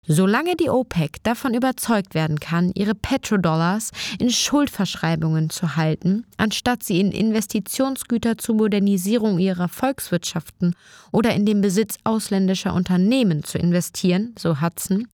Solange 0.08 0.56
die 0.56 0.70
OPEC 0.70 1.24
davon 1.24 1.56
überzeugt 1.56 2.14
werden 2.14 2.39
kann, 2.39 2.72
ihre 2.76 2.93
Petrodollars 2.93 3.91
in 4.20 4.30
Schuldverschreibungen 4.30 5.49
zu 5.49 5.76
halten, 5.76 6.26
anstatt 6.38 6.84
sie 6.84 6.99
in 6.99 7.12
Investitionsgüter 7.12 8.38
zur 8.38 8.56
Modernisierung 8.56 9.39
ihrer 9.39 9.68
Volkswirtschaften 9.68 10.76
oder 11.12 11.34
in 11.34 11.47
den 11.47 11.62
Besitz 11.62 11.97
ausländischer 12.03 12.76
Unternehmen 12.76 13.43
zu 13.43 13.58
investieren, 13.58 14.36
so 14.38 14.62
Hudson, 14.62 15.08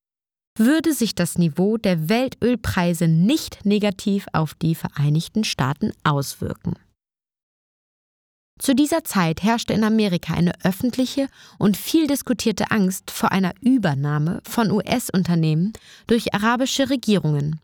würde 0.57 0.93
sich 0.93 1.15
das 1.15 1.37
Niveau 1.37 1.77
der 1.77 2.09
Weltölpreise 2.09 3.07
nicht 3.07 3.65
negativ 3.65 4.25
auf 4.33 4.53
die 4.55 4.75
Vereinigten 4.75 5.45
Staaten 5.45 5.93
auswirken. 6.03 6.75
Zu 8.61 8.75
dieser 8.75 9.03
Zeit 9.03 9.41
herrschte 9.41 9.73
in 9.73 9.83
Amerika 9.83 10.35
eine 10.35 10.53
öffentliche 10.63 11.29
und 11.57 11.77
viel 11.77 12.05
diskutierte 12.05 12.69
Angst 12.69 13.09
vor 13.09 13.31
einer 13.31 13.53
Übernahme 13.59 14.39
von 14.47 14.69
US-Unternehmen 14.69 15.73
durch 16.05 16.35
arabische 16.35 16.91
Regierungen. 16.91 17.59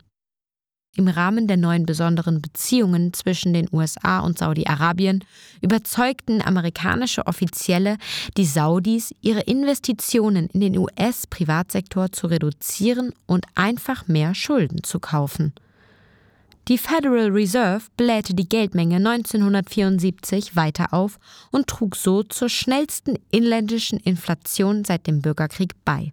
Im 0.96 1.06
Rahmen 1.06 1.46
der 1.46 1.56
neuen 1.56 1.86
besonderen 1.86 2.42
Beziehungen 2.42 3.12
zwischen 3.12 3.52
den 3.52 3.68
USA 3.70 4.18
und 4.18 4.40
Saudi-Arabien 4.40 5.22
überzeugten 5.60 6.42
amerikanische 6.42 7.28
Offizielle 7.28 7.96
die 8.36 8.44
Saudis, 8.44 9.14
ihre 9.20 9.42
Investitionen 9.42 10.48
in 10.48 10.60
den 10.60 10.76
US-Privatsektor 10.76 12.10
zu 12.10 12.26
reduzieren 12.26 13.12
und 13.26 13.46
einfach 13.54 14.08
mehr 14.08 14.34
Schulden 14.34 14.82
zu 14.82 14.98
kaufen. 14.98 15.52
Die 16.68 16.76
Federal 16.76 17.30
Reserve 17.30 17.86
blähte 17.96 18.34
die 18.34 18.46
Geldmenge 18.46 18.96
1974 18.96 20.54
weiter 20.54 20.92
auf 20.92 21.18
und 21.50 21.66
trug 21.66 21.96
so 21.96 22.22
zur 22.22 22.50
schnellsten 22.50 23.18
inländischen 23.30 23.98
Inflation 23.98 24.84
seit 24.84 25.06
dem 25.06 25.22
Bürgerkrieg 25.22 25.72
bei. 25.86 26.12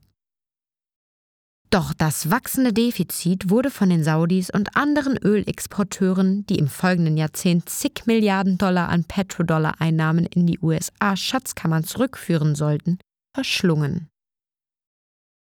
Doch 1.71 1.93
das 1.93 2.31
wachsende 2.31 2.71
Defizit 2.71 3.49
wurde 3.49 3.69
von 3.69 3.89
den 3.89 4.05
Saudis 4.05 4.49
und 4.49 4.77
anderen 4.77 5.17
Ölexporteuren, 5.17 6.45
die 6.45 6.57
im 6.57 6.69
folgenden 6.69 7.17
Jahrzehnt 7.17 7.67
zig 7.67 8.05
Milliarden 8.05 8.57
Dollar 8.57 8.87
an 8.87 9.03
Petrodollar-Einnahmen 9.03 10.25
in 10.25 10.47
die 10.47 10.59
USA-Schatzkammern 10.59 11.83
zurückführen 11.83 12.55
sollten, 12.55 12.97
verschlungen. 13.35 14.07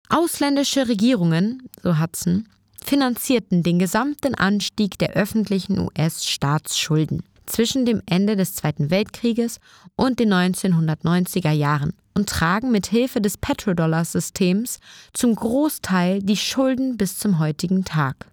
Ausländische 0.09 0.87
Regierungen, 0.87 1.69
so 1.83 1.99
Hudson, 1.99 2.47
finanzierten 2.85 3.63
den 3.63 3.79
gesamten 3.79 4.35
Anstieg 4.35 4.99
der 4.99 5.11
öffentlichen 5.11 5.79
US-Staatsschulden 5.79 7.23
zwischen 7.47 7.85
dem 7.85 8.01
Ende 8.07 8.37
des 8.37 8.55
Zweiten 8.55 8.91
Weltkrieges 8.91 9.59
und 9.97 10.19
den 10.19 10.33
1990er 10.33 11.51
Jahren 11.51 11.93
und 12.15 12.29
tragen 12.29 12.71
mit 12.71 12.87
Hilfe 12.87 13.21
des 13.21 13.39
Petrodollar-Systems 13.39 14.79
zum 15.13 15.35
Großteil 15.35 16.23
die 16.23 16.37
Schulden 16.37 16.97
bis 16.97 17.19
zum 17.19 17.39
heutigen 17.39 17.85
Tag. 17.85 18.27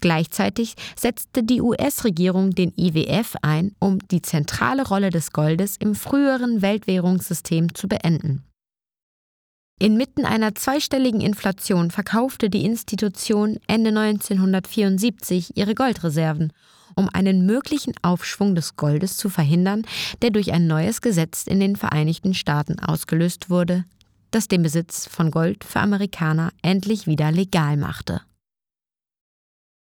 Gleichzeitig 0.00 0.74
setzte 0.96 1.42
die 1.42 1.60
US-Regierung 1.60 2.52
den 2.52 2.72
IWF 2.76 3.36
ein, 3.42 3.74
um 3.80 3.98
die 4.08 4.22
zentrale 4.22 4.86
Rolle 4.88 5.10
des 5.10 5.32
Goldes 5.32 5.76
im 5.76 5.94
früheren 5.94 6.62
Weltwährungssystem 6.62 7.74
zu 7.74 7.86
beenden. 7.86 8.49
Inmitten 9.82 10.26
einer 10.26 10.54
zweistelligen 10.54 11.22
Inflation 11.22 11.90
verkaufte 11.90 12.50
die 12.50 12.66
Institution 12.66 13.58
Ende 13.66 13.88
1974 13.88 15.56
ihre 15.56 15.74
Goldreserven, 15.74 16.52
um 16.96 17.08
einen 17.08 17.46
möglichen 17.46 17.94
Aufschwung 18.02 18.54
des 18.54 18.76
Goldes 18.76 19.16
zu 19.16 19.30
verhindern, 19.30 19.86
der 20.20 20.32
durch 20.32 20.52
ein 20.52 20.66
neues 20.66 21.00
Gesetz 21.00 21.46
in 21.46 21.60
den 21.60 21.76
Vereinigten 21.76 22.34
Staaten 22.34 22.78
ausgelöst 22.78 23.48
wurde, 23.48 23.86
das 24.30 24.48
den 24.48 24.62
Besitz 24.62 25.08
von 25.08 25.30
Gold 25.30 25.64
für 25.64 25.80
Amerikaner 25.80 26.52
endlich 26.60 27.06
wieder 27.06 27.32
legal 27.32 27.78
machte. 27.78 28.20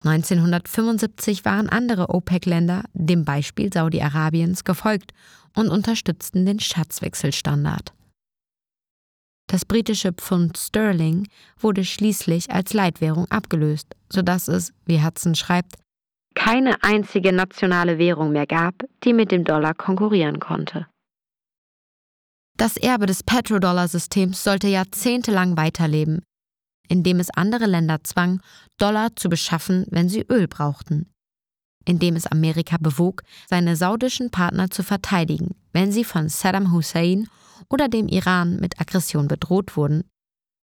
1975 0.02 1.44
waren 1.44 1.68
andere 1.68 2.08
OPEC-Länder 2.08 2.82
dem 2.94 3.24
Beispiel 3.24 3.72
Saudi-Arabiens 3.72 4.64
gefolgt 4.64 5.12
und 5.54 5.68
unterstützten 5.68 6.44
den 6.44 6.58
Schatzwechselstandard. 6.58 7.92
Das 9.46 9.64
britische 9.64 10.12
Pfund 10.12 10.56
Sterling 10.58 11.28
wurde 11.58 11.84
schließlich 11.84 12.50
als 12.50 12.72
Leitwährung 12.72 13.26
abgelöst, 13.30 13.94
sodass 14.10 14.48
es, 14.48 14.72
wie 14.86 15.02
Hudson 15.02 15.34
schreibt, 15.34 15.76
keine 16.34 16.82
einzige 16.82 17.32
nationale 17.32 17.98
Währung 17.98 18.32
mehr 18.32 18.46
gab, 18.46 18.74
die 19.04 19.12
mit 19.12 19.30
dem 19.30 19.44
Dollar 19.44 19.74
konkurrieren 19.74 20.40
konnte. 20.40 20.86
Das 22.56 22.76
Erbe 22.76 23.06
des 23.06 23.22
Petrodollar-Systems 23.22 24.42
sollte 24.42 24.68
jahrzehntelang 24.68 25.56
weiterleben, 25.56 26.22
indem 26.88 27.18
es 27.20 27.30
andere 27.30 27.66
Länder 27.66 28.02
zwang, 28.04 28.40
Dollar 28.78 29.14
zu 29.16 29.28
beschaffen, 29.28 29.86
wenn 29.90 30.08
sie 30.08 30.24
Öl 30.28 30.46
brauchten, 30.46 31.10
indem 31.84 32.16
es 32.16 32.26
Amerika 32.26 32.76
bewog, 32.80 33.22
seine 33.48 33.76
saudischen 33.76 34.30
Partner 34.30 34.70
zu 34.70 34.82
verteidigen, 34.82 35.54
wenn 35.72 35.90
sie 35.92 36.04
von 36.04 36.28
Saddam 36.28 36.72
Hussein 36.72 37.28
oder 37.68 37.88
dem 37.88 38.08
Iran 38.08 38.56
mit 38.60 38.80
Aggression 38.80 39.28
bedroht 39.28 39.76
wurden, 39.76 40.04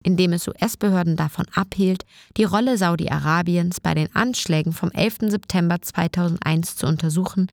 indem 0.03 0.33
es 0.33 0.47
US-Behörden 0.49 1.17
davon 1.17 1.47
abhielt, 1.53 2.05
die 2.37 2.45
Rolle 2.45 2.79
Saudi-Arabiens 2.79 3.81
bei 3.81 3.95
den 3.95 4.15
Anschlägen 4.15 4.73
vom 4.73 4.91
11. 4.91 5.31
September 5.31 5.81
2001 5.81 6.77
zu 6.77 6.87
untersuchen, 6.87 7.49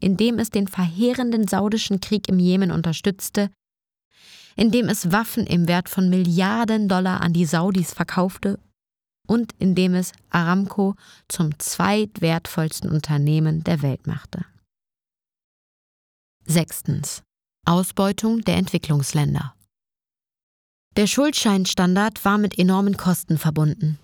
indem 0.00 0.38
es 0.38 0.50
den 0.50 0.68
verheerenden 0.68 1.46
saudischen 1.46 2.00
Krieg 2.00 2.28
im 2.28 2.38
Jemen 2.38 2.70
unterstützte, 2.70 3.50
indem 4.56 4.88
es 4.88 5.12
Waffen 5.12 5.46
im 5.46 5.68
Wert 5.68 5.88
von 5.88 6.08
Milliarden 6.08 6.88
Dollar 6.88 7.20
an 7.20 7.32
die 7.32 7.44
Saudis 7.44 7.92
verkaufte 7.92 8.58
und 9.26 9.52
indem 9.58 9.94
es 9.94 10.12
Aramco 10.30 10.94
zum 11.28 11.58
zweitwertvollsten 11.58 12.90
Unternehmen 12.90 13.62
der 13.62 13.82
Welt 13.82 14.06
machte. 14.06 14.44
Sechstens. 16.44 17.22
Ausbeutung 17.68 18.40
der 18.40 18.56
Entwicklungsländer. 18.56 19.54
Der 20.96 21.06
Schuldscheinstandard 21.06 22.24
war 22.24 22.38
mit 22.38 22.58
enormen 22.58 22.96
Kosten 22.96 23.36
verbunden. 23.36 23.98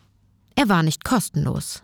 Er 0.54 0.68
war 0.68 0.82
nicht 0.82 1.02
kostenlos. 1.02 1.82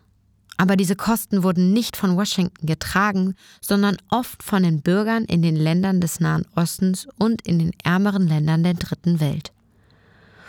Aber 0.59 0.77
diese 0.77 0.95
Kosten 0.95 1.43
wurden 1.43 1.73
nicht 1.73 1.97
von 1.97 2.19
Washington 2.19 2.67
getragen, 2.67 3.35
sondern 3.63 3.97
oft 4.11 4.43
von 4.43 4.63
den 4.63 4.83
Bürgern 4.83 5.25
in 5.25 5.41
den 5.41 5.57
Ländern 5.57 6.03
des 6.03 6.21
Nahen 6.21 6.45
Ostens 6.55 7.09
und 7.19 7.41
in 7.47 7.59
den 7.59 7.73
ärmeren 7.83 8.29
Ländern 8.29 8.63
der 8.63 8.75
Dritten 8.75 9.19
Welt. 9.21 9.53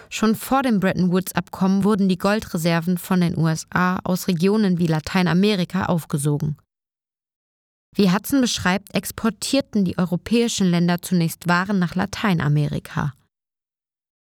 Schon 0.10 0.36
vor 0.36 0.64
dem 0.64 0.82
Bretton 0.82 1.14
Woods-Abkommen 1.14 1.86
wurden 1.86 2.10
die 2.10 2.18
Goldreserven 2.18 2.98
von 2.98 3.22
den 3.22 3.38
USA 3.38 4.00
aus 4.04 4.28
Regionen 4.28 4.80
wie 4.80 4.88
Lateinamerika 4.88 5.86
aufgesogen. 5.86 6.58
Wie 7.96 8.10
Hudson 8.10 8.40
beschreibt, 8.40 8.96
exportierten 8.96 9.84
die 9.84 9.98
europäischen 9.98 10.68
Länder 10.68 11.02
zunächst 11.02 11.48
Waren 11.48 11.78
nach 11.78 11.96
Lateinamerika. 11.96 13.14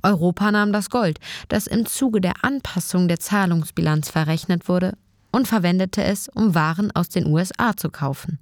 Europa 0.01 0.49
nahm 0.51 0.71
das 0.71 0.89
Gold, 0.89 1.19
das 1.49 1.67
im 1.67 1.85
Zuge 1.85 2.21
der 2.21 2.45
Anpassung 2.45 3.09
der 3.09 3.19
Zahlungsbilanz 3.19 4.09
verrechnet 4.09 4.69
wurde, 4.69 4.97
und 5.31 5.47
verwendete 5.47 6.03
es, 6.03 6.29
um 6.29 6.55
Waren 6.55 6.91
aus 6.95 7.09
den 7.09 7.27
USA 7.27 7.75
zu 7.75 7.89
kaufen. 7.89 8.39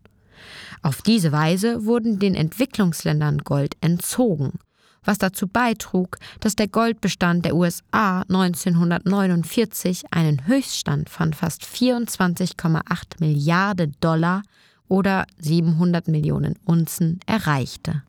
Auf 0.84 1.02
diese 1.02 1.32
Weise 1.32 1.86
wurden 1.86 2.20
den 2.20 2.36
Entwicklungsländern 2.36 3.40
Gold 3.40 3.76
entzogen, 3.82 4.60
was 5.04 5.18
dazu 5.18 5.48
beitrug, 5.48 6.18
dass 6.42 6.56
der 6.56 6.68
Goldbestand 6.68 7.44
der 7.44 7.56
USA 7.56 8.22
1949 8.22 10.04
einen 10.12 10.46
Höchststand 10.46 11.10
von 11.10 11.34
fast 11.34 11.64
24,8 11.64 12.84
Milliarden 13.20 13.96
Dollar 14.00 14.44
oder 14.88 15.26
700 15.40 16.08
Millionen 16.08 16.56
Unzen 16.66 17.20
erreichte. 17.26 18.04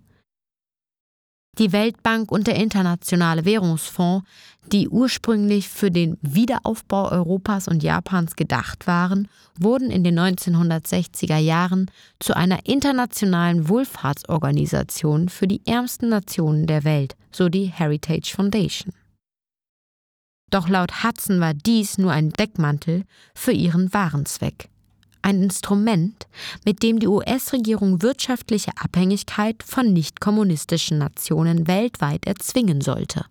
Die 1.58 1.72
Weltbank 1.72 2.30
und 2.30 2.46
der 2.46 2.54
Internationale 2.54 3.44
Währungsfonds, 3.44 4.24
die 4.70 4.88
ursprünglich 4.88 5.68
für 5.68 5.90
den 5.90 6.16
Wiederaufbau 6.22 7.10
Europas 7.10 7.66
und 7.66 7.82
Japans 7.82 8.36
gedacht 8.36 8.86
waren, 8.86 9.26
wurden 9.58 9.90
in 9.90 10.04
den 10.04 10.16
1960er 10.16 11.38
Jahren 11.38 11.90
zu 12.20 12.36
einer 12.36 12.64
internationalen 12.64 13.68
Wohlfahrtsorganisation 13.68 15.28
für 15.28 15.48
die 15.48 15.60
ärmsten 15.66 16.10
Nationen 16.10 16.68
der 16.68 16.84
Welt, 16.84 17.16
so 17.32 17.48
die 17.48 17.66
Heritage 17.66 18.32
Foundation. 18.36 18.92
Doch 20.50 20.68
laut 20.68 21.02
Hudson 21.02 21.40
war 21.40 21.54
dies 21.54 21.98
nur 21.98 22.12
ein 22.12 22.30
Deckmantel 22.30 23.04
für 23.34 23.52
ihren 23.52 23.92
wahren 23.92 24.26
Zweck 24.26 24.70
ein 25.22 25.42
Instrument, 25.42 26.26
mit 26.64 26.82
dem 26.82 26.98
die 26.98 27.08
US-Regierung 27.08 28.02
wirtschaftliche 28.02 28.72
Abhängigkeit 28.76 29.62
von 29.62 29.92
nicht-kommunistischen 29.92 30.98
Nationen 30.98 31.66
weltweit 31.66 32.26
erzwingen 32.26 32.80
sollte. 32.80 33.24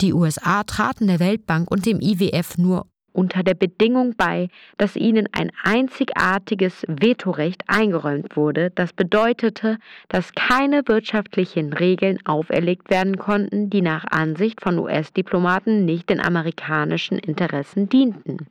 Die 0.00 0.12
USA 0.12 0.62
traten 0.62 1.08
der 1.08 1.18
Weltbank 1.18 1.70
und 1.70 1.84
dem 1.84 2.00
IWF 2.00 2.56
nur 2.56 2.86
unter 3.18 3.42
der 3.42 3.54
Bedingung 3.54 4.14
bei, 4.16 4.48
dass 4.76 4.94
ihnen 4.94 5.28
ein 5.32 5.50
einzigartiges 5.64 6.84
Vetorecht 6.86 7.64
eingeräumt 7.66 8.36
wurde, 8.36 8.70
das 8.70 8.92
bedeutete, 8.92 9.78
dass 10.08 10.34
keine 10.34 10.86
wirtschaftlichen 10.86 11.72
Regeln 11.72 12.24
auferlegt 12.24 12.90
werden 12.90 13.18
konnten, 13.18 13.70
die 13.70 13.82
nach 13.82 14.04
Ansicht 14.08 14.60
von 14.60 14.78
US-Diplomaten 14.78 15.84
nicht 15.84 16.10
den 16.10 16.20
amerikanischen 16.20 17.18
Interessen 17.18 17.88
dienten. 17.88 18.46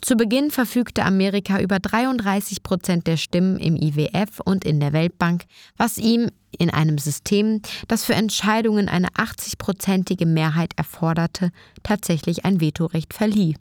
Zu 0.00 0.16
Beginn 0.16 0.50
verfügte 0.50 1.04
Amerika 1.04 1.60
über 1.60 1.80
33 1.80 2.62
Prozent 2.62 3.06
der 3.06 3.16
Stimmen 3.16 3.58
im 3.58 3.74
IWF 3.76 4.40
und 4.44 4.64
in 4.64 4.78
der 4.78 4.92
Weltbank, 4.92 5.44
was 5.76 5.98
ihm 5.98 6.30
in 6.56 6.70
einem 6.70 6.98
System, 6.98 7.62
das 7.88 8.04
für 8.04 8.14
Entscheidungen 8.14 8.88
eine 8.88 9.08
80-prozentige 9.08 10.24
Mehrheit 10.24 10.72
erforderte, 10.76 11.50
tatsächlich 11.82 12.44
ein 12.44 12.60
Vetorecht 12.60 13.12
verlieh. 13.12 13.56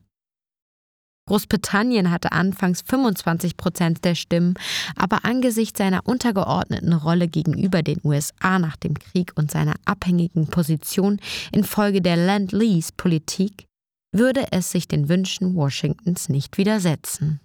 Großbritannien 1.28 2.10
hatte 2.10 2.32
anfangs 2.32 2.82
25 2.84 3.58
Prozent 3.58 4.06
der 4.06 4.16
Stimmen, 4.16 4.54
aber 4.96 5.26
angesichts 5.26 5.78
seiner 5.78 6.08
untergeordneten 6.08 6.94
Rolle 6.94 7.28
gegenüber 7.28 7.84
den 7.84 8.00
USA 8.04 8.60
nach 8.60 8.78
dem 8.78 8.94
Krieg 8.94 9.34
und 9.36 9.52
seiner 9.52 9.76
abhängigen 9.84 10.48
Position 10.48 11.20
infolge 11.52 12.02
der 12.02 12.16
Land-Lease-Politik 12.16 13.67
würde 14.18 14.52
es 14.52 14.72
sich 14.72 14.88
den 14.88 15.10
Wünschen 15.10 15.56
Washingtons 15.56 16.30
nicht 16.30 16.58
widersetzen. 16.58 17.40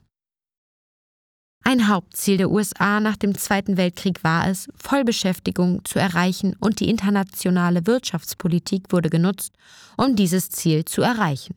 Ein 1.64 1.88
Hauptziel 1.88 2.38
der 2.38 2.50
USA 2.50 2.98
nach 2.98 3.16
dem 3.16 3.36
Zweiten 3.38 3.76
Weltkrieg 3.76 4.24
war 4.24 4.48
es, 4.48 4.68
Vollbeschäftigung 4.74 5.84
zu 5.84 5.98
erreichen 5.98 6.56
und 6.58 6.80
die 6.80 6.88
internationale 6.90 7.86
Wirtschaftspolitik 7.86 8.92
wurde 8.92 9.10
genutzt, 9.10 9.54
um 9.96 10.16
dieses 10.16 10.50
Ziel 10.50 10.84
zu 10.84 11.02
erreichen. 11.02 11.54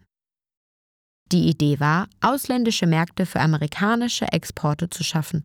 Die 1.31 1.49
Idee 1.49 1.79
war, 1.79 2.07
ausländische 2.21 2.85
Märkte 2.85 3.25
für 3.25 3.39
amerikanische 3.39 4.31
Exporte 4.31 4.89
zu 4.91 5.03
schaffen. 5.03 5.43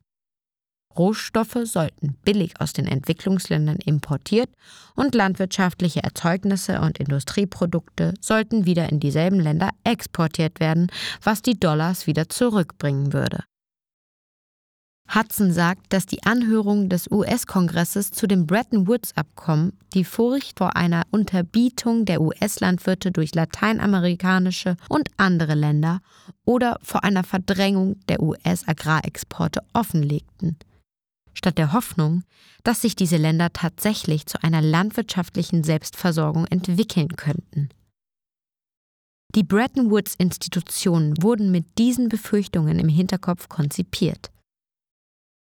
Rohstoffe 0.97 1.59
sollten 1.65 2.17
billig 2.25 2.61
aus 2.61 2.73
den 2.73 2.87
Entwicklungsländern 2.87 3.77
importiert 3.77 4.51
und 4.97 5.15
landwirtschaftliche 5.15 6.03
Erzeugnisse 6.03 6.81
und 6.81 6.99
Industrieprodukte 6.99 8.15
sollten 8.21 8.67
wieder 8.67 8.91
in 8.91 9.01
dieselben 9.01 9.41
Länder 9.41 9.71
exportiert 9.85 10.59
werden, 10.59 10.89
was 11.23 11.43
die 11.43 11.59
Dollars 11.59 12.07
wieder 12.07 12.29
zurückbringen 12.29 13.13
würde. 13.13 13.45
Hudson 15.13 15.53
sagt, 15.53 15.93
dass 15.93 16.07
die 16.07 16.23
Anhörung 16.23 16.89
des 16.89 17.11
US-Kongresses 17.11 18.13
zu 18.13 18.29
dem 18.29 18.47
Bretton 18.47 18.87
Woods-Abkommen 18.87 19.73
die 19.93 20.05
Furcht 20.05 20.59
vor 20.59 20.77
einer 20.77 21.03
Unterbietung 21.11 22.05
der 22.05 22.21
US-Landwirte 22.21 23.11
durch 23.11 23.35
lateinamerikanische 23.35 24.77
und 24.89 25.09
andere 25.17 25.55
Länder 25.55 26.01
oder 26.45 26.79
vor 26.83 27.03
einer 27.03 27.25
Verdrängung 27.25 27.97
der 28.09 28.23
US-Agrarexporte 28.23 29.63
offenlegten 29.73 30.57
statt 31.35 31.59
der 31.59 31.73
Hoffnung, 31.73 32.23
dass 32.65 32.83
sich 32.83 32.97
diese 32.97 33.17
Länder 33.17 33.53
tatsächlich 33.53 34.27
zu 34.27 34.43
einer 34.43 34.61
landwirtschaftlichen 34.61 35.65
Selbstversorgung 35.65 36.47
entwickeln 36.47 37.17
könnten. 37.17 37.71
Die 39.35 39.45
Bretton 39.45 39.91
Woods-Institutionen 39.91 41.23
wurden 41.23 41.53
mit 41.53 41.79
diesen 41.79 42.09
Befürchtungen 42.09 42.79
im 42.81 42.89
Hinterkopf 42.89 43.49
konzipiert. 43.49 44.31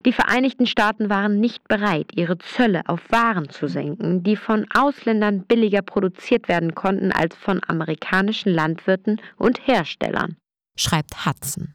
Die 0.05 0.13
Vereinigten 0.13 0.67
Staaten 0.67 1.11
waren 1.11 1.41
nicht 1.41 1.67
bereit, 1.67 2.13
ihre 2.15 2.39
Zölle 2.39 2.89
auf 2.89 3.01
Waren 3.11 3.51
zu 3.51 3.67
senken, 3.69 4.23
die 4.23 4.37
von 4.37 4.67
Ausländern 4.73 5.45
billiger 5.45 5.83
produziert 5.83 6.49
werden 6.49 6.75
konnten 6.75 7.11
als 7.11 7.35
von 7.37 7.61
amerikanischen 7.67 8.53
Landwirten 8.53 9.21
und 9.37 9.67
Herstellern, 9.67 10.37
schreibt 10.77 11.27
Hudson. 11.27 11.75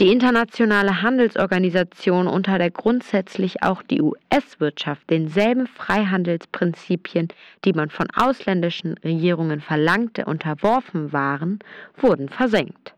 Die 0.00 0.12
Internationale 0.12 1.02
Handelsorganisation, 1.02 2.28
unter 2.28 2.58
der 2.58 2.70
grundsätzlich 2.70 3.64
auch 3.64 3.82
die 3.82 4.00
US-Wirtschaft 4.00 5.10
denselben 5.10 5.66
Freihandelsprinzipien, 5.66 7.26
die 7.64 7.72
man 7.72 7.90
von 7.90 8.06
ausländischen 8.14 8.94
Regierungen 8.98 9.60
verlangte, 9.60 10.26
unterworfen 10.26 11.12
waren, 11.12 11.58
wurden 11.96 12.28
versenkt. 12.28 12.94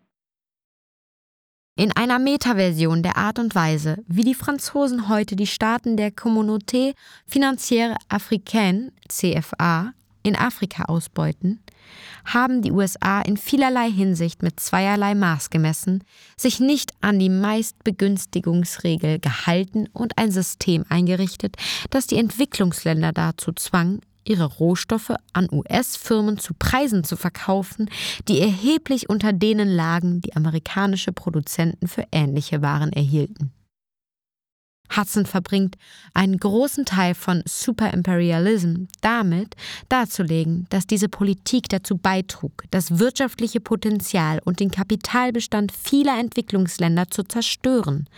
In 1.79 1.97
einer 1.97 2.19
Metaversion 2.19 3.03
der 3.03 3.17
Art 3.17 3.39
und 3.39 3.55
Weise, 3.55 4.05
wie 4.07 4.25
die 4.25 4.35
Franzosen 4.35 5.09
heute 5.09 5.37
die 5.37 5.47
Staaten 5.47 5.97
der 5.97 6.11
Communauté 6.11 6.93
Financière 7.27 7.97
Africaine 8.11 8.93
CFA 9.09 9.95
in 10.23 10.37
Afrika 10.37 10.85
ausbeuten, 10.85 11.63
haben 12.25 12.63
die 12.63 12.73
USA 12.73 13.21
in 13.23 13.37
vielerlei 13.37 13.91
Hinsicht 13.91 14.43
mit 14.43 14.61
zweierlei 14.61 15.15
Maß 15.15 15.51
gemessen, 15.51 16.05
sich 16.37 16.61
nicht 16.61 16.93
an 17.01 17.19
die 17.19 17.29
Meistbegünstigungsregel 17.29 19.19
gehalten 19.19 19.89
und 19.93 20.19
ein 20.19 20.31
System 20.31 20.85
eingerichtet, 20.89 21.57
das 21.91 22.07
die 22.07 22.19
Entwicklungsländer 22.19 23.13
dazu 23.13 23.53
zwang, 23.53 24.01
ihre 24.25 24.45
Rohstoffe 24.45 25.15
an 25.33 25.49
US-Firmen 25.51 26.39
zu 26.39 26.55
Preisen 26.55 27.05
zu 27.05 27.17
verkaufen, 27.17 27.91
die 28.29 28.41
erheblich 28.41 29.09
unter 29.09 29.33
denen 29.33 29.69
lagen, 29.69 30.21
die 30.21 30.37
amerikanische 30.37 31.13
Produzenten 31.13 31.89
für 31.89 32.05
ähnliche 32.13 32.63
Waren 32.63 32.93
erhielten. 32.93 33.53
Hudson 34.97 35.27
verbringt 35.27 35.77
einen 36.15 36.39
großen 36.39 36.85
Teil 36.85 37.15
von 37.15 37.43
Superimperialism 37.47 38.85
damit, 39.01 39.55
darzulegen, 39.89 40.67
dass 40.71 40.87
diese 40.87 41.09
Politik 41.09 41.69
dazu 41.69 41.97
beitrug, 41.97 42.65
das 42.71 42.99
wirtschaftliche 42.99 43.61
Potenzial 43.61 44.41
und 44.45 44.61
den 44.61 44.71
Kapitalbestand 44.71 45.73
vieler 45.73 46.19
Entwicklungsländer 46.19 47.09
zu 47.11 47.23
zerstören. 47.23 48.09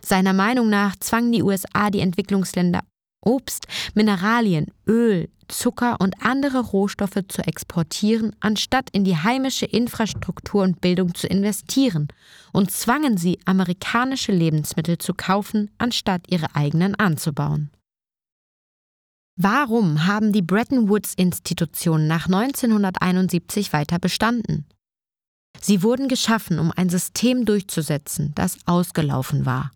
Seiner 0.00 0.32
Meinung 0.32 0.70
nach 0.70 0.96
zwangen 0.96 1.32
die 1.32 1.42
USA 1.42 1.90
die 1.90 2.00
Entwicklungsländer 2.00 2.82
Obst, 3.20 3.66
Mineralien, 3.94 4.66
Öl, 4.86 5.28
Zucker 5.48 6.00
und 6.00 6.14
andere 6.24 6.60
Rohstoffe 6.60 7.20
zu 7.28 7.42
exportieren, 7.42 8.34
anstatt 8.40 8.90
in 8.90 9.04
die 9.04 9.16
heimische 9.16 9.66
Infrastruktur 9.66 10.62
und 10.62 10.80
Bildung 10.80 11.14
zu 11.14 11.26
investieren, 11.26 12.08
und 12.52 12.70
zwangen 12.70 13.16
sie, 13.16 13.38
amerikanische 13.44 14.32
Lebensmittel 14.32 14.98
zu 14.98 15.14
kaufen, 15.14 15.70
anstatt 15.78 16.30
ihre 16.30 16.54
eigenen 16.54 16.94
anzubauen. 16.94 17.70
Warum 19.38 20.06
haben 20.06 20.32
die 20.32 20.42
Bretton 20.42 20.88
Woods-Institutionen 20.88 22.06
nach 22.06 22.26
1971 22.26 23.72
weiter 23.72 23.98
bestanden? 23.98 24.64
Sie 25.60 25.82
wurden 25.82 26.08
geschaffen, 26.08 26.58
um 26.58 26.72
ein 26.74 26.88
System 26.88 27.44
durchzusetzen, 27.44 28.32
das 28.34 28.56
ausgelaufen 28.66 29.44
war. 29.44 29.72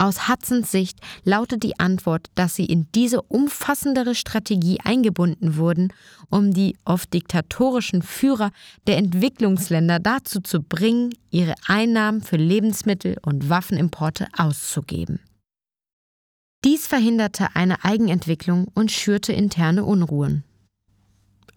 Aus 0.00 0.28
Hudsons 0.28 0.70
Sicht 0.70 1.00
lautet 1.24 1.64
die 1.64 1.80
Antwort, 1.80 2.28
dass 2.36 2.54
sie 2.54 2.66
in 2.66 2.86
diese 2.94 3.20
umfassendere 3.20 4.14
Strategie 4.14 4.78
eingebunden 4.84 5.56
wurden, 5.56 5.92
um 6.30 6.54
die 6.54 6.76
oft 6.84 7.12
diktatorischen 7.12 8.02
Führer 8.02 8.52
der 8.86 8.96
Entwicklungsländer 8.96 9.98
dazu 9.98 10.40
zu 10.40 10.62
bringen, 10.62 11.12
ihre 11.30 11.54
Einnahmen 11.66 12.22
für 12.22 12.36
Lebensmittel 12.36 13.16
und 13.22 13.50
Waffenimporte 13.50 14.28
auszugeben. 14.36 15.18
Dies 16.64 16.86
verhinderte 16.86 17.54
eine 17.54 17.84
Eigenentwicklung 17.84 18.68
und 18.74 18.92
schürte 18.92 19.32
interne 19.32 19.84
Unruhen. 19.84 20.44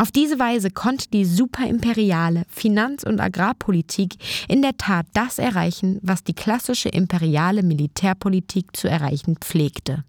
Auf 0.02 0.12
diese 0.12 0.39
Weise 0.39 0.72
konnte 0.72 1.10
die 1.10 1.26
superimperiale 1.26 2.45
Finanz- 2.49 3.04
und 3.04 3.20
Agrarpolitik 3.20 4.16
in 4.47 4.64
der 4.64 4.76
Tat 4.76 5.06
das 5.14 5.38
erreichen, 5.38 5.99
was 6.02 6.24
die 6.24 6.34
klassische 6.34 6.89
imperiale 6.89 7.62
Militärpolitik 7.62 8.76
zu 8.76 8.89
erreichen 8.89 9.36
pflegte. 9.39 10.04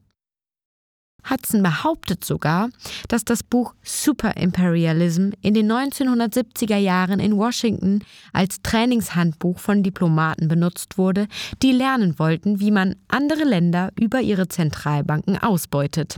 Hudson 1.29 1.63
behauptet 1.63 2.25
sogar, 2.25 2.71
dass 3.09 3.27
das 3.27 3.43
Buch 3.43 3.75
Superimperialism 3.83 5.33
in 5.43 5.53
den 5.53 5.71
1970er 5.71 6.79
Jahren 6.79 7.21
in 7.21 7.37
Washington 7.37 8.03
als 8.33 8.63
Trainingshandbuch 8.63 9.59
von 9.59 9.83
Diplomaten 9.83 10.49
benutzt 10.49 10.97
wurde, 10.97 11.27
die 11.63 11.73
lernen 11.73 12.19
wollten, 12.19 12.61
wie 12.61 12.71
man 12.71 12.97
andere 13.09 13.45
Länder 13.45 13.93
über 14.01 14.23
ihre 14.23 14.49
Zentralbanken 14.49 15.37
ausbeutet. 15.37 16.17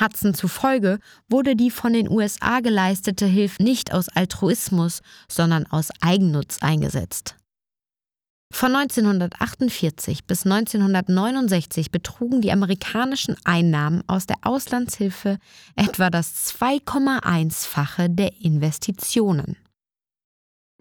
Hudson 0.00 0.34
zufolge 0.34 0.98
wurde 1.28 1.56
die 1.56 1.70
von 1.70 1.92
den 1.92 2.08
USA 2.08 2.60
geleistete 2.60 3.26
Hilfe 3.26 3.62
nicht 3.62 3.92
aus 3.92 4.08
Altruismus, 4.08 5.02
sondern 5.28 5.66
aus 5.66 5.90
Eigennutz 6.00 6.58
eingesetzt. 6.60 7.36
Von 8.52 8.76
1948 8.76 10.26
bis 10.26 10.44
1969 10.44 11.90
betrugen 11.90 12.42
die 12.42 12.52
amerikanischen 12.52 13.36
Einnahmen 13.44 14.04
aus 14.06 14.26
der 14.26 14.36
Auslandshilfe 14.42 15.38
etwa 15.74 16.10
das 16.10 16.54
2,1-fache 16.60 18.08
der 18.08 18.42
Investitionen. 18.42 19.56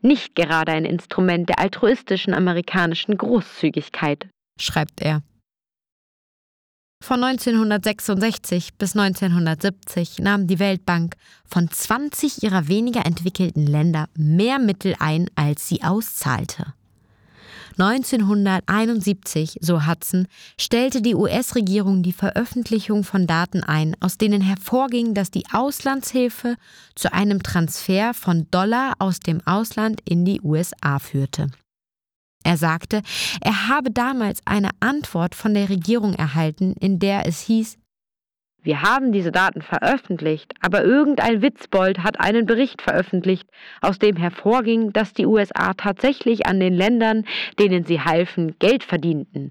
Nicht 0.02 0.36
gerade 0.36 0.74
ein 0.74 0.84
Instrument 0.84 1.48
der 1.48 1.60
altruistischen 1.60 2.34
amerikanischen 2.34 3.18
Großzügigkeit, 3.18 4.28
schreibt 4.60 5.00
er. 5.02 5.22
Von 7.04 7.24
1966 7.24 8.76
bis 8.76 8.96
1970 8.96 10.20
nahm 10.20 10.46
die 10.46 10.60
Weltbank 10.60 11.16
von 11.46 11.68
20 11.70 12.44
ihrer 12.44 12.68
weniger 12.68 13.08
entwickelten 13.08 13.66
Länder 13.66 14.06
mehr 14.16 14.60
Mittel 14.60 14.96
ein, 15.00 15.28
als 15.36 15.68
sie 15.68 15.82
auszahlte. 15.84 16.74
1971, 17.80 19.58
so 19.62 19.88
Hudson, 19.88 20.28
stellte 20.60 21.02
die 21.02 21.16
US-Regierung 21.16 22.04
die 22.04 22.14
Veröffentlichung 22.14 23.04
von 23.04 23.26
Daten 23.26 23.64
ein, 23.64 23.96
aus 24.00 24.20
denen 24.20 24.42
hervorging, 24.42 25.16
dass 25.16 25.32
die 25.32 25.46
Auslandshilfe 25.52 26.56
zu 26.94 27.12
einem 27.12 27.42
Transfer 27.42 28.14
von 28.14 28.48
Dollar 28.52 28.94
aus 29.00 29.20
dem 29.20 29.42
Ausland 29.48 30.02
in 30.06 30.24
die 30.24 30.40
USA 30.42 31.00
führte. 31.00 31.48
Er 32.44 32.58
sagte, 32.58 33.02
er 33.42 33.68
habe 33.68 33.92
damals 33.92 34.42
eine 34.46 34.70
Antwort 34.80 35.36
von 35.36 35.54
der 35.54 35.70
Regierung 35.70 36.14
erhalten, 36.16 36.74
in 36.80 37.00
der 37.00 37.28
es 37.28 37.42
hieß, 37.42 37.78
wir 38.64 38.84
haben 38.84 39.12
diese 39.12 39.32
Daten 39.32 39.64
veröffentlicht, 39.64 40.54
aber 40.62 40.84
irgendein 40.84 41.42
Witzbold 41.42 42.04
hat 42.04 42.20
einen 42.20 42.46
Bericht 42.46 42.82
veröffentlicht, 42.82 43.50
aus 43.82 43.98
dem 43.98 44.16
hervorging, 44.16 44.94
dass 44.94 45.14
die 45.14 45.26
USA 45.26 45.74
tatsächlich 45.74 46.46
an 46.46 46.60
den 46.60 46.76
Ländern, 46.76 47.26
denen 47.58 47.86
sie 47.86 48.02
halfen, 48.02 48.56
Geld 48.60 48.84
verdienten. 48.84 49.50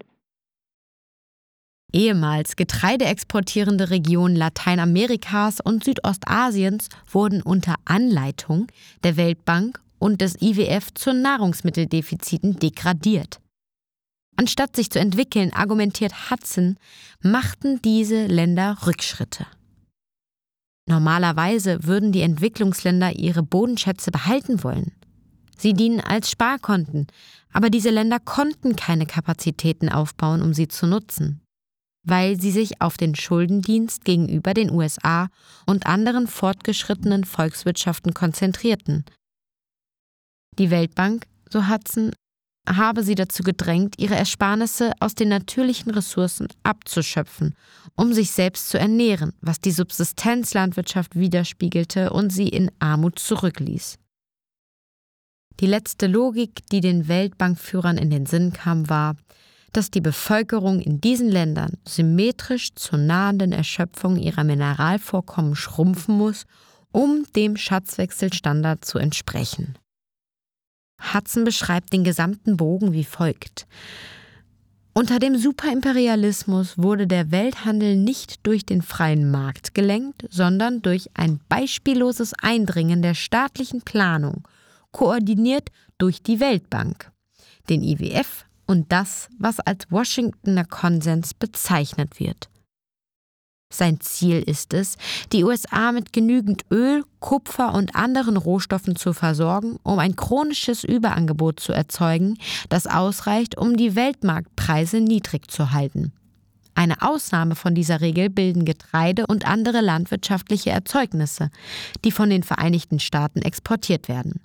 Ehemals 1.92 2.54
getreideexportierende 2.54 3.90
Regionen 3.90 4.36
Lateinamerikas 4.36 5.60
und 5.60 5.82
Südostasiens 5.82 6.88
wurden 7.10 7.42
unter 7.42 7.74
Anleitung 7.84 8.68
der 9.02 9.16
Weltbank 9.16 9.80
und 10.00 10.20
des 10.20 10.40
IWF 10.42 10.92
zu 10.94 11.14
Nahrungsmitteldefiziten 11.14 12.58
degradiert. 12.58 13.40
Anstatt 14.36 14.74
sich 14.74 14.90
zu 14.90 14.98
entwickeln, 14.98 15.52
argumentiert 15.52 16.30
Hudson, 16.30 16.76
machten 17.22 17.80
diese 17.82 18.26
Länder 18.26 18.78
Rückschritte. 18.86 19.46
Normalerweise 20.88 21.84
würden 21.84 22.10
die 22.10 22.22
Entwicklungsländer 22.22 23.12
ihre 23.12 23.42
Bodenschätze 23.42 24.10
behalten 24.10 24.64
wollen. 24.64 24.92
Sie 25.56 25.74
dienen 25.74 26.00
als 26.00 26.30
Sparkonten, 26.30 27.06
aber 27.52 27.68
diese 27.68 27.90
Länder 27.90 28.18
konnten 28.18 28.76
keine 28.76 29.04
Kapazitäten 29.04 29.90
aufbauen, 29.90 30.40
um 30.40 30.54
sie 30.54 30.68
zu 30.68 30.86
nutzen, 30.86 31.42
weil 32.02 32.40
sie 32.40 32.50
sich 32.50 32.80
auf 32.80 32.96
den 32.96 33.14
Schuldendienst 33.14 34.06
gegenüber 34.06 34.54
den 34.54 34.70
USA 34.70 35.28
und 35.66 35.86
anderen 35.86 36.26
fortgeschrittenen 36.26 37.24
Volkswirtschaften 37.24 38.14
konzentrierten. 38.14 39.04
Die 40.60 40.70
Weltbank, 40.70 41.24
so 41.48 41.68
Hudson, 41.68 42.12
habe 42.68 43.02
sie 43.02 43.14
dazu 43.14 43.42
gedrängt, 43.42 43.94
ihre 43.98 44.14
Ersparnisse 44.14 44.92
aus 45.00 45.14
den 45.14 45.30
natürlichen 45.30 45.90
Ressourcen 45.90 46.48
abzuschöpfen, 46.64 47.54
um 47.96 48.12
sich 48.12 48.30
selbst 48.30 48.68
zu 48.68 48.78
ernähren, 48.78 49.32
was 49.40 49.62
die 49.62 49.70
Subsistenzlandwirtschaft 49.70 51.16
widerspiegelte 51.16 52.10
und 52.10 52.28
sie 52.28 52.48
in 52.48 52.70
Armut 52.78 53.18
zurückließ. 53.18 53.96
Die 55.60 55.66
letzte 55.66 56.06
Logik, 56.06 56.60
die 56.70 56.82
den 56.82 57.08
Weltbankführern 57.08 57.96
in 57.96 58.10
den 58.10 58.26
Sinn 58.26 58.52
kam, 58.52 58.90
war, 58.90 59.16
dass 59.72 59.90
die 59.90 60.02
Bevölkerung 60.02 60.80
in 60.80 61.00
diesen 61.00 61.30
Ländern 61.30 61.78
symmetrisch 61.88 62.74
zur 62.74 62.98
nahenden 62.98 63.52
Erschöpfung 63.52 64.18
ihrer 64.18 64.44
Mineralvorkommen 64.44 65.56
schrumpfen 65.56 66.18
muss, 66.18 66.44
um 66.92 67.24
dem 67.34 67.56
Schatzwechselstandard 67.56 68.84
zu 68.84 68.98
entsprechen. 68.98 69.78
Hudson 71.00 71.44
beschreibt 71.44 71.92
den 71.92 72.04
gesamten 72.04 72.56
Bogen 72.56 72.92
wie 72.92 73.04
folgt. 73.04 73.66
Unter 74.92 75.18
dem 75.18 75.36
Superimperialismus 75.36 76.76
wurde 76.76 77.06
der 77.06 77.30
Welthandel 77.30 77.96
nicht 77.96 78.44
durch 78.46 78.66
den 78.66 78.82
freien 78.82 79.30
Markt 79.30 79.72
gelenkt, 79.74 80.26
sondern 80.30 80.82
durch 80.82 81.08
ein 81.14 81.40
beispielloses 81.48 82.34
Eindringen 82.34 83.00
der 83.00 83.14
staatlichen 83.14 83.82
Planung, 83.82 84.46
koordiniert 84.90 85.68
durch 85.98 86.22
die 86.22 86.40
Weltbank, 86.40 87.10
den 87.68 87.82
IWF 87.82 88.44
und 88.66 88.90
das, 88.90 89.28
was 89.38 89.60
als 89.60 89.90
Washingtoner 89.90 90.64
Konsens 90.64 91.34
bezeichnet 91.34 92.18
wird. 92.18 92.50
Sein 93.72 94.00
Ziel 94.00 94.42
ist 94.42 94.74
es, 94.74 94.96
die 95.32 95.44
USA 95.44 95.92
mit 95.92 96.12
genügend 96.12 96.64
Öl, 96.72 97.04
Kupfer 97.20 97.72
und 97.72 97.94
anderen 97.94 98.36
Rohstoffen 98.36 98.96
zu 98.96 99.12
versorgen, 99.12 99.78
um 99.84 100.00
ein 100.00 100.16
chronisches 100.16 100.82
Überangebot 100.82 101.60
zu 101.60 101.72
erzeugen, 101.72 102.36
das 102.68 102.88
ausreicht, 102.88 103.56
um 103.56 103.76
die 103.76 103.94
Weltmarktpreise 103.94 105.00
niedrig 105.00 105.50
zu 105.50 105.70
halten. 105.70 106.12
Eine 106.74 107.02
Ausnahme 107.02 107.54
von 107.54 107.74
dieser 107.74 108.00
Regel 108.00 108.28
bilden 108.28 108.64
Getreide 108.64 109.26
und 109.26 109.46
andere 109.46 109.80
landwirtschaftliche 109.80 110.70
Erzeugnisse, 110.70 111.50
die 112.04 112.10
von 112.10 112.30
den 112.30 112.42
Vereinigten 112.42 112.98
Staaten 112.98 113.42
exportiert 113.42 114.08
werden. 114.08 114.40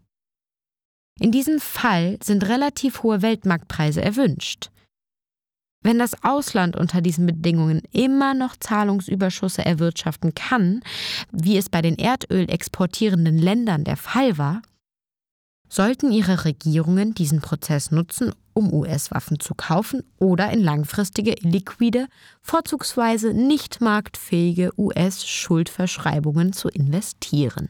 In 1.20 1.32
diesem 1.32 1.60
Fall 1.60 2.18
sind 2.22 2.48
relativ 2.48 3.04
hohe 3.04 3.22
Weltmarktpreise 3.22 4.02
erwünscht. 4.02 4.70
Wenn 5.86 6.00
das 6.00 6.24
Ausland 6.24 6.76
unter 6.76 7.00
diesen 7.00 7.28
Bedingungen 7.28 7.84
immer 7.92 8.34
noch 8.34 8.56
Zahlungsüberschüsse 8.58 9.64
erwirtschaften 9.64 10.34
kann, 10.34 10.82
wie 11.32 11.58
es 11.58 11.70
bei 11.70 11.84
den 11.84 12.00
Erdöl 12.00 12.50
exportierenden 12.50 13.38
Ländern 13.38 13.84
der 13.84 13.96
Fall 13.96 14.40
war, 14.40 14.64
sollten 15.70 16.12
ihre 16.12 16.44
Regierungen 16.44 17.14
diesen 17.14 17.40
Prozess 17.40 17.92
nutzen, 17.92 18.34
um 18.56 18.74
US-Waffen 18.74 19.40
zu 19.40 19.54
kaufen 19.54 20.02
oder 20.18 20.50
in 20.50 20.64
langfristige, 20.64 21.36
liquide, 21.42 22.08
vorzugsweise 22.42 23.36
nicht 23.36 23.80
marktfähige 23.80 24.72
US-Schuldverschreibungen 24.80 26.52
zu 26.52 26.68
investieren. 26.70 27.70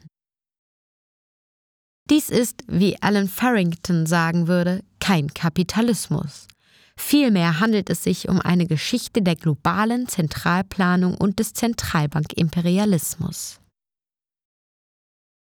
Dies 2.09 2.29
ist, 2.29 2.63
wie 2.67 2.95
Alan 3.01 3.27
Farrington 3.27 4.05
sagen 4.05 4.47
würde, 4.47 4.85
kein 5.01 5.33
Kapitalismus. 5.33 6.47
Vielmehr 6.97 7.59
handelt 7.59 7.89
es 7.89 8.03
sich 8.03 8.29
um 8.29 8.39
eine 8.41 8.67
Geschichte 8.67 9.21
der 9.21 9.35
globalen 9.35 10.07
Zentralplanung 10.07 11.15
und 11.15 11.39
des 11.39 11.53
Zentralbankimperialismus. 11.53 13.59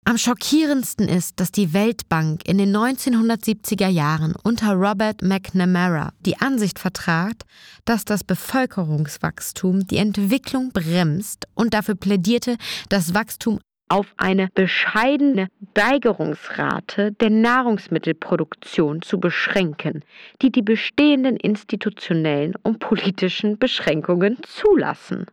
Am 0.08 0.16
schockierendsten 0.16 1.06
ist, 1.06 1.38
dass 1.38 1.52
die 1.52 1.74
Weltbank 1.74 2.48
in 2.48 2.56
den 2.56 2.74
1970er 2.74 3.88
Jahren 3.88 4.34
unter 4.42 4.72
Robert 4.72 5.20
McNamara 5.20 6.14
die 6.20 6.38
Ansicht 6.38 6.78
vertrat, 6.78 7.44
dass 7.84 8.06
das 8.06 8.24
Bevölkerungswachstum 8.24 9.86
die 9.86 9.98
Entwicklung 9.98 10.72
bremst 10.72 11.46
und 11.54 11.74
dafür 11.74 11.94
plädierte, 11.94 12.56
das 12.88 13.12
Wachstum 13.12 13.60
auf 13.88 14.12
eine 14.16 14.48
bescheidene 14.54 15.48
Steigerungsrate 15.70 17.12
der 17.12 17.30
Nahrungsmittelproduktion 17.30 19.02
zu 19.02 19.20
beschränken, 19.20 20.04
die 20.42 20.50
die 20.50 20.62
bestehenden 20.62 21.36
institutionellen 21.36 22.54
und 22.62 22.80
politischen 22.80 23.58
Beschränkungen 23.58 24.38
zulassen. 24.42 25.26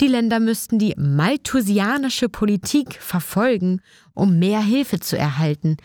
Die 0.00 0.06
Länder 0.06 0.38
müssten 0.38 0.78
die 0.78 0.94
malthusianische 0.96 2.28
Politik 2.28 2.94
verfolgen, 2.94 3.80
um 4.14 4.38
mehr 4.38 4.60
Hilfe 4.60 5.00
zu 5.00 5.18
erhalten. 5.18 5.76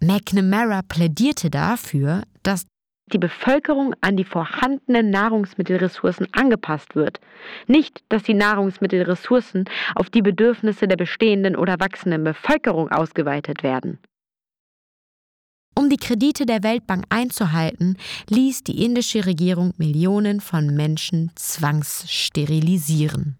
McNamara 0.00 0.82
plädierte 0.82 1.50
dafür, 1.50 2.22
dass 2.42 2.66
die 3.10 3.18
Bevölkerung 3.18 3.94
an 4.00 4.16
die 4.16 4.24
vorhandenen 4.24 5.10
Nahrungsmittelressourcen 5.10 6.28
angepasst 6.32 6.94
wird. 6.94 7.20
Nicht, 7.66 8.02
dass 8.08 8.22
die 8.22 8.34
Nahrungsmittelressourcen 8.34 9.64
auf 9.94 10.10
die 10.10 10.22
Bedürfnisse 10.22 10.88
der 10.88 10.96
bestehenden 10.96 11.56
oder 11.56 11.80
wachsenden 11.80 12.24
Bevölkerung 12.24 12.90
ausgeweitet 12.90 13.62
werden. 13.62 13.98
Um 15.76 15.88
die 15.88 15.96
Kredite 15.96 16.46
der 16.46 16.62
Weltbank 16.62 17.04
einzuhalten, 17.08 17.96
ließ 18.28 18.64
die 18.64 18.84
indische 18.84 19.24
Regierung 19.24 19.72
Millionen 19.78 20.40
von 20.40 20.74
Menschen 20.74 21.30
zwangssterilisieren. 21.36 23.39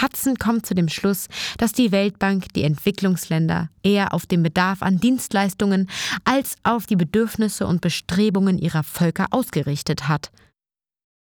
Hudson 0.00 0.36
kommt 0.36 0.66
zu 0.66 0.74
dem 0.74 0.88
Schluss, 0.88 1.28
dass 1.58 1.72
die 1.72 1.92
Weltbank 1.92 2.52
die 2.54 2.64
Entwicklungsländer 2.64 3.70
eher 3.82 4.12
auf 4.12 4.26
den 4.26 4.42
Bedarf 4.42 4.82
an 4.82 4.98
Dienstleistungen 4.98 5.88
als 6.24 6.56
auf 6.62 6.86
die 6.86 6.96
Bedürfnisse 6.96 7.66
und 7.66 7.80
Bestrebungen 7.80 8.58
ihrer 8.58 8.82
Völker 8.82 9.26
ausgerichtet 9.30 10.08
hat. 10.08 10.30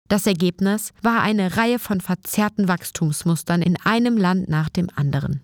Das 0.09 0.25
Ergebnis 0.25 0.93
war 1.01 1.21
eine 1.21 1.57
Reihe 1.57 1.79
von 1.79 1.99
verzerrten 1.99 2.67
Wachstumsmustern 2.67 3.61
in 3.61 3.75
einem 3.83 4.17
Land 4.17 4.47
nach 4.47 4.69
dem 4.69 4.89
anderen. 4.95 5.41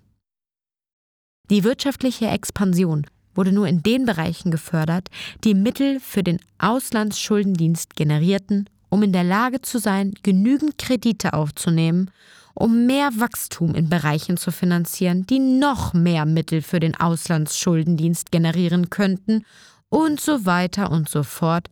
Die 1.50 1.66
wirtschaftliche 1.66 2.28
Expansion 2.28 3.06
wurde 3.36 3.52
nur 3.52 3.68
in 3.68 3.84
den 3.84 4.06
Bereichen 4.06 4.52
gefördert, 4.52 5.10
die 5.44 5.54
Mittel 5.54 6.00
für 6.00 6.24
den 6.24 6.40
Auslandsschuldendienst 6.60 7.96
generierten, 7.96 8.70
um 8.90 9.04
in 9.04 9.12
der 9.12 9.24
Lage 9.24 9.62
zu 9.62 9.80
sein, 9.80 10.14
genügend 10.24 10.78
Kredite 10.78 11.34
aufzunehmen 11.34 12.12
um 12.54 12.86
mehr 12.86 13.10
Wachstum 13.18 13.76
in 13.76 13.90
Bereichen 13.90 14.38
zu 14.38 14.52
finanzieren, 14.52 15.26
die 15.26 15.40
noch 15.40 15.94
mehr 15.94 16.26
Mittel 16.26 16.62
für 16.62 16.80
den 16.80 16.96
Auslandsschuldendienst 16.96 18.32
generieren 18.32 18.90
könnten 18.90 19.46
und 19.90 20.20
so 20.20 20.46
weiter 20.46 20.92
und 20.92 21.10
so 21.10 21.24
fort 21.24 21.70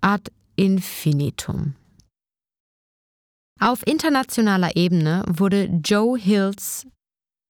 ad 0.00 0.30
infinitum. 0.56 1.74
Auf 3.60 3.86
internationaler 3.86 4.74
Ebene 4.76 5.24
wurde 5.28 5.64
Joe 5.84 6.18
Hills 6.18 6.86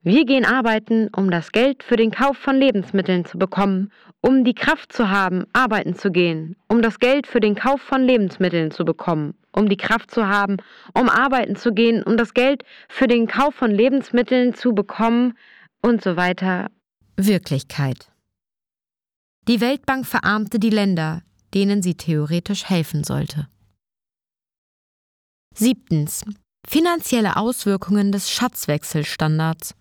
wir 0.04 0.24
gehen 0.24 0.44
arbeiten, 0.44 1.08
um 1.14 1.30
das 1.30 1.52
Geld 1.52 1.84
für 1.84 1.96
den 1.96 2.10
Kauf 2.10 2.36
von 2.36 2.56
Lebensmitteln 2.56 3.24
zu 3.24 3.38
bekommen, 3.38 3.92
um 4.20 4.42
die 4.42 4.54
Kraft 4.54 4.92
zu 4.92 5.10
haben, 5.10 5.44
arbeiten 5.52 5.94
zu 5.94 6.10
gehen, 6.10 6.56
um 6.68 6.82
das 6.82 6.98
Geld 6.98 7.28
für 7.28 7.38
den 7.38 7.54
Kauf 7.54 7.80
von 7.80 8.02
Lebensmitteln 8.02 8.72
zu 8.72 8.84
bekommen, 8.84 9.34
um 9.52 9.68
die 9.68 9.76
Kraft 9.76 10.10
zu 10.10 10.26
haben, 10.26 10.56
um 10.92 11.08
arbeiten 11.08 11.54
zu 11.54 11.72
gehen, 11.72 12.02
um 12.02 12.16
das 12.16 12.34
Geld 12.34 12.64
für 12.88 13.06
den 13.06 13.28
Kauf 13.28 13.54
von 13.54 13.70
Lebensmitteln 13.70 14.54
zu 14.54 14.74
bekommen 14.74 15.34
und 15.82 16.02
so 16.02 16.16
weiter. 16.16 16.68
Wirklichkeit. 17.16 18.10
Die 19.46 19.60
Weltbank 19.60 20.06
verarmte 20.06 20.58
die 20.58 20.70
Länder, 20.70 21.22
denen 21.54 21.80
sie 21.80 21.94
theoretisch 21.94 22.68
helfen 22.68 23.04
sollte. 23.04 23.48
Siebtens. 25.54 26.24
Finanzielle 26.66 27.36
Auswirkungen 27.36 28.12
des 28.12 28.30
Schatzwechselstandards. 28.30 29.74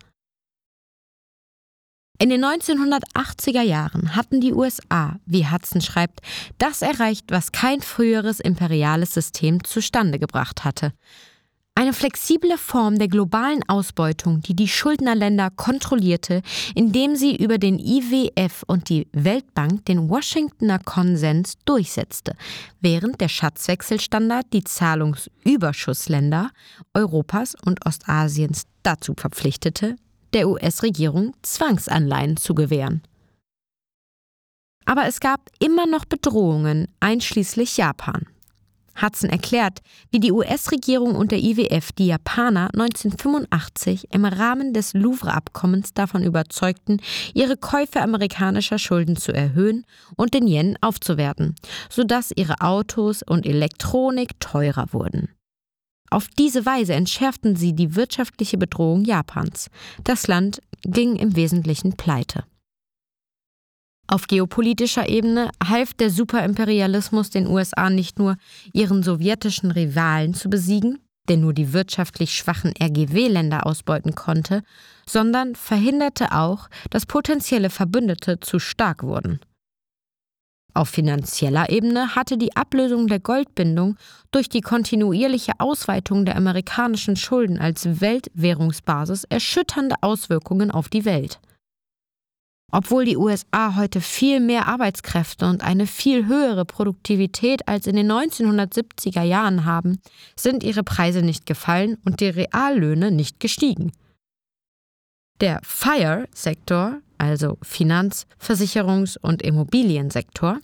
In 2.22 2.30
den 2.30 2.45
1980er 2.45 3.63
Jahren 3.63 4.15
hatten 4.15 4.41
die 4.41 4.53
USA, 4.53 5.15
wie 5.26 5.47
Hudson 5.47 5.82
schreibt, 5.82 6.19
das 6.59 6.84
erreicht, 6.84 7.32
was 7.32 7.51
kein 7.51 7.82
früheres 7.82 8.39
imperiales 8.39 9.15
System 9.15 9.63
zustande 9.63 10.19
gebracht 10.19 10.63
hatte. 10.63 10.93
Eine 11.74 11.93
flexible 11.93 12.59
Form 12.59 12.99
der 12.99 13.07
globalen 13.07 13.67
Ausbeutung, 13.67 14.41
die 14.41 14.55
die 14.55 14.67
Schuldnerländer 14.67 15.49
kontrollierte, 15.49 16.43
indem 16.76 17.15
sie 17.15 17.36
über 17.36 17.57
den 17.57 17.80
IWF 17.80 18.65
und 18.67 18.89
die 18.89 19.07
Weltbank 19.13 19.86
den 19.86 20.07
Washingtoner 20.07 20.78
Konsens 20.78 21.55
durchsetzte, 21.65 22.36
während 22.82 23.19
der 23.19 23.30
Schatzwechselstandard 23.30 24.45
die 24.53 24.63
Zahlungsüberschussländer 24.63 26.51
Europas 26.93 27.55
und 27.65 27.84
Ostasiens 27.84 28.65
dazu 28.84 29.15
verpflichtete, 29.17 29.95
der 30.34 30.47
US-Regierung 30.47 31.34
Zwangsanleihen 31.41 32.38
zu 32.38 32.55
gewähren. 32.55 33.01
Aber 34.86 35.05
es 35.05 35.19
gab 35.19 35.49
immer 35.59 35.86
noch 35.86 36.05
Bedrohungen, 36.05 36.88
einschließlich 36.99 37.77
Japan. 37.77 38.25
Hudson 39.01 39.29
erklärt, 39.29 39.79
wie 40.11 40.19
die 40.19 40.32
US-Regierung 40.32 41.15
und 41.15 41.32
der 41.32 41.39
IWF 41.39 41.91
die 41.93 42.07
Japaner 42.07 42.69
1985 42.73 44.07
im 44.11 44.25
Rahmen 44.25 44.73
des 44.73 44.93
Louvre-Abkommens 44.93 45.93
davon 45.93 46.23
überzeugten, 46.23 46.99
ihre 47.34 47.57
Käufe 47.57 48.01
amerikanischer 48.01 48.79
Schulden 48.79 49.15
zu 49.15 49.32
erhöhen 49.32 49.86
und 50.17 50.34
den 50.34 50.47
Yen 50.47 50.77
aufzuwerten, 50.82 51.55
sodass 51.89 52.32
ihre 52.36 52.61
Autos 52.61 53.23
und 53.23 53.45
Elektronik 53.45 54.39
teurer 54.39 54.88
wurden. 54.91 55.29
Auf 56.12 56.28
diese 56.28 56.66
Weise 56.66 56.93
entschärften 56.93 57.55
sie 57.55 57.74
die 57.74 57.95
wirtschaftliche 57.95 58.57
Bedrohung 58.57 59.05
Japans. 59.05 59.70
Das 60.03 60.28
Land 60.28 60.62
ging 60.84 61.16
im 61.16 61.38
Wesentlichen 61.38 61.95
pleite. 61.95 62.43
Auf 64.07 64.28
geopolitischer 64.28 65.07
Ebene 65.07 65.51
half 65.64 65.93
der 65.93 66.09
Superimperialismus 66.09 67.30
den 67.30 67.47
USA 67.47 67.89
nicht 67.89 68.20
nur, 68.20 68.36
ihren 68.74 69.03
sowjetischen 69.03 69.72
Rivalen 69.72 70.34
zu 70.34 70.49
besiegen, 70.49 70.99
der 71.30 71.38
nur 71.38 71.53
die 71.53 71.72
wirtschaftlich 71.72 72.36
schwachen 72.36 72.74
RGW-Länder 72.78 73.66
ausbeuten 73.66 74.14
konnte, 74.14 74.64
sondern 75.07 75.55
verhinderte 75.55 76.34
auch, 76.34 76.68
dass 76.89 77.05
potenzielle 77.05 77.70
Verbündete 77.70 78.41
zu 78.41 78.59
stark 78.59 79.03
wurden. 79.03 79.39
Auf 80.74 80.89
finanzieller 80.89 81.69
Ebene 81.69 82.15
hatte 82.15 82.38
die 82.38 82.55
Ablösung 82.55 83.07
der 83.07 83.19
Goldbindung 83.19 83.97
durch 84.32 84.47
die 84.47 84.61
kontinuierliche 84.61 85.53
Ausweitung 85.59 86.26
der 86.26 86.38
amerikanischen 86.38 87.17
Schulden 87.17 87.59
als 87.59 88.01
Weltwährungsbasis 88.01 89.26
erschütternde 89.26 89.95
Auswirkungen 90.01 90.72
auf 90.72 90.88
die 90.88 91.03
Welt. 91.03 91.39
Obwohl 92.72 93.03
die 93.03 93.17
USA 93.17 93.76
heute 93.76 93.99
viel 93.99 94.39
mehr 94.39 94.67
Arbeitskräfte 94.67 95.45
und 95.45 95.61
eine 95.61 95.86
viel 95.88 96.28
höhere 96.28 96.63
Produktivität 96.63 97.67
als 97.67 97.86
in 97.86 97.97
den 97.97 98.09
1970er 98.09 99.24
Jahren 99.24 99.65
haben, 99.65 99.99
sind 100.38 100.63
ihre 100.63 100.84
Preise 100.84 101.22
nicht 101.22 101.45
gefallen 101.45 101.97
und 102.05 102.22
die 102.22 102.30
Reallöhne 102.30 103.11
nicht 103.11 103.41
gestiegen. 103.41 103.91
Der 105.41 105.59
FIRE-Sektor, 105.63 106.99
also 107.22 107.57
Finanz-, 107.61 108.26
Versicherungs- 108.39 109.17
und 109.17 109.43
Immobiliensektor, 109.43 110.57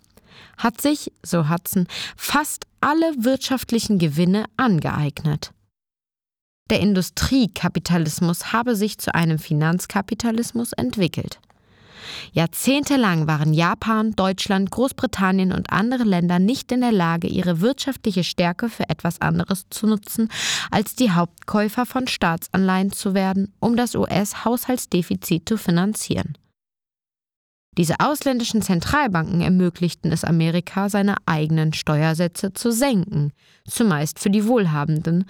hat 0.57 0.81
sich, 0.81 1.11
so 1.23 1.49
Hudson, 1.49 1.87
fast 2.15 2.65
alle 2.81 3.13
wirtschaftlichen 3.19 3.99
Gewinne 3.99 4.45
angeeignet. 4.57 5.51
Der 6.69 6.79
Industriekapitalismus 6.81 8.51
habe 8.51 8.75
sich 8.75 8.97
zu 8.97 9.13
einem 9.13 9.39
Finanzkapitalismus 9.39 10.73
entwickelt. 10.73 11.39
Jahrzehntelang 12.31 13.27
waren 13.27 13.53
Japan, 13.53 14.13
Deutschland, 14.15 14.71
Großbritannien 14.71 15.51
und 15.51 15.71
andere 15.71 16.03
Länder 16.03 16.39
nicht 16.39 16.71
in 16.71 16.81
der 16.81 16.91
Lage, 16.91 17.27
ihre 17.27 17.61
wirtschaftliche 17.61 18.23
Stärke 18.23 18.69
für 18.69 18.89
etwas 18.89 19.21
anderes 19.21 19.65
zu 19.69 19.87
nutzen, 19.87 20.29
als 20.71 20.95
die 20.95 21.11
Hauptkäufer 21.11 21.85
von 21.85 22.07
Staatsanleihen 22.07 22.91
zu 22.91 23.13
werden, 23.13 23.53
um 23.59 23.75
das 23.75 23.95
US-Haushaltsdefizit 23.95 25.47
zu 25.47 25.57
finanzieren. 25.57 26.37
Diese 27.77 27.99
ausländischen 27.99 28.63
Zentralbanken 28.63 29.41
ermöglichten 29.41 30.11
es 30.11 30.23
Amerika, 30.23 30.89
seine 30.89 31.15
eigenen 31.27 31.73
Steuersätze 31.73 32.53
zu 32.53 32.71
senken, 32.71 33.31
zumeist 33.65 34.19
für 34.19 34.31
die 34.31 34.47
Wohlhabenden, 34.47 35.25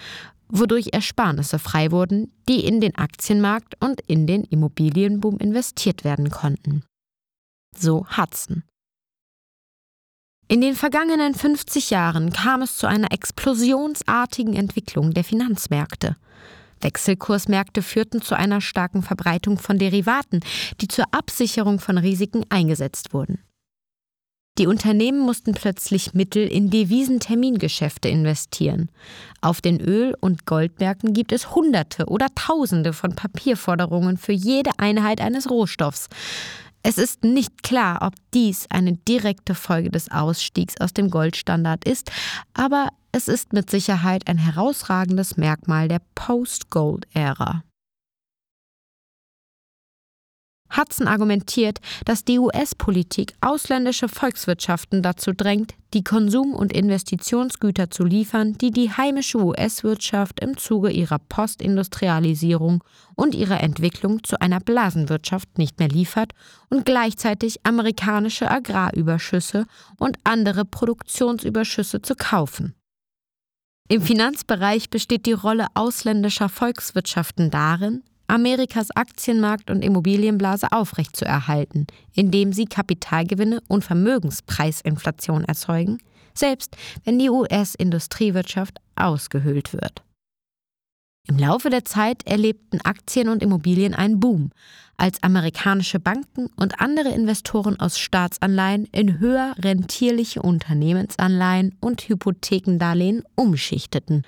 wodurch 0.47 0.89
Ersparnisse 0.93 1.59
frei 1.59 1.91
wurden, 1.91 2.31
die 2.47 2.65
in 2.65 2.79
den 2.79 2.95
Aktienmarkt 2.95 3.75
und 3.83 3.99
in 4.07 4.27
den 4.27 4.45
Immobilienboom 4.45 5.37
investiert 5.39 6.05
werden 6.05 6.29
konnten. 6.29 6.83
So 7.75 8.05
Hudson. 8.15 8.63
In 10.47 10.61
den 10.61 10.75
vergangenen 10.75 11.33
50 11.33 11.89
Jahren 11.89 12.31
kam 12.31 12.61
es 12.61 12.77
zu 12.77 12.87
einer 12.87 13.11
explosionsartigen 13.11 14.53
Entwicklung 14.53 15.13
der 15.13 15.25
Finanzmärkte. 15.25 16.15
Wechselkursmärkte 16.81 17.81
führten 17.81 18.21
zu 18.21 18.35
einer 18.35 18.61
starken 18.61 19.03
Verbreitung 19.03 19.57
von 19.57 19.77
Derivaten, 19.77 20.41
die 20.81 20.87
zur 20.87 21.05
Absicherung 21.11 21.79
von 21.79 21.97
Risiken 21.97 22.45
eingesetzt 22.49 23.13
wurden. 23.13 23.39
Die 24.57 24.65
Unternehmen 24.65 25.19
mussten 25.19 25.53
plötzlich 25.53 26.15
Mittel 26.15 26.47
in 26.47 26.71
Devisentermingeschäfte 26.71 28.09
investieren. 28.09 28.89
Auf 29.39 29.61
den 29.61 29.79
Öl- 29.79 30.15
und 30.19 30.47
Goldmärkten 30.47 31.13
gibt 31.13 31.31
es 31.31 31.53
Hunderte 31.53 32.07
oder 32.07 32.25
Tausende 32.33 32.93
von 32.93 33.13
Papierforderungen 33.13 34.17
für 34.17 34.31
jede 34.31 34.71
Einheit 34.77 35.21
eines 35.21 35.51
Rohstoffs. 35.51 36.07
Es 36.83 36.97
ist 36.97 37.23
nicht 37.23 37.63
klar, 37.63 37.99
ob 38.01 38.13
dies 38.33 38.65
eine 38.69 38.93
direkte 38.93 39.55
Folge 39.55 39.91
des 39.91 40.09
Ausstiegs 40.09 40.79
aus 40.79 40.93
dem 40.93 41.09
Goldstandard 41.09 41.85
ist, 41.85 42.11
aber 42.53 42.89
es 43.11 43.27
ist 43.27 43.53
mit 43.53 43.69
Sicherheit 43.69 44.27
ein 44.27 44.37
herausragendes 44.37 45.37
Merkmal 45.37 45.87
der 45.87 46.01
Post-Gold-Ära. 46.15 47.63
Hudson 50.75 51.07
argumentiert, 51.07 51.79
dass 52.05 52.25
die 52.25 52.39
US-Politik 52.39 53.33
ausländische 53.41 54.09
Volkswirtschaften 54.09 55.01
dazu 55.01 55.31
drängt, 55.33 55.73
die 55.93 56.03
Konsum- 56.03 56.53
und 56.53 56.73
Investitionsgüter 56.73 57.89
zu 57.89 58.03
liefern, 58.03 58.53
die 58.57 58.71
die 58.71 58.91
heimische 58.91 59.37
US-Wirtschaft 59.37 60.39
im 60.39 60.57
Zuge 60.57 60.91
ihrer 60.91 61.19
Postindustrialisierung 61.19 62.83
und 63.15 63.35
ihrer 63.35 63.61
Entwicklung 63.61 64.23
zu 64.23 64.39
einer 64.41 64.59
Blasenwirtschaft 64.59 65.57
nicht 65.57 65.79
mehr 65.79 65.89
liefert 65.89 66.33
und 66.69 66.85
gleichzeitig 66.85 67.65
amerikanische 67.65 68.51
Agrarüberschüsse 68.51 69.65
und 69.97 70.17
andere 70.23 70.65
Produktionsüberschüsse 70.65 72.01
zu 72.01 72.15
kaufen. 72.15 72.73
Im 73.89 74.01
Finanzbereich 74.01 74.89
besteht 74.89 75.25
die 75.25 75.31
Rolle 75.31 75.67
ausländischer 75.73 76.49
Volkswirtschaften 76.49 77.49
darin, 77.49 78.03
Amerikas 78.27 78.91
Aktienmarkt 78.91 79.69
und 79.69 79.83
Immobilienblase 79.83 80.71
aufrechtzuerhalten, 80.71 81.87
indem 82.13 82.51
sie 82.51 82.65
Kapitalgewinne 82.65 83.61
und 83.67 83.83
Vermögenspreisinflation 83.83 85.45
erzeugen, 85.45 85.97
selbst 86.33 86.75
wenn 87.03 87.17
die 87.19 87.29
US-Industriewirtschaft 87.29 88.79
ausgehöhlt 88.95 89.73
wird. 89.73 90.03
Im 91.29 91.37
Laufe 91.37 91.69
der 91.69 91.83
Zeit 91.83 92.25
erlebten 92.25 92.79
Aktien 92.81 93.27
und 93.27 93.43
Immobilien 93.43 93.93
einen 93.93 94.19
Boom, 94.19 94.51
als 94.95 95.21
amerikanische 95.23 95.99
Banken 95.99 96.47
und 96.55 96.79
andere 96.79 97.09
Investoren 97.09 97.79
aus 97.79 97.99
Staatsanleihen 97.99 98.85
in 98.93 99.19
höher 99.19 99.53
rentierliche 99.59 100.41
Unternehmensanleihen 100.41 101.75
und 101.81 102.01
Hypothekendarlehen 102.01 103.23
umschichteten 103.35 104.23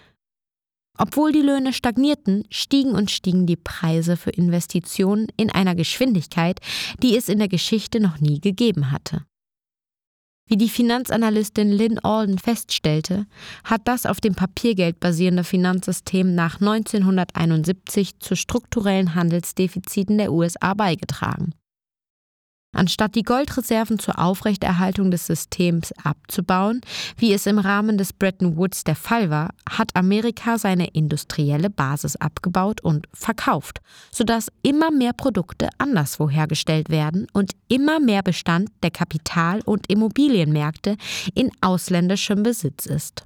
obwohl 0.99 1.31
die 1.31 1.41
Löhne 1.41 1.73
stagnierten, 1.73 2.43
stiegen 2.51 2.91
und 2.91 3.09
stiegen 3.09 3.47
die 3.47 3.55
Preise 3.55 4.17
für 4.17 4.29
Investitionen 4.29 5.27
in 5.37 5.49
einer 5.49 5.73
Geschwindigkeit, 5.73 6.59
die 7.01 7.17
es 7.17 7.29
in 7.29 7.39
der 7.39 7.47
Geschichte 7.47 7.99
noch 7.99 8.19
nie 8.19 8.39
gegeben 8.39 8.91
hatte. 8.91 9.25
Wie 10.49 10.57
die 10.57 10.69
Finanzanalystin 10.69 11.71
Lynn 11.71 11.99
Alden 11.99 12.39
feststellte, 12.39 13.27
hat 13.63 13.87
das 13.87 14.07
auf 14.07 14.19
dem 14.19 14.33
Papiergeld 14.33 14.99
basierende 14.99 15.43
Finanzsystem 15.43 16.33
nach 16.33 16.59
1971 16.59 18.19
zu 18.19 18.35
strukturellen 18.35 19.13
Handelsdefiziten 19.13 20.17
der 20.17 20.33
USA 20.33 20.73
beigetragen. 20.73 21.53
Anstatt 22.71 23.15
die 23.15 23.23
Goldreserven 23.23 23.97
zur 23.97 24.19
Aufrechterhaltung 24.19 25.09
des 25.09 25.25
Systems 25.25 25.91
abzubauen, 26.03 26.81
wie 27.17 27.33
es 27.33 27.47
im 27.47 27.57
Rahmen 27.57 27.97
des 27.97 28.13
Bretton 28.13 28.57
Woods 28.57 28.83
der 28.83 28.95
Fall 28.95 29.31
war, 29.31 29.49
hat 29.67 29.95
Amerika 29.95 30.59
seine 30.59 30.87
industrielle 30.87 31.71
Basis 31.71 32.15
abgebaut 32.15 32.81
und 32.81 33.07
verkauft, 33.11 33.79
sodass 34.11 34.49
immer 34.61 34.91
mehr 34.91 35.13
Produkte 35.13 35.69
anderswo 35.79 36.29
hergestellt 36.29 36.89
werden 36.89 37.25
und 37.33 37.53
immer 37.69 37.99
mehr 37.99 38.21
Bestand 38.21 38.69
der 38.83 38.91
Kapital- 38.91 39.63
und 39.65 39.91
Immobilienmärkte 39.91 40.95
in 41.33 41.49
ausländischem 41.61 42.43
Besitz 42.43 42.85
ist. 42.85 43.25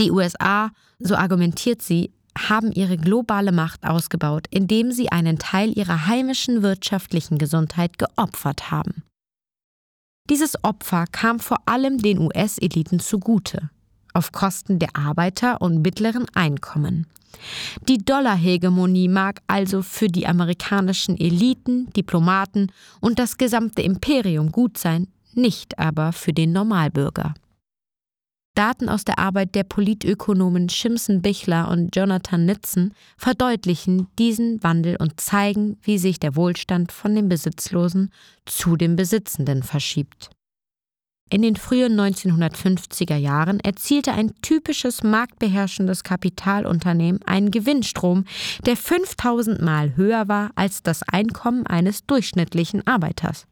Die 0.00 0.10
USA, 0.10 0.70
so 0.98 1.14
argumentiert 1.14 1.80
sie, 1.80 2.12
haben 2.38 2.72
ihre 2.72 2.96
globale 2.96 3.52
Macht 3.52 3.84
ausgebaut, 3.84 4.46
indem 4.50 4.92
sie 4.92 5.10
einen 5.10 5.38
Teil 5.38 5.76
ihrer 5.76 6.06
heimischen 6.06 6.62
wirtschaftlichen 6.62 7.38
Gesundheit 7.38 7.98
geopfert 7.98 8.70
haben. 8.70 9.02
Dieses 10.28 10.62
Opfer 10.62 11.06
kam 11.10 11.40
vor 11.40 11.58
allem 11.66 11.98
den 11.98 12.20
US-Eliten 12.20 13.00
zugute. 13.00 13.70
auf 14.12 14.32
Kosten 14.32 14.80
der 14.80 14.96
Arbeiter 14.96 15.62
und 15.62 15.82
mittleren 15.82 16.26
Einkommen. 16.34 17.06
Die 17.88 17.98
Dollarhegemonie 17.98 19.08
mag 19.08 19.40
also 19.46 19.82
für 19.82 20.08
die 20.08 20.26
amerikanischen 20.26 21.16
Eliten, 21.16 21.92
Diplomaten 21.92 22.72
und 23.00 23.18
das 23.18 23.38
gesamte 23.38 23.82
Imperium 23.82 24.50
gut 24.50 24.78
sein, 24.78 25.06
nicht 25.32 25.78
aber 25.78 26.12
für 26.12 26.32
den 26.32 26.52
Normalbürger. 26.52 27.34
Daten 28.60 28.90
aus 28.90 29.06
der 29.06 29.18
Arbeit 29.18 29.54
der 29.54 29.64
Politökonomen 29.64 30.68
Shimson 30.68 31.22
Bichler 31.22 31.70
und 31.70 31.96
Jonathan 31.96 32.44
Nitzen 32.44 32.92
verdeutlichen 33.16 34.08
diesen 34.18 34.62
Wandel 34.62 34.96
und 35.00 35.18
zeigen, 35.18 35.78
wie 35.80 35.96
sich 35.96 36.20
der 36.20 36.36
Wohlstand 36.36 36.92
von 36.92 37.14
den 37.14 37.30
Besitzlosen 37.30 38.12
zu 38.44 38.76
den 38.76 38.96
Besitzenden 38.96 39.62
verschiebt. 39.62 40.28
In 41.30 41.40
den 41.40 41.56
frühen 41.56 41.98
1950er 41.98 43.16
Jahren 43.16 43.60
erzielte 43.60 44.12
ein 44.12 44.34
typisches 44.42 45.02
marktbeherrschendes 45.02 46.04
Kapitalunternehmen 46.04 47.22
einen 47.22 47.50
Gewinnstrom, 47.50 48.26
der 48.66 48.76
5000 48.76 49.62
Mal 49.62 49.96
höher 49.96 50.28
war 50.28 50.50
als 50.54 50.82
das 50.82 51.02
Einkommen 51.04 51.66
eines 51.66 52.04
durchschnittlichen 52.04 52.86
Arbeiters. 52.86 53.46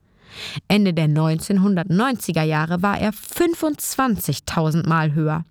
Ende 0.68 0.95
der 0.95 1.09
1990er 1.09 2.43
Jahre 2.43 2.83
war 2.83 2.99
er 2.99 3.12
25.000 3.12 4.89
Mal 4.89 5.14
höher. 5.14 5.45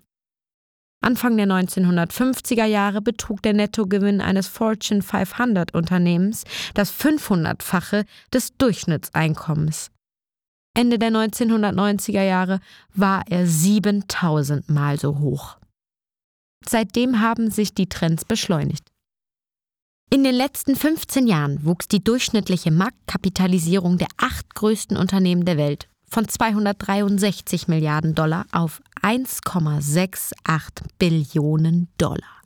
Anfang 1.00 1.36
der 1.36 1.46
1950er 1.46 2.64
Jahre 2.64 3.00
betrug 3.00 3.42
der 3.42 3.52
Nettogewinn 3.52 4.20
eines 4.20 4.48
Fortune 4.48 5.02
500 5.02 5.74
Unternehmens 5.74 6.44
das 6.74 6.92
500-fache 6.92 8.04
des 8.32 8.56
Durchschnittseinkommens. 8.56 9.90
Ende 10.76 10.98
der 10.98 11.10
1990er 11.10 12.22
Jahre 12.22 12.60
war 12.94 13.24
er 13.28 13.46
7000 13.46 14.68
Mal 14.68 14.98
so 14.98 15.18
hoch. 15.18 15.58
Seitdem 16.64 17.20
haben 17.20 17.50
sich 17.50 17.74
die 17.74 17.88
Trends 17.88 18.24
beschleunigt. 18.24 18.84
In 20.10 20.24
den 20.24 20.34
letzten 20.34 20.74
15 20.74 21.26
Jahren 21.26 21.66
wuchs 21.66 21.86
die 21.86 22.02
durchschnittliche 22.02 22.70
Marktkapitalisierung 22.70 23.98
der 23.98 24.08
acht 24.16 24.54
größten 24.54 24.96
Unternehmen 24.96 25.44
der 25.44 25.58
Welt 25.58 25.86
von 26.08 26.26
263 26.26 27.68
Milliarden 27.68 28.14
Dollar 28.14 28.46
auf 28.50 28.80
1,68 29.02 30.82
Billionen 30.98 31.88
Dollar. 31.98 32.40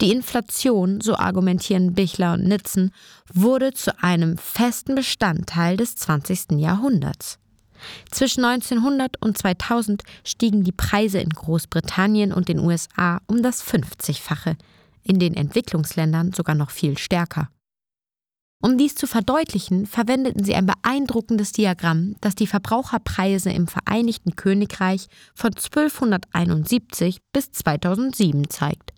Die 0.00 0.12
Inflation, 0.12 1.00
so 1.00 1.16
argumentieren 1.16 1.94
Bichler 1.94 2.34
und 2.34 2.44
Nitzen, 2.44 2.92
wurde 3.32 3.72
zu 3.72 4.00
einem 4.00 4.38
festen 4.38 4.94
Bestandteil 4.94 5.76
des 5.76 5.96
20. 5.96 6.60
Jahrhunderts. 6.60 7.40
Zwischen 8.12 8.44
1900 8.44 9.20
und 9.20 9.36
2000 9.36 10.04
stiegen 10.22 10.62
die 10.62 10.70
Preise 10.72 11.18
in 11.18 11.30
Großbritannien 11.30 12.32
und 12.32 12.48
den 12.48 12.60
USA 12.60 13.20
um 13.26 13.42
das 13.42 13.64
50-fache, 13.64 14.56
in 15.06 15.18
den 15.18 15.34
Entwicklungsländern 15.34 16.32
sogar 16.32 16.54
noch 16.54 16.70
viel 16.70 16.98
stärker. 16.98 17.48
Um 18.62 18.78
dies 18.78 18.94
zu 18.94 19.06
verdeutlichen, 19.06 19.86
verwendeten 19.86 20.42
sie 20.42 20.54
ein 20.54 20.66
beeindruckendes 20.66 21.52
Diagramm, 21.52 22.16
das 22.20 22.34
die 22.34 22.46
Verbraucherpreise 22.46 23.50
im 23.50 23.68
Vereinigten 23.68 24.34
Königreich 24.34 25.08
von 25.34 25.50
1271 25.50 27.18
bis 27.32 27.52
2007 27.52 28.48
zeigt. 28.48 28.92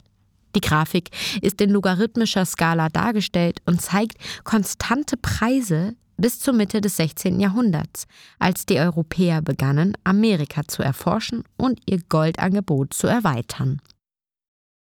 Die 0.55 0.61
Grafik 0.61 1.11
ist 1.43 1.61
in 1.61 1.71
logarithmischer 1.71 2.47
Skala 2.47 2.89
dargestellt 2.89 3.61
und 3.67 3.83
zeigt 3.83 4.17
konstante 4.45 5.17
Preise 5.17 5.97
bis 6.17 6.41
zur 6.41 6.55
Mitte 6.55 6.81
des 6.81 6.97
16. 6.97 7.39
Jahrhunderts, 7.41 8.07
als 8.39 8.65
die 8.65 8.79
Europäer 8.79 9.43
begannen, 9.43 9.93
Amerika 10.05 10.63
zu 10.67 10.83
erforschen 10.83 11.45
und 11.57 11.81
ihr 11.87 12.01
Goldangebot 12.09 12.95
zu 12.95 13.07
erweitern. 13.07 13.81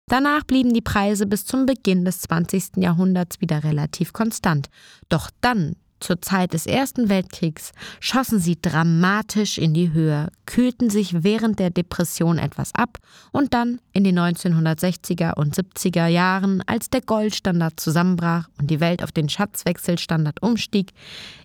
Danach 0.09 0.45
blieben 0.45 0.73
die 0.73 0.83
Preise 0.83 1.27
bis 1.27 1.45
zum 1.45 1.67
Beginn 1.67 2.05
des 2.05 2.21
20. 2.21 2.77
Jahrhunderts 2.77 3.41
wieder 3.41 3.65
relativ 3.65 4.13
konstant. 4.13 4.69
Doch 5.09 5.31
dann, 5.41 5.75
zur 5.99 6.23
Zeit 6.23 6.53
des 6.53 6.67
Ersten 6.67 7.09
Weltkriegs, 7.09 7.73
schossen 7.99 8.39
sie 8.39 8.57
dramatisch 8.61 9.59
in 9.59 9.75
die 9.75 9.93
Höhe, 9.93 10.29
kühlten 10.45 10.91
sich 10.91 11.25
während 11.25 11.59
der 11.59 11.71
Depression 11.71 12.39
etwas 12.39 12.73
ab 12.73 12.99
und 13.33 13.53
dann 13.53 13.81
in 13.93 14.05
den 14.05 14.17
1960er 14.17 15.35
und 15.35 15.57
70er 15.57 16.07
Jahren, 16.07 16.63
als 16.67 16.89
der 16.89 17.01
Goldstandard 17.01 17.81
zusammenbrach 17.81 18.49
und 18.61 18.71
die 18.71 18.79
Welt 18.79 19.03
auf 19.03 19.11
den 19.11 19.29
Schatzwechselstandard 19.29 20.41
umstieg, 20.41 20.93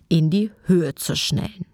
in 0.08 0.30
die 0.30 0.52
Höhe 0.66 0.94
zu 0.94 1.16
schnellen. 1.16 1.66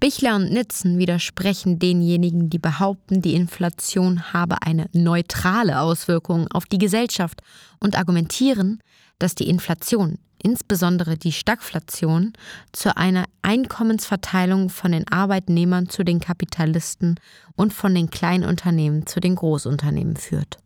Bichler 0.00 0.36
und 0.36 0.52
Nitzen 0.52 0.98
widersprechen 0.98 1.80
denjenigen, 1.80 2.50
die 2.50 2.60
behaupten, 2.60 3.20
die 3.20 3.34
Inflation 3.34 4.32
habe 4.32 4.62
eine 4.62 4.88
neutrale 4.92 5.80
Auswirkung 5.80 6.46
auf 6.52 6.66
die 6.66 6.78
Gesellschaft 6.78 7.42
und 7.80 7.98
argumentieren, 7.98 8.80
dass 9.18 9.34
die 9.34 9.48
Inflation, 9.48 10.18
insbesondere 10.40 11.16
die 11.16 11.32
Stagflation, 11.32 12.32
zu 12.70 12.96
einer 12.96 13.24
Einkommensverteilung 13.42 14.70
von 14.70 14.92
den 14.92 15.08
Arbeitnehmern 15.08 15.88
zu 15.88 16.04
den 16.04 16.20
Kapitalisten 16.20 17.18
und 17.56 17.72
von 17.72 17.92
den 17.92 18.08
Kleinunternehmen 18.08 19.04
zu 19.08 19.18
den 19.18 19.34
Großunternehmen 19.34 20.16
führt. 20.16 20.58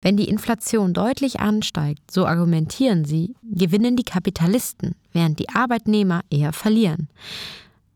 Wenn 0.00 0.16
die 0.16 0.30
Inflation 0.30 0.94
deutlich 0.94 1.40
ansteigt, 1.40 2.10
so 2.10 2.24
argumentieren 2.24 3.04
sie, 3.04 3.34
gewinnen 3.42 3.96
die 3.96 4.04
Kapitalisten, 4.04 4.94
während 5.12 5.38
die 5.40 5.50
Arbeitnehmer 5.50 6.22
eher 6.30 6.54
verlieren. 6.54 7.08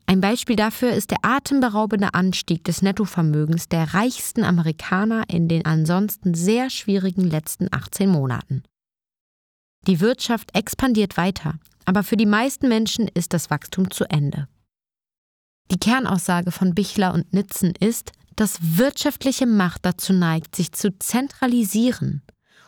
Ein 0.06 0.20
Beispiel 0.20 0.56
dafür 0.56 0.92
ist 0.92 1.10
der 1.10 1.18
atemberaubende 1.22 2.14
Anstieg 2.14 2.64
des 2.64 2.82
Nettovermögens 2.82 3.68
der 3.68 3.94
reichsten 3.94 4.44
Amerikaner 4.44 5.24
in 5.28 5.48
den 5.48 5.64
ansonsten 5.64 6.34
sehr 6.34 6.70
schwierigen 6.70 7.22
letzten 7.22 7.68
18 7.70 8.08
Monaten. 8.08 8.62
Die 9.86 10.00
Wirtschaft 10.00 10.54
expandiert 10.56 11.16
weiter, 11.16 11.58
aber 11.84 12.02
für 12.02 12.16
die 12.16 12.26
meisten 12.26 12.68
Menschen 12.68 13.08
ist 13.08 13.32
das 13.32 13.50
Wachstum 13.50 13.90
zu 13.90 14.04
Ende. 14.04 14.48
Die 15.70 15.78
Kernaussage 15.78 16.50
von 16.50 16.74
Bichler 16.74 17.14
und 17.14 17.32
Nitzen 17.32 17.72
ist, 17.78 18.12
dass 18.36 18.58
wirtschaftliche 18.78 19.46
Macht 19.46 19.84
dazu 19.84 20.12
neigt, 20.12 20.56
sich 20.56 20.72
zu 20.72 20.96
zentralisieren. 20.98 22.22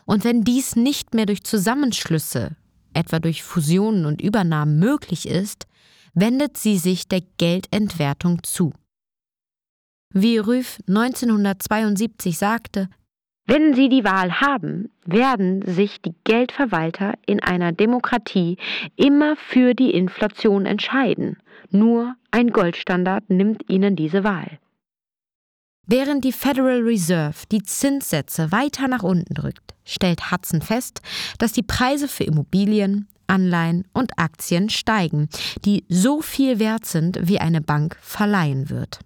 Und 0.06 0.24
wenn 0.24 0.44
dies 0.44 0.76
nicht 0.76 1.14
mehr 1.14 1.26
durch 1.26 1.44
Zusammenschlüsse, 1.44 2.56
etwa 2.92 3.18
durch 3.18 3.42
Fusionen 3.42 4.06
und 4.06 4.22
Übernahmen 4.22 4.78
möglich 4.78 5.28
ist, 5.28 5.66
wendet 6.14 6.56
sie 6.56 6.78
sich 6.78 7.08
der 7.08 7.22
Geldentwertung 7.38 8.42
zu. 8.42 8.72
Wie 10.12 10.38
Rüff 10.38 10.78
1972 10.88 12.38
sagte, 12.38 12.88
wenn 13.46 13.74
Sie 13.74 13.90
die 13.90 14.04
Wahl 14.04 14.40
haben, 14.40 14.90
werden 15.04 15.60
sich 15.66 16.00
die 16.00 16.14
Geldverwalter 16.24 17.12
in 17.26 17.40
einer 17.40 17.72
Demokratie 17.72 18.56
immer 18.96 19.36
für 19.36 19.74
die 19.74 19.90
Inflation 19.90 20.64
entscheiden. 20.64 21.36
Nur 21.68 22.14
ein 22.30 22.52
Goldstandard 22.52 23.28
nimmt 23.28 23.68
Ihnen 23.68 23.96
diese 23.96 24.24
Wahl. 24.24 24.58
Während 25.86 26.24
die 26.24 26.32
Federal 26.32 26.80
Reserve 26.80 27.44
die 27.52 27.62
Zinssätze 27.62 28.50
weiter 28.50 28.88
nach 28.88 29.02
unten 29.02 29.34
drückt, 29.34 29.74
stellt 29.84 30.30
Hudson 30.30 30.62
fest, 30.62 31.02
dass 31.38 31.52
die 31.52 31.62
Preise 31.62 32.08
für 32.08 32.24
Immobilien, 32.24 33.08
Anleihen 33.26 33.86
und 33.92 34.18
Aktien 34.18 34.70
steigen, 34.70 35.28
die 35.64 35.84
so 35.88 36.20
viel 36.20 36.58
wert 36.58 36.86
sind, 36.86 37.18
wie 37.22 37.40
eine 37.40 37.60
Bank 37.60 37.96
verleihen 38.00 38.70
wird. 38.70 39.00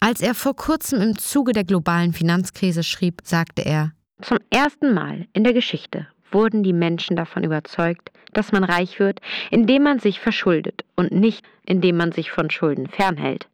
Als 0.00 0.20
er 0.20 0.34
vor 0.34 0.54
kurzem 0.54 1.00
im 1.00 1.18
Zuge 1.18 1.52
der 1.52 1.64
globalen 1.64 2.12
Finanzkrise 2.12 2.82
schrieb, 2.82 3.22
sagte 3.24 3.62
er, 3.62 3.92
zum 4.20 4.38
ersten 4.50 4.94
Mal 4.94 5.26
in 5.32 5.44
der 5.44 5.52
Geschichte 5.52 6.06
wurden 6.30 6.62
die 6.62 6.72
Menschen 6.72 7.16
davon 7.16 7.44
überzeugt, 7.44 8.10
dass 8.32 8.52
man 8.52 8.64
reich 8.64 8.98
wird, 8.98 9.20
indem 9.50 9.84
man 9.84 10.00
sich 10.00 10.20
verschuldet 10.20 10.84
und 10.96 11.12
nicht 11.12 11.44
indem 11.66 11.96
man 11.96 12.12
sich 12.12 12.30
von 12.30 12.50
Schulden 12.50 12.88
fernhält. 12.88 13.48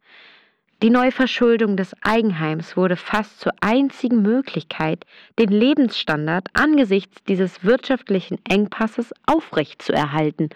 Die 0.83 0.89
Neuverschuldung 0.89 1.77
des 1.77 1.93
Eigenheims 2.01 2.75
wurde 2.75 2.95
fast 2.95 3.39
zur 3.39 3.53
einzigen 3.61 4.23
Möglichkeit, 4.23 5.05
den 5.37 5.49
Lebensstandard 5.49 6.47
angesichts 6.53 7.17
dieses 7.27 7.63
wirtschaftlichen 7.63 8.39
Engpasses 8.49 9.13
aufrechtzuerhalten. 9.27 10.49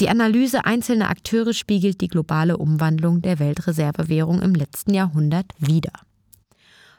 Die 0.00 0.08
Analyse 0.08 0.64
einzelner 0.64 1.10
Akteure 1.10 1.52
spiegelt 1.52 2.00
die 2.00 2.08
globale 2.08 2.56
Umwandlung 2.56 3.22
der 3.22 3.38
Weltreservewährung 3.38 4.42
im 4.42 4.54
letzten 4.54 4.94
Jahrhundert 4.94 5.46
wider. 5.58 5.92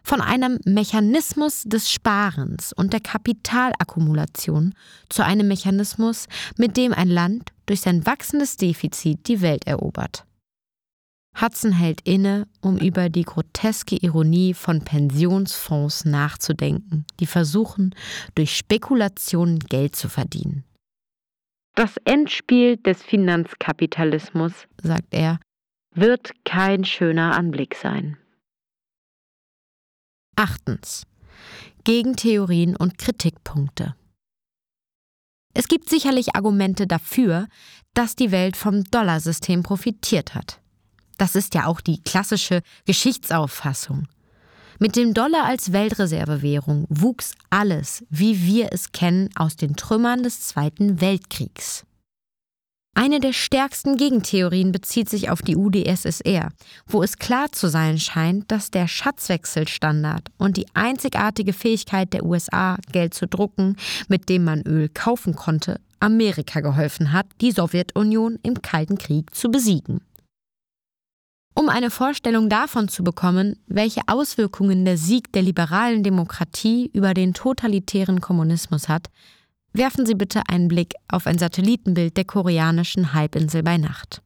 Von 0.02 0.22
einem 0.22 0.60
Mechanismus 0.64 1.64
des 1.66 1.92
Sparens 1.92 2.72
und 2.72 2.94
der 2.94 3.02
Kapitalakkumulation 3.02 4.74
zu 5.10 5.26
einem 5.26 5.50
Mechanismus, 5.50 6.28
mit 6.56 6.78
dem 6.78 6.94
ein 6.94 7.10
Land 7.10 7.52
durch 7.66 7.82
sein 7.82 8.06
wachsendes 8.06 8.56
Defizit 8.56 9.28
die 9.28 9.42
Welt 9.42 9.68
erobert. 9.68 10.26
Hudson 11.40 11.72
hält 11.72 12.02
inne, 12.02 12.48
um 12.62 12.78
über 12.78 13.10
die 13.10 13.24
groteske 13.24 13.96
Ironie 13.96 14.54
von 14.54 14.84
Pensionsfonds 14.84 16.06
nachzudenken, 16.06 17.06
die 17.20 17.26
versuchen, 17.26 17.96
durch 18.36 18.58
Spekulationen 18.58 19.60
Geld 19.60 19.96
zu 19.96 20.10
verdienen. 20.10 20.64
Das 21.76 21.96
Endspiel 22.04 22.78
des 22.78 23.02
Finanzkapitalismus, 23.04 24.52
sagt 24.82 25.14
er, 25.14 25.40
wird 25.96 26.32
kein 26.44 26.84
schöner 26.84 27.38
Anblick 27.38 27.76
sein. 27.76 28.18
Achtens. 30.36 31.06
Gegentheorien 31.86 32.76
und 32.76 32.98
Kritikpunkte. 32.98 33.96
Es 35.54 35.68
gibt 35.68 35.90
sicherlich 35.90 36.36
Argumente 36.36 36.86
dafür, 36.86 37.48
dass 37.94 38.16
die 38.16 38.32
Welt 38.32 38.56
vom 38.56 38.84
Dollarsystem 38.84 39.64
profitiert 39.64 40.36
hat. 40.36 40.62
Das 41.20 41.36
ist 41.36 41.54
ja 41.54 41.66
auch 41.66 41.82
die 41.82 42.02
klassische 42.02 42.62
Geschichtsauffassung. 42.86 44.08
Mit 44.80 44.96
dem 44.96 45.14
Dollar 45.14 45.44
als 45.44 45.74
Weltreservewährung 45.74 46.86
wuchs 46.88 47.34
alles, 47.50 48.06
wie 48.10 48.46
wir 48.46 48.70
es 48.72 48.94
kennen, 48.94 49.30
aus 49.36 49.58
den 49.58 49.76
Trümmern 49.76 50.24
des 50.24 50.40
Zweiten 50.40 51.02
Weltkriegs. 51.02 51.86
Eine 52.96 53.20
der 53.20 53.34
stärksten 53.34 53.98
Gegentheorien 53.98 54.72
bezieht 54.72 55.10
sich 55.10 55.30
auf 55.30 55.42
die 55.42 55.58
UdSSR, 55.58 56.50
wo 56.88 57.04
es 57.04 57.18
klar 57.18 57.52
zu 57.52 57.68
sein 57.68 58.00
scheint, 58.00 58.50
dass 58.50 58.72
der 58.72 58.88
Schatzwechselstandard 58.88 60.30
und 60.38 60.56
die 60.56 60.68
einzigartige 60.74 61.52
Fähigkeit 61.52 62.14
der 62.14 62.26
USA, 62.26 62.78
Geld 62.94 63.14
zu 63.14 63.28
drucken, 63.28 63.76
mit 64.08 64.30
dem 64.30 64.46
man 64.46 64.62
Öl 64.62 64.88
kaufen 64.88 65.36
konnte, 65.36 65.82
Amerika 66.00 66.62
geholfen 66.62 67.12
hat, 67.12 67.28
die 67.42 67.52
Sowjetunion 67.52 68.40
im 68.42 68.62
Kalten 68.62 68.98
Krieg 68.98 69.36
zu 69.36 69.52
besiegen. 69.52 70.00
Um 71.56 71.68
eine 71.68 71.90
Vorstellung 71.90 72.50
davon 72.50 72.88
zu 72.88 73.04
bekommen, 73.04 73.58
welche 73.68 74.02
Auswirkungen 74.08 74.86
der 74.86 74.98
Sieg 74.98 75.32
der 75.34 75.42
liberalen 75.42 76.04
Demokratie 76.04 76.90
über 76.94 77.14
den 77.14 77.34
totalitären 77.34 78.22
Kommunismus 78.22 78.88
hat, 78.88 79.08
werfen 79.74 80.06
Sie 80.06 80.16
bitte 80.16 80.44
einen 80.48 80.68
Blick 80.68 80.94
auf 81.08 81.28
ein 81.28 81.38
Satellitenbild 81.38 82.18
der 82.18 82.26
koreanischen 82.26 83.14
Halbinsel 83.14 83.64
bei 83.64 83.78
Nacht. 83.78 84.22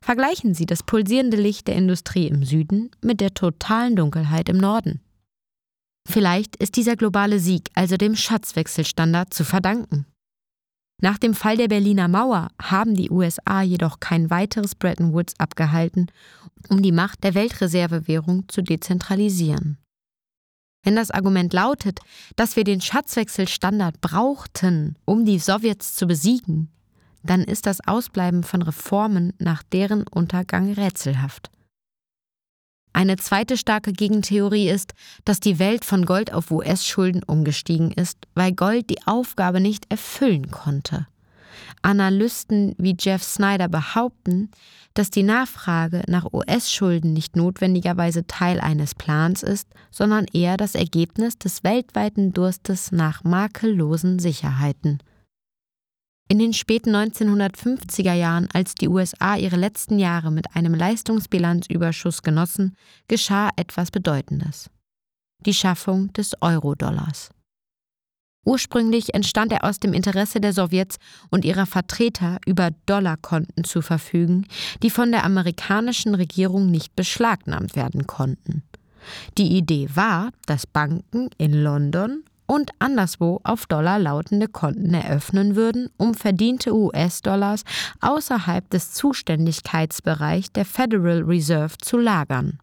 Vergleichen 0.00 0.54
Sie 0.54 0.66
das 0.66 0.82
pulsierende 0.82 1.36
Licht 1.36 1.68
der 1.68 1.76
Industrie 1.76 2.26
im 2.26 2.44
Süden 2.44 2.90
mit 3.02 3.20
der 3.20 3.32
totalen 3.32 3.96
Dunkelheit 3.96 4.48
im 4.48 4.58
Norden. 4.58 5.00
Vielleicht 6.06 6.56
ist 6.56 6.76
dieser 6.76 6.96
globale 6.96 7.38
Sieg 7.38 7.70
also 7.74 7.96
dem 7.96 8.14
Schatzwechselstandard 8.14 9.32
zu 9.32 9.44
verdanken. 9.44 10.06
Nach 11.00 11.18
dem 11.18 11.34
Fall 11.34 11.56
der 11.56 11.68
Berliner 11.68 12.08
Mauer 12.08 12.48
haben 12.60 12.94
die 12.94 13.10
USA 13.10 13.62
jedoch 13.62 14.00
kein 14.00 14.30
weiteres 14.30 14.74
Bretton 14.74 15.12
Woods 15.12 15.34
abgehalten, 15.38 16.10
um 16.68 16.82
die 16.82 16.92
Macht 16.92 17.24
der 17.24 17.34
Weltreservewährung 17.34 18.48
zu 18.48 18.62
dezentralisieren. 18.62 19.78
Wenn 20.84 20.96
das 20.96 21.10
Argument 21.10 21.52
lautet, 21.52 22.00
dass 22.36 22.56
wir 22.56 22.64
den 22.64 22.80
Schatzwechselstandard 22.80 24.00
brauchten, 24.00 24.96
um 25.06 25.24
die 25.24 25.38
Sowjets 25.38 25.94
zu 25.94 26.06
besiegen, 26.06 26.70
dann 27.22 27.42
ist 27.42 27.66
das 27.66 27.86
Ausbleiben 27.86 28.42
von 28.42 28.60
Reformen 28.62 29.32
nach 29.38 29.62
deren 29.62 30.06
Untergang 30.06 30.72
rätselhaft. 30.72 31.50
Eine 32.94 33.16
zweite 33.16 33.56
starke 33.56 33.92
Gegentheorie 33.92 34.70
ist, 34.70 34.94
dass 35.24 35.40
die 35.40 35.58
Welt 35.58 35.84
von 35.84 36.06
Gold 36.06 36.32
auf 36.32 36.52
US-Schulden 36.52 37.24
umgestiegen 37.24 37.90
ist, 37.90 38.18
weil 38.36 38.52
Gold 38.52 38.88
die 38.88 39.04
Aufgabe 39.04 39.60
nicht 39.60 39.90
erfüllen 39.90 40.52
konnte. 40.52 41.08
Analysten 41.82 42.74
wie 42.78 42.96
Jeff 42.98 43.22
Snyder 43.24 43.68
behaupten, 43.68 44.48
dass 44.94 45.10
die 45.10 45.24
Nachfrage 45.24 46.04
nach 46.06 46.32
US-Schulden 46.32 47.12
nicht 47.12 47.34
notwendigerweise 47.34 48.28
Teil 48.28 48.60
eines 48.60 48.94
Plans 48.94 49.42
ist, 49.42 49.68
sondern 49.90 50.26
eher 50.32 50.56
das 50.56 50.76
Ergebnis 50.76 51.36
des 51.36 51.64
weltweiten 51.64 52.32
Durstes 52.32 52.92
nach 52.92 53.24
makellosen 53.24 54.20
Sicherheiten. 54.20 55.00
In 56.28 56.38
den 56.38 56.54
späten 56.54 56.94
1950er 56.96 58.14
Jahren, 58.14 58.48
als 58.52 58.74
die 58.74 58.88
USA 58.88 59.36
ihre 59.36 59.56
letzten 59.56 59.98
Jahre 59.98 60.30
mit 60.30 60.56
einem 60.56 60.74
Leistungsbilanzüberschuss 60.74 62.22
genossen, 62.22 62.76
geschah 63.08 63.50
etwas 63.56 63.90
Bedeutendes. 63.90 64.70
Die 65.44 65.52
Schaffung 65.52 66.12
des 66.14 66.32
Euro-Dollars. 66.40 67.30
Ursprünglich 68.46 69.14
entstand 69.14 69.52
er 69.52 69.64
aus 69.64 69.80
dem 69.80 69.92
Interesse 69.92 70.40
der 70.40 70.52
Sowjets 70.52 70.96
und 71.30 71.44
ihrer 71.44 71.66
Vertreter, 71.66 72.38
über 72.46 72.70
Dollarkonten 72.86 73.64
zu 73.64 73.82
verfügen, 73.82 74.46
die 74.82 74.90
von 74.90 75.10
der 75.10 75.24
amerikanischen 75.24 76.14
Regierung 76.14 76.70
nicht 76.70 76.94
beschlagnahmt 76.96 77.76
werden 77.76 78.06
konnten. 78.06 78.62
Die 79.36 79.56
Idee 79.56 79.88
war, 79.94 80.30
dass 80.46 80.66
Banken 80.66 81.28
in 81.36 81.52
London 81.52 82.24
und 82.46 82.70
anderswo 82.78 83.40
auf 83.44 83.66
Dollar 83.66 83.98
lautende 83.98 84.48
Konten 84.48 84.94
eröffnen 84.94 85.56
würden, 85.56 85.90
um 85.96 86.14
verdiente 86.14 86.74
US-Dollars 86.74 87.64
außerhalb 88.00 88.68
des 88.70 88.92
Zuständigkeitsbereichs 88.92 90.52
der 90.52 90.64
Federal 90.64 91.22
Reserve 91.22 91.76
zu 91.78 91.96
lagern. 91.96 92.58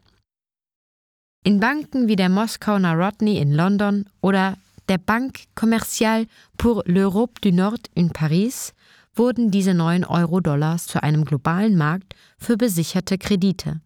In 1.44 1.58
Banken 1.58 2.06
wie 2.06 2.16
der 2.16 2.28
Moskau 2.28 2.78
Narodny 2.78 3.38
in 3.38 3.52
London 3.52 4.06
oder 4.20 4.56
der 4.88 4.98
Banque 4.98 5.44
Commerciale 5.54 6.26
pour 6.56 6.84
l'Europe 6.86 7.40
du 7.40 7.52
Nord 7.52 7.88
in 7.94 8.10
Paris 8.10 8.74
wurden 9.14 9.50
diese 9.50 9.74
neuen 9.74 10.04
Euro-Dollars 10.04 10.86
zu 10.86 11.02
einem 11.02 11.24
globalen 11.24 11.76
Markt 11.76 12.14
für 12.38 12.56
besicherte 12.56 13.18
Kredite. 13.18 13.80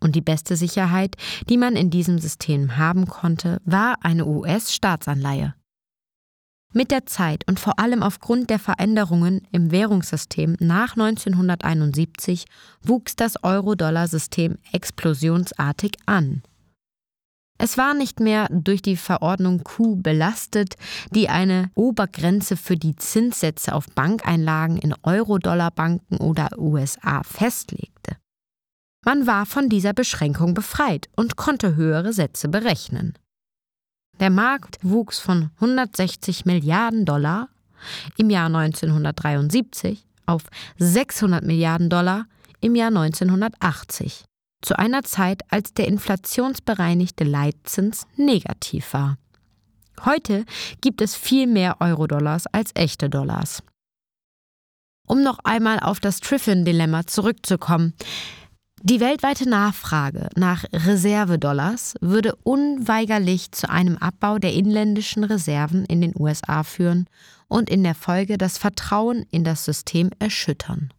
Und 0.00 0.14
die 0.14 0.20
beste 0.20 0.56
Sicherheit, 0.56 1.16
die 1.48 1.56
man 1.56 1.74
in 1.74 1.90
diesem 1.90 2.18
System 2.18 2.76
haben 2.76 3.06
konnte, 3.06 3.60
war 3.64 3.96
eine 4.02 4.26
US-Staatsanleihe. 4.26 5.54
Mit 6.74 6.90
der 6.90 7.06
Zeit 7.06 7.48
und 7.48 7.58
vor 7.58 7.78
allem 7.78 8.02
aufgrund 8.02 8.50
der 8.50 8.58
Veränderungen 8.58 9.48
im 9.52 9.70
Währungssystem 9.70 10.56
nach 10.60 10.96
1971 10.96 12.44
wuchs 12.82 13.16
das 13.16 13.42
Euro-Dollar-System 13.42 14.58
explosionsartig 14.72 15.96
an. 16.04 16.42
Es 17.56 17.78
war 17.78 17.94
nicht 17.94 18.20
mehr 18.20 18.48
durch 18.50 18.82
die 18.82 18.96
Verordnung 18.96 19.64
Q 19.64 19.96
belastet, 19.96 20.76
die 21.10 21.30
eine 21.30 21.70
Obergrenze 21.74 22.56
für 22.56 22.76
die 22.76 22.94
Zinssätze 22.94 23.74
auf 23.74 23.86
Bankeinlagen 23.94 24.76
in 24.76 24.94
Euro-Dollar-Banken 25.02 26.18
oder 26.18 26.50
USA 26.56 27.22
festlegte. 27.24 28.17
Man 29.04 29.26
war 29.26 29.46
von 29.46 29.68
dieser 29.68 29.92
Beschränkung 29.92 30.54
befreit 30.54 31.08
und 31.16 31.36
konnte 31.36 31.76
höhere 31.76 32.12
Sätze 32.12 32.48
berechnen. 32.48 33.14
Der 34.20 34.30
Markt 34.30 34.78
wuchs 34.82 35.18
von 35.18 35.50
160 35.56 36.44
Milliarden 36.44 37.04
Dollar 37.04 37.48
im 38.16 38.30
Jahr 38.30 38.46
1973 38.46 40.04
auf 40.26 40.42
600 40.78 41.44
Milliarden 41.44 41.88
Dollar 41.88 42.26
im 42.60 42.74
Jahr 42.74 42.88
1980 42.88 44.24
zu 44.60 44.76
einer 44.76 45.04
Zeit, 45.04 45.42
als 45.50 45.72
der 45.72 45.86
inflationsbereinigte 45.86 47.22
Leitzins 47.22 48.06
negativ 48.16 48.92
war. 48.92 49.16
Heute 50.04 50.44
gibt 50.80 51.00
es 51.00 51.14
viel 51.14 51.46
mehr 51.46 51.80
Euro-Dollars 51.80 52.46
als 52.48 52.72
echte 52.74 53.08
Dollars. 53.08 53.62
Um 55.06 55.22
noch 55.22 55.38
einmal 55.44 55.80
auf 55.80 56.00
das 56.00 56.20
Triffin-Dilemma 56.20 57.06
zurückzukommen. 57.06 57.94
Die 58.82 59.00
weltweite 59.00 59.48
Nachfrage 59.48 60.28
nach 60.36 60.64
Reservedollars 60.72 61.94
würde 62.00 62.36
unweigerlich 62.44 63.50
zu 63.50 63.68
einem 63.68 63.98
Abbau 63.98 64.38
der 64.38 64.52
inländischen 64.52 65.24
Reserven 65.24 65.84
in 65.84 66.00
den 66.00 66.14
USA 66.16 66.62
führen 66.62 67.06
und 67.48 67.68
in 67.70 67.82
der 67.82 67.96
Folge 67.96 68.38
das 68.38 68.56
Vertrauen 68.56 69.26
in 69.30 69.42
das 69.42 69.64
System 69.64 70.10
erschüttern. 70.20 70.92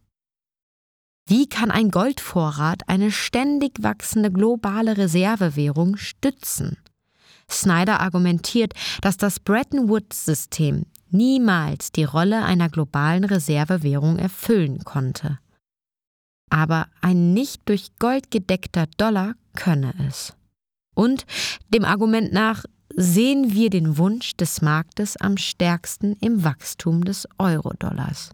Wie 1.26 1.48
kann 1.48 1.70
ein 1.70 1.90
Goldvorrat 1.90 2.82
eine 2.88 3.10
ständig 3.10 3.82
wachsende 3.82 4.30
globale 4.30 4.98
Reservewährung 4.98 5.96
stützen? 5.96 6.76
Snyder 7.48 8.00
argumentiert, 8.00 8.74
dass 9.00 9.16
das 9.16 9.40
Bretton 9.40 9.88
Woods-System 9.88 10.84
niemals 11.08 11.92
die 11.92 12.04
Rolle 12.04 12.44
einer 12.44 12.68
globalen 12.68 13.24
Reservewährung 13.24 14.18
erfüllen 14.18 14.84
konnte. 14.84 15.38
Aber 16.50 16.88
ein 17.00 17.32
nicht 17.32 17.62
durch 17.68 17.92
Gold 17.98 18.30
gedeckter 18.30 18.86
Dollar 18.96 19.34
könne 19.54 19.94
es. 20.06 20.34
Und 20.94 21.24
dem 21.72 21.84
Argument 21.84 22.32
nach 22.32 22.64
sehen 22.94 23.52
wir 23.52 23.70
den 23.70 23.96
Wunsch 23.96 24.36
des 24.36 24.60
Marktes 24.60 25.16
am 25.16 25.36
stärksten 25.36 26.16
im 26.20 26.44
Wachstum 26.44 27.04
des 27.04 27.26
Euro-Dollars. 27.38 28.30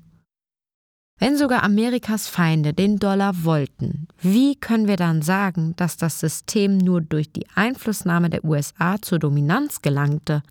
Wenn 1.19 1.39
sogar 1.39 1.63
Amerikas 1.63 2.29
Feinde 2.29 2.75
den 2.75 2.99
Dollar 2.99 3.45
wollten, 3.45 4.07
wie 4.21 4.55
können 4.55 4.87
wir 4.87 4.97
dann 4.97 5.23
sagen, 5.23 5.75
dass 5.77 5.97
das 5.97 6.21
System 6.21 6.77
nur 6.77 7.01
durch 7.01 7.33
die 7.33 7.47
Einflussnahme 7.55 8.29
der 8.29 8.45
USA 8.45 9.01
zur 9.01 9.19
Dominanz 9.19 9.81
gelangte? 9.81 10.43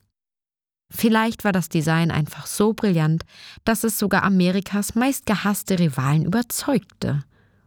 Vielleicht 0.92 1.44
war 1.44 1.52
das 1.52 1.70
Design 1.70 2.10
einfach 2.10 2.48
so 2.48 2.74
brillant, 2.74 3.26
dass 3.64 3.84
es 3.84 4.00
sogar 4.00 4.24
Amerikas 4.24 4.96
meistgehasste 4.96 5.78
Rivalen 5.78 6.26
überzeugte. 6.26 7.24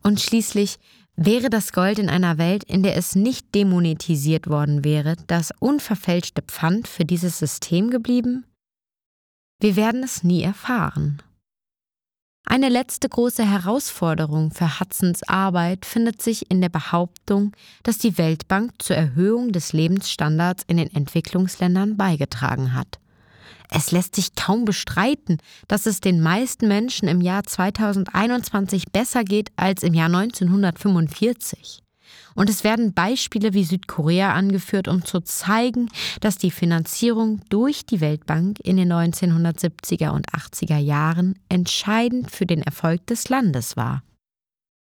Und 0.09 0.23
schließlich 0.23 0.79
wäre 1.17 1.51
das 1.51 1.71
Gold 1.71 1.99
in 1.99 2.09
einer 2.09 2.39
Welt, 2.39 2.65
in 2.65 2.83
der 2.83 2.97
es 2.97 3.15
nicht 3.15 3.55
demonetisiert 3.55 4.47
worden 4.47 4.83
wäre, 4.83 5.17
das 5.27 5.53
unverfälschte 5.61 6.41
Pfand 6.41 6.89
für 6.89 7.05
dieses 7.05 7.39
System 7.39 7.91
geblieben? 7.91 8.47
Wir 9.61 9.77
werden 9.77 10.03
es 10.03 10.25
nie 10.25 10.43
erfahren. 10.43 11.23
Eine 12.47 12.71
letzte 12.71 13.11
große 13.11 13.45
Herausforderung 13.45 14.51
für 14.51 14.81
Hudsons 14.81 15.25
Arbeit 15.25 15.85
findet 15.85 16.23
sich 16.23 16.51
in 16.51 16.63
der 16.63 16.71
Behauptung, 16.71 17.53
dass 17.83 17.99
die 17.99 18.17
Weltbank 18.17 18.81
zur 18.83 18.97
Erhöhung 18.97 19.53
des 19.53 19.75
Lebensstandards 19.75 20.65
in 20.69 20.79
den 20.79 20.91
Entwicklungsländern 20.91 21.99
beigetragen 21.99 22.73
hat. 22.73 22.99
Es 23.71 23.91
lässt 23.91 24.17
sich 24.17 24.35
kaum 24.35 24.65
bestreiten, 24.65 25.39
dass 25.67 25.87
es 25.87 26.01
den 26.01 26.21
meisten 26.21 26.69
Menschen 26.69 27.09
im 27.09 27.21
Jahr 27.21 27.45
2021 27.45 28.85
besser 28.93 29.25
geht 29.25 29.51
als 29.57 29.83
im 29.83 29.95
Jahr 29.95 30.07
1945. 30.07 31.83
Und 32.35 32.49
es 32.49 32.65
werden 32.65 32.95
Beispiele 32.95 33.53
wie 33.53 33.65
Südkorea 33.65 34.33
angeführt, 34.33 34.89
um 34.89 35.05
zu 35.05 35.21
zeigen, 35.21 35.91
dass 36.21 36.39
die 36.39 36.51
Finanzierung 36.51 37.41
durch 37.49 37.85
die 37.85 38.01
Weltbank 38.01 38.61
in 38.61 38.77
den 38.77 38.93
1970er 38.93 40.11
und 40.11 40.27
80er 40.31 40.79
Jahren 40.79 41.39
entscheidend 41.49 42.31
für 42.31 42.47
den 42.47 42.63
Erfolg 42.63 43.07
des 43.07 43.29
Landes 43.29 43.77
war. 43.77 44.03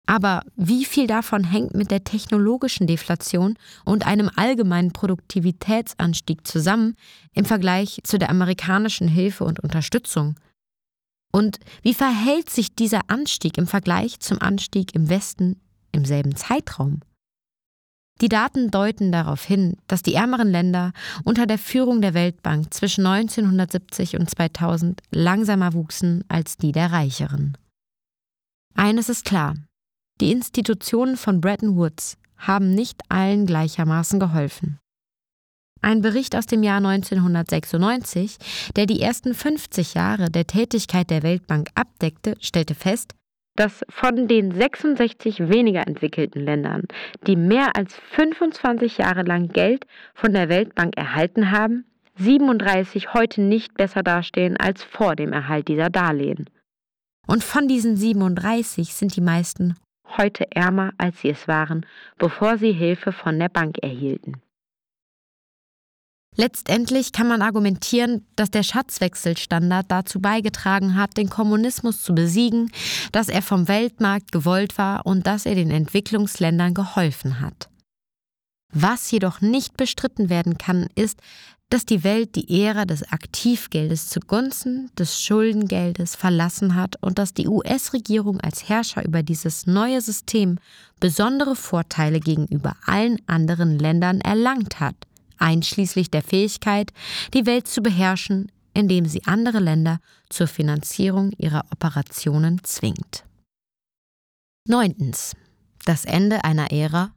Aber 0.06 0.42
wie 0.56 0.84
viel 0.84 1.06
davon 1.06 1.44
hängt 1.44 1.74
mit 1.74 1.90
der 1.90 2.04
technologischen 2.04 2.86
Deflation 2.86 3.56
und 3.84 4.06
einem 4.06 4.30
allgemeinen 4.34 4.92
Produktivitätsanstieg 4.92 6.46
zusammen 6.46 6.96
im 7.32 7.44
Vergleich 7.44 8.00
zu 8.02 8.18
der 8.18 8.30
amerikanischen 8.30 9.08
Hilfe 9.08 9.44
und 9.44 9.60
Unterstützung? 9.60 10.34
Und 11.32 11.60
wie 11.82 11.94
verhält 11.94 12.50
sich 12.50 12.74
dieser 12.74 13.00
Anstieg 13.08 13.56
im 13.56 13.66
Vergleich 13.66 14.20
zum 14.20 14.42
Anstieg 14.42 14.94
im 14.94 15.08
Westen 15.08 15.60
im 15.92 16.04
selben 16.04 16.36
Zeitraum? 16.36 17.00
Die 18.20 18.28
Daten 18.28 18.70
deuten 18.70 19.10
darauf 19.10 19.42
hin, 19.42 19.76
dass 19.88 20.02
die 20.02 20.14
ärmeren 20.14 20.48
Länder 20.48 20.92
unter 21.24 21.46
der 21.46 21.58
Führung 21.58 22.02
der 22.02 22.14
Weltbank 22.14 22.72
zwischen 22.74 23.06
1970 23.06 24.16
und 24.16 24.28
2000 24.28 25.00
langsamer 25.10 25.72
wuchsen 25.72 26.22
als 26.28 26.56
die 26.56 26.72
der 26.72 26.92
reicheren. 26.92 27.56
Eines 28.74 29.08
ist 29.08 29.24
klar, 29.24 29.54
die 30.20 30.30
Institutionen 30.30 31.16
von 31.16 31.40
Bretton 31.40 31.76
Woods 31.76 32.16
haben 32.36 32.74
nicht 32.74 33.00
allen 33.08 33.46
gleichermaßen 33.46 34.20
geholfen. 34.20 34.78
Ein 35.80 36.00
Bericht 36.00 36.36
aus 36.36 36.46
dem 36.46 36.62
Jahr 36.62 36.76
1996, 36.76 38.36
der 38.76 38.86
die 38.86 39.00
ersten 39.00 39.34
50 39.34 39.94
Jahre 39.94 40.30
der 40.30 40.46
Tätigkeit 40.46 41.10
der 41.10 41.24
Weltbank 41.24 41.68
abdeckte, 41.74 42.36
stellte 42.40 42.76
fest, 42.76 43.14
dass 43.56 43.84
von 43.88 44.28
den 44.28 44.52
66 44.52 45.48
weniger 45.48 45.86
entwickelten 45.86 46.44
Ländern, 46.44 46.84
die 47.26 47.36
mehr 47.36 47.76
als 47.76 47.96
25 48.12 48.98
Jahre 48.98 49.22
lang 49.22 49.48
Geld 49.48 49.86
von 50.14 50.32
der 50.32 50.48
Weltbank 50.48 50.96
erhalten 50.96 51.50
haben, 51.50 51.84
37 52.16 53.12
heute 53.12 53.42
nicht 53.42 53.74
besser 53.74 54.02
dastehen 54.02 54.56
als 54.56 54.84
vor 54.84 55.16
dem 55.16 55.32
Erhalt 55.32 55.68
dieser 55.68 55.90
Darlehen. 55.90 56.48
Und 57.26 57.42
von 57.42 57.68
diesen 57.68 57.96
37 57.96 58.94
sind 58.94 59.16
die 59.16 59.20
meisten 59.20 59.76
heute 60.16 60.50
ärmer, 60.52 60.92
als 60.98 61.20
sie 61.20 61.30
es 61.30 61.48
waren, 61.48 61.86
bevor 62.18 62.58
sie 62.58 62.72
Hilfe 62.72 63.12
von 63.12 63.38
der 63.38 63.48
Bank 63.48 63.78
erhielten. 63.82 64.42
Letztendlich 66.34 67.12
kann 67.12 67.28
man 67.28 67.42
argumentieren, 67.42 68.26
dass 68.36 68.50
der 68.50 68.62
Schatzwechselstandard 68.62 69.90
dazu 69.90 70.18
beigetragen 70.20 70.96
hat, 70.96 71.18
den 71.18 71.28
Kommunismus 71.28 72.02
zu 72.02 72.14
besiegen, 72.14 72.72
dass 73.12 73.28
er 73.28 73.42
vom 73.42 73.68
Weltmarkt 73.68 74.32
gewollt 74.32 74.78
war 74.78 75.04
und 75.04 75.26
dass 75.26 75.44
er 75.44 75.54
den 75.54 75.70
Entwicklungsländern 75.70 76.72
geholfen 76.72 77.40
hat. 77.40 77.68
Was 78.72 79.10
jedoch 79.10 79.42
nicht 79.42 79.76
bestritten 79.76 80.30
werden 80.30 80.56
kann, 80.56 80.88
ist, 80.94 81.20
dass 81.72 81.86
die 81.86 82.04
Welt 82.04 82.36
die 82.36 82.62
Ära 82.64 82.84
des 82.84 83.02
Aktivgeldes 83.12 84.08
zugunsten 84.08 84.90
des 84.98 85.20
Schuldengeldes 85.22 86.16
verlassen 86.16 86.74
hat 86.74 86.96
und 87.00 87.18
dass 87.18 87.32
die 87.32 87.48
US-Regierung 87.48 88.40
als 88.40 88.68
Herrscher 88.68 89.04
über 89.04 89.22
dieses 89.22 89.66
neue 89.66 90.00
System 90.00 90.58
besondere 91.00 91.56
Vorteile 91.56 92.20
gegenüber 92.20 92.76
allen 92.84 93.16
anderen 93.26 93.78
Ländern 93.78 94.20
erlangt 94.20 94.80
hat 94.80 94.96
einschließlich 95.42 96.10
der 96.10 96.22
Fähigkeit, 96.22 96.92
die 97.34 97.46
Welt 97.46 97.66
zu 97.66 97.82
beherrschen, 97.82 98.50
indem 98.74 99.06
sie 99.06 99.24
andere 99.26 99.58
Länder 99.58 99.98
zur 100.30 100.46
Finanzierung 100.46 101.32
ihrer 101.32 101.64
Operationen 101.72 102.62
zwingt. 102.62 103.24
Neuntens. 104.66 105.34
Das 105.84 106.04
Ende 106.04 106.44
einer 106.44 106.70
Ära. 106.70 107.12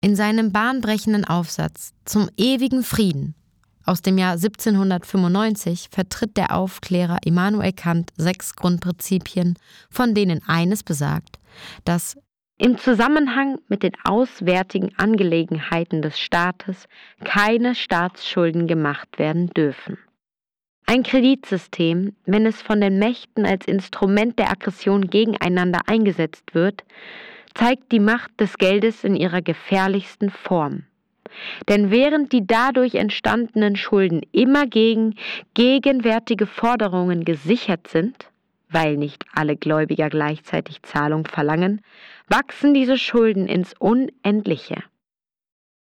In 0.00 0.14
seinem 0.14 0.52
bahnbrechenden 0.52 1.24
Aufsatz 1.24 1.94
zum 2.04 2.28
ewigen 2.36 2.82
Frieden 2.82 3.34
aus 3.86 4.02
dem 4.02 4.18
Jahr 4.18 4.32
1795 4.32 5.88
vertritt 5.92 6.36
der 6.36 6.56
Aufklärer 6.56 7.18
Immanuel 7.24 7.72
Kant 7.72 8.10
sechs 8.16 8.56
Grundprinzipien, 8.56 9.56
von 9.90 10.12
denen 10.12 10.42
eines 10.46 10.82
besagt, 10.82 11.38
dass 11.84 12.18
im 12.58 12.78
Zusammenhang 12.78 13.58
mit 13.68 13.84
den 13.84 13.92
auswärtigen 14.02 14.90
Angelegenheiten 14.96 16.02
des 16.02 16.18
Staates 16.18 16.88
keine 17.22 17.74
Staatsschulden 17.74 18.66
gemacht 18.66 19.18
werden 19.18 19.50
dürfen. 19.50 19.98
Ein 20.86 21.02
Kreditsystem, 21.02 22.16
wenn 22.24 22.46
es 22.46 22.62
von 22.62 22.80
den 22.80 22.98
Mächten 22.98 23.44
als 23.44 23.66
Instrument 23.66 24.38
der 24.38 24.50
Aggression 24.50 25.10
gegeneinander 25.10 25.80
eingesetzt 25.86 26.54
wird, 26.54 26.84
zeigt 27.56 27.90
die 27.92 28.00
Macht 28.00 28.38
des 28.40 28.58
Geldes 28.58 29.04
in 29.04 29.16
ihrer 29.16 29.42
gefährlichsten 29.42 30.30
Form. 30.30 30.84
Denn 31.68 31.90
während 31.90 32.32
die 32.32 32.46
dadurch 32.46 32.94
entstandenen 32.94 33.76
Schulden 33.76 34.22
immer 34.32 34.66
gegen 34.66 35.16
gegenwärtige 35.54 36.46
Forderungen 36.46 37.24
gesichert 37.24 37.88
sind, 37.88 38.30
weil 38.68 38.96
nicht 38.96 39.24
alle 39.32 39.56
Gläubiger 39.56 40.08
gleichzeitig 40.08 40.82
Zahlung 40.82 41.26
verlangen, 41.26 41.80
wachsen 42.28 42.74
diese 42.74 42.98
Schulden 42.98 43.46
ins 43.46 43.74
Unendliche. 43.78 44.82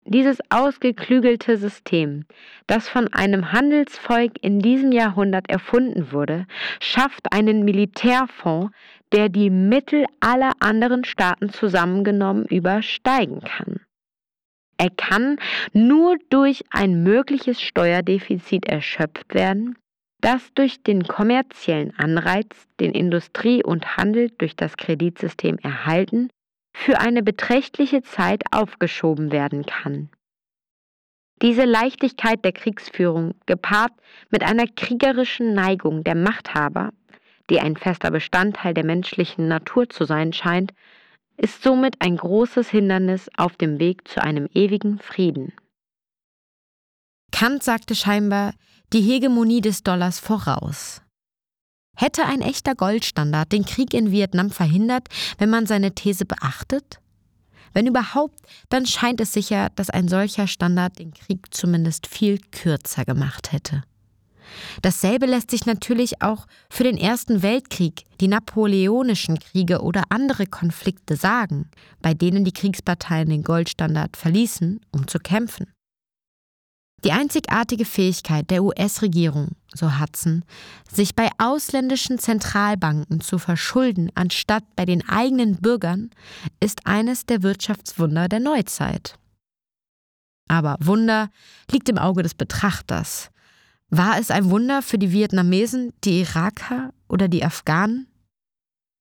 Dieses 0.09 0.39
ausgeklügelte 0.51 1.57
System, 1.57 2.27
das 2.69 2.89
von 2.89 3.12
einem 3.12 3.51
Handelsvolk 3.51 4.35
in 4.41 4.61
diesem 4.61 4.93
Jahrhundert 4.93 5.51
erfunden 5.51 6.12
wurde, 6.12 6.47
schafft 6.81 7.33
einen 7.33 7.65
Militärfonds, 7.65 8.73
der 9.11 9.28
die 9.28 9.51
Mittel 9.51 10.05
aller 10.20 10.53
anderen 10.61 11.05
Staaten 11.05 11.51
zusammengenommen 11.51 12.47
übersteigen 12.47 13.41
kann. 13.41 13.81
Er 14.78 14.91
kann 14.91 15.39
nur 15.73 16.16
durch 16.28 16.62
ein 16.70 17.03
mögliches 17.03 17.61
Steuerdefizit 17.61 18.66
erschöpft 18.66 19.35
werden, 19.35 19.77
das 20.20 20.53
durch 20.55 20.83
den 20.85 21.03
kommerziellen 21.03 21.93
Anreiz, 21.99 22.47
den 22.78 22.93
Industrie 22.93 23.65
und 23.65 23.97
Handel 23.97 24.31
durch 24.39 24.55
das 24.55 24.77
Kreditsystem 24.77 25.59
erhalten, 25.59 26.28
für 26.78 27.01
eine 27.01 27.23
beträchtliche 27.23 28.03
Zeit 28.03 28.43
aufgeschoben 28.53 29.32
werden 29.32 29.65
kann. 29.65 30.11
Diese 31.40 31.65
Leichtigkeit 31.65 32.44
der 32.44 32.53
Kriegsführung, 32.53 33.35
gepaart 33.47 33.93
mit 34.31 34.43
einer 34.43 34.66
kriegerischen 34.66 35.55
Neigung 35.55 36.05
der 36.05 36.15
Machthaber, 36.15 36.93
die 37.48 37.61
ein 37.61 37.77
fester 37.77 38.11
Bestandteil 38.11 38.74
der 38.74 38.85
menschlichen 38.85 39.48
Natur 39.48 39.89
zu 39.89 40.05
sein 40.05 40.35
scheint, 40.35 40.74
ist 41.39 41.62
somit 41.62 41.97
ein 42.01 42.19
großes 42.19 42.69
Hindernis 42.69 43.31
auf 43.36 43.57
dem 43.57 43.78
Weg 43.78 44.07
zu 44.07 44.23
einem 44.23 44.47
ewigen 44.53 44.98
Frieden. 44.98 45.53
Kant 47.32 47.62
sagte 47.62 47.94
scheinbar, 47.94 48.53
die 48.93 49.01
Hegemonie 49.01 49.62
des 49.62 49.82
Dollars 49.82 50.20
voraus. 50.20 51.03
Hätte 51.97 52.24
ein 52.27 52.43
echter 52.43 52.74
Goldstandard 52.74 53.51
den 53.52 53.64
Krieg 53.64 53.94
in 53.94 54.10
Vietnam 54.10 54.51
verhindert, 54.51 55.09
wenn 55.39 55.51
man 55.51 55.66
seine 55.66 55.94
These 55.94 56.27
beachtet? 56.27 57.01
Wenn 57.73 57.86
überhaupt, 57.86 58.40
dann 58.68 58.86
scheint 58.86 59.20
es 59.20 59.32
sicher, 59.32 59.70
dass 59.77 59.90
ein 59.90 60.09
solcher 60.09 60.47
Standard 60.47 60.98
den 60.98 61.12
Krieg 61.12 61.52
zumindest 61.52 62.06
viel 62.06 62.39
kürzer 62.51 63.05
gemacht 63.05 63.52
hätte. 63.52 63.82
Dasselbe 64.82 65.27
lässt 65.27 65.51
sich 65.51 65.66
natürlich 65.66 66.23
auch 66.23 66.47
für 66.70 66.85
den 66.85 66.97
Ersten 66.97 67.43
Weltkrieg, 67.43 68.05
die 68.20 68.28
napoleonischen 68.28 69.39
Kriege 69.39 69.82
oder 69.82 70.05
andere 70.10 70.47
Konflikte 70.47 71.16
sagen, 71.16 71.68
bei 72.01 72.14
denen 72.14 72.44
die 72.44 72.52
Kriegsparteien 72.52 73.28
den 73.28 73.43
Goldstandard 73.43 74.16
verließen, 74.16 74.81
um 74.93 75.09
zu 75.09 75.18
kämpfen. 75.18 75.66
Die 77.05 77.12
einzigartige 77.12 77.85
Fähigkeit 77.85 78.51
der 78.51 78.64
US-Regierung, 78.64 79.51
so 79.77 80.01
Hudson, 80.01 80.44
sich 80.90 81.15
bei 81.15 81.31
ausländischen 81.39 82.19
Zentralbanken 82.19 83.20
zu 83.20 83.39
verschulden, 83.39 84.11
anstatt 84.15 84.65
bei 84.74 84.85
den 84.85 85.09
eigenen 85.09 85.57
Bürgern, 85.57 86.11
ist 86.61 86.86
eines 86.86 87.27
der 87.27 87.43
Wirtschaftswunder 87.43 88.28
der 88.28 88.40
Neuzeit. 88.40 89.19
Aber 90.48 90.77
Wunder 90.81 91.31
liegt 91.70 91.89
im 91.89 91.98
Auge 91.98 92.23
des 92.23 92.35
Betrachters. 92.35 93.31
War 93.89 94.19
es 94.19 94.31
ein 94.31 94.51
Wunder 94.51 94.82
für 94.82 94.98
die 94.98 95.12
Vietnamesen, 95.12 95.93
die 96.05 96.20
Iraker 96.20 96.93
oder 97.09 97.28
die 97.28 97.44
Afghanen? 97.44 98.09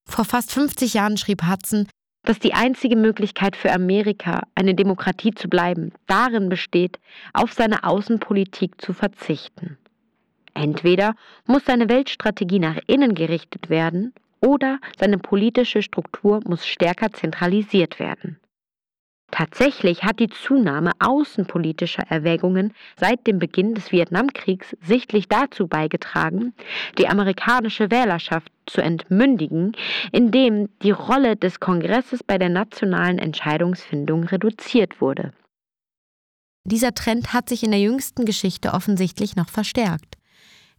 Vor 0.07 0.26
fast 0.26 0.52
50 0.52 0.93
Jahren 0.93 1.18
schrieb 1.18 1.43
Hudson, 1.47 1.88
dass 2.26 2.39
die 2.39 2.53
einzige 2.53 2.95
Möglichkeit 2.95 3.56
für 3.56 3.72
Amerika, 3.72 4.41
eine 4.56 4.76
Demokratie 4.76 5.34
zu 5.34 5.47
bleiben, 5.47 5.91
darin 6.07 6.49
besteht, 6.49 6.99
auf 7.34 7.53
seine 7.53 7.84
Außenpolitik 7.84 8.81
zu 8.81 8.93
verzichten. 8.93 9.77
Entweder 10.56 11.15
muss 11.45 11.65
seine 11.65 11.90
Weltstrategie 11.90 12.60
nach 12.60 12.80
innen 12.88 13.14
gerichtet 13.14 13.69
werden 13.69 14.14
oder 14.40 14.80
seine 14.98 15.18
politische 15.18 15.82
Struktur 15.84 16.40
muss 16.45 16.65
stärker 16.65 17.11
zentralisiert 17.11 17.99
werden. 17.99 18.40
Tatsächlich 19.32 20.03
hat 20.03 20.19
die 20.19 20.30
Zunahme 20.30 20.91
außenpolitischer 20.99 22.03
Erwägungen 22.10 22.73
seit 22.95 23.27
dem 23.27 23.38
Beginn 23.38 23.73
des 23.73 23.91
Vietnamkriegs 23.91 24.77
sichtlich 24.82 25.27
dazu 25.27 25.68
beigetragen, 25.68 26.53
die 26.98 27.10
amerikanische 27.10 27.91
Wählerschaft 27.91 28.49
zu 28.65 28.82
entmündigen, 28.82 29.73
indem 30.14 30.69
die 30.84 30.91
Rolle 30.91 31.36
des 31.36 31.60
Kongresses 31.60 32.23
bei 32.23 32.38
der 32.38 32.49
nationalen 32.49 33.19
Entscheidungsfindung 33.19 34.23
reduziert 34.23 35.02
wurde. 35.02 35.34
Dieser 36.64 36.95
Trend 36.95 37.34
hat 37.34 37.49
sich 37.49 37.64
in 37.64 37.72
der 37.72 37.82
jüngsten 37.82 38.26
Geschichte 38.26 38.73
offensichtlich 38.73 39.36
noch 39.36 39.49
verstärkt. 39.49 40.15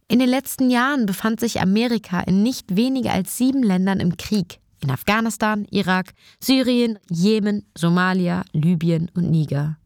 In 0.09 0.19
den 0.19 0.29
letzten 0.29 0.69
Jahren 0.69 1.05
befand 1.05 1.41
sich 1.41 1.59
Amerika 1.59 2.21
in 2.21 2.41
nicht 2.41 2.75
weniger 2.75 3.11
als 3.11 3.37
sieben 3.37 3.61
Ländern 3.61 3.99
im 3.99 4.15
Krieg, 4.15 4.59
in 4.81 4.89
Afghanistan, 4.89 5.65
Irak, 5.69 6.13
Syrien, 6.39 6.97
Jemen, 7.09 7.65
Somalia, 7.77 8.43
Libyen 8.53 9.11
und 9.15 9.29
Niger. 9.29 9.77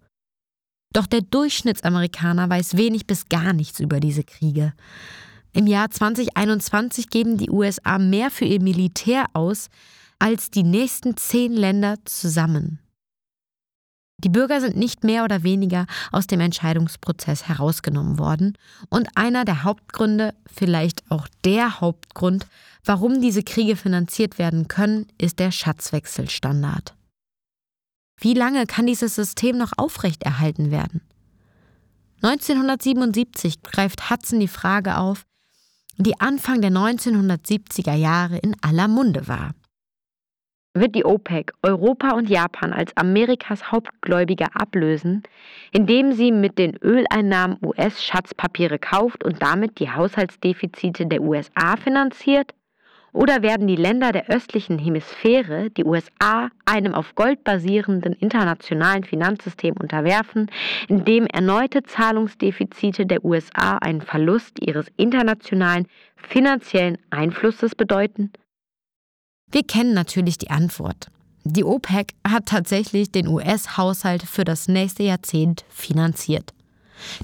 Doch 0.94 1.08
der 1.08 1.22
Durchschnittsamerikaner 1.22 2.50
weiß 2.50 2.78
wenig 2.78 3.08
bis 3.08 3.30
gar 3.30 3.54
nichts 3.54 3.80
über 3.80 4.00
diese 4.00 4.24
Kriege. 4.24 4.74
Im 5.54 5.66
Jahr 5.66 5.90
2021 5.90 7.10
geben 7.10 7.38
die 7.38 7.50
USA 7.50 7.98
mehr 7.98 8.30
für 8.30 8.46
ihr 8.46 8.62
Militär 8.62 9.26
aus 9.34 9.70
als 10.20 10.52
die 10.52 10.64
nächsten 10.64 11.18
zehn 11.18 11.54
Länder 11.54 11.96
zusammen. 12.06 12.81
Die 14.24 14.30
Bürger 14.30 14.62
sind 14.62 14.78
nicht 14.78 15.04
mehr 15.04 15.24
oder 15.24 15.42
weniger 15.42 15.88
aus 16.12 16.28
dem 16.28 16.42
Entscheidungsprozess 16.42 17.48
herausgenommen 17.48 18.20
worden 18.20 18.58
und 18.90 19.10
einer 19.16 19.46
der 19.46 19.64
Hauptgründe, 19.64 20.36
vielleicht 20.46 21.10
auch 21.10 21.28
der 21.44 21.82
Hauptgrund, 21.82 22.46
warum 22.86 23.20
diese 23.20 23.42
Kriege 23.42 23.76
finanziert 23.76 24.38
werden 24.38 24.68
können, 24.68 25.08
ist 25.18 25.40
der 25.40 25.52
Schatzwechselstandard. 25.52 26.96
Wie 28.20 28.36
lange 28.36 28.68
kann 28.68 28.86
dieses 28.86 29.16
System 29.16 29.58
noch 29.58 29.72
aufrechterhalten 29.78 30.70
werden? 30.70 31.02
1977 32.22 33.64
greift 33.64 34.12
Hudson 34.12 34.40
die 34.40 34.48
Frage 34.48 34.98
auf, 34.98 35.26
die 35.98 36.20
Anfang 36.20 36.62
der 36.62 36.72
1970er 36.72 37.96
Jahre 37.96 38.38
in 38.38 38.56
aller 38.62 38.88
Munde 38.88 39.28
war 39.28 39.56
wird 40.74 40.96
die 40.96 41.06
OPEC 41.06 41.54
Europa 41.64 42.12
und 42.12 42.30
Japan 42.30 42.72
als 42.72 42.96
Amerikas 42.96 43.72
Hauptgläubiger 43.72 44.48
ablösen, 44.54 45.24
indem 45.72 46.14
sie 46.14 46.32
mit 46.32 46.58
den 46.58 46.78
Öleinnahmen 46.82 47.58
US-Schatzpapiere 47.62 48.80
kauft 48.80 49.24
und 49.24 49.42
damit 49.42 49.80
die 49.80 49.90
Haushaltsdefizite 49.90 51.08
der 51.08 51.22
USA 51.22 51.76
finanziert? 51.76 52.54
Oder 53.14 53.42
werden 53.42 53.68
die 53.68 53.76
Länder 53.76 54.14
der 54.14 54.30
östlichen 54.30 54.80
Hemisphäre 54.80 55.70
die 55.70 55.84
USA 55.84 56.50
einem 56.66 56.94
auf 56.94 57.14
Gold 57.16 57.44
basierenden 57.44 58.14
internationalen 58.14 59.04
Finanzsystem 59.04 59.76
unterwerfen, 59.78 60.50
indem 60.88 61.26
erneute 61.26 61.84
Zahlungsdefizite 61.84 63.06
der 63.06 63.26
USA 63.26 63.78
einen 63.80 64.00
Verlust 64.00 64.66
ihres 64.66 64.88
internationalen 64.96 65.88
finanziellen 66.16 66.98
Einflusses 67.10 67.76
bedeuten? 67.76 68.32
Wir 69.52 69.64
kennen 69.64 69.94
natürlich 69.94 70.38
die 70.38 70.50
Antwort. 70.50 71.08
Die 71.44 71.64
OPEC 71.64 72.14
hat 72.26 72.46
tatsächlich 72.46 73.12
den 73.12 73.28
US-Haushalt 73.28 74.24
für 74.24 74.44
das 74.44 74.68
nächste 74.68 75.04
Jahrzehnt 75.04 75.66
finanziert. 75.70 76.54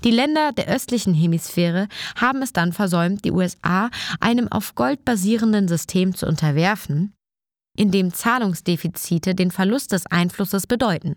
Die 0.03 0.11
Länder 0.11 0.51
der 0.51 0.67
östlichen 0.67 1.13
Hemisphäre 1.13 1.87
haben 2.15 2.41
es 2.41 2.51
dann 2.51 2.73
versäumt, 2.73 3.23
die 3.23 3.31
USA 3.31 3.89
einem 4.19 4.47
auf 4.47 4.73
Gold 4.75 5.05
basierenden 5.05 5.67
System 5.67 6.15
zu 6.15 6.25
unterwerfen, 6.25 7.13
in 7.77 7.91
dem 7.91 8.11
Zahlungsdefizite 8.11 9.35
den 9.35 9.51
Verlust 9.51 9.91
des 9.91 10.07
Einflusses 10.07 10.65
bedeuten. 10.65 11.15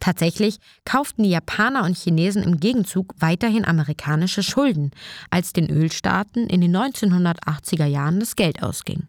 Tatsächlich 0.00 0.58
kauften 0.84 1.24
die 1.24 1.30
Japaner 1.30 1.84
und 1.84 1.96
Chinesen 1.96 2.44
im 2.44 2.60
Gegenzug 2.60 3.14
weiterhin 3.18 3.64
amerikanische 3.64 4.44
Schulden, 4.44 4.92
als 5.30 5.52
den 5.52 5.68
Ölstaaten 5.68 6.46
in 6.46 6.60
den 6.60 6.76
1980er 6.76 7.86
Jahren 7.86 8.20
das 8.20 8.36
Geld 8.36 8.62
ausging. 8.62 9.08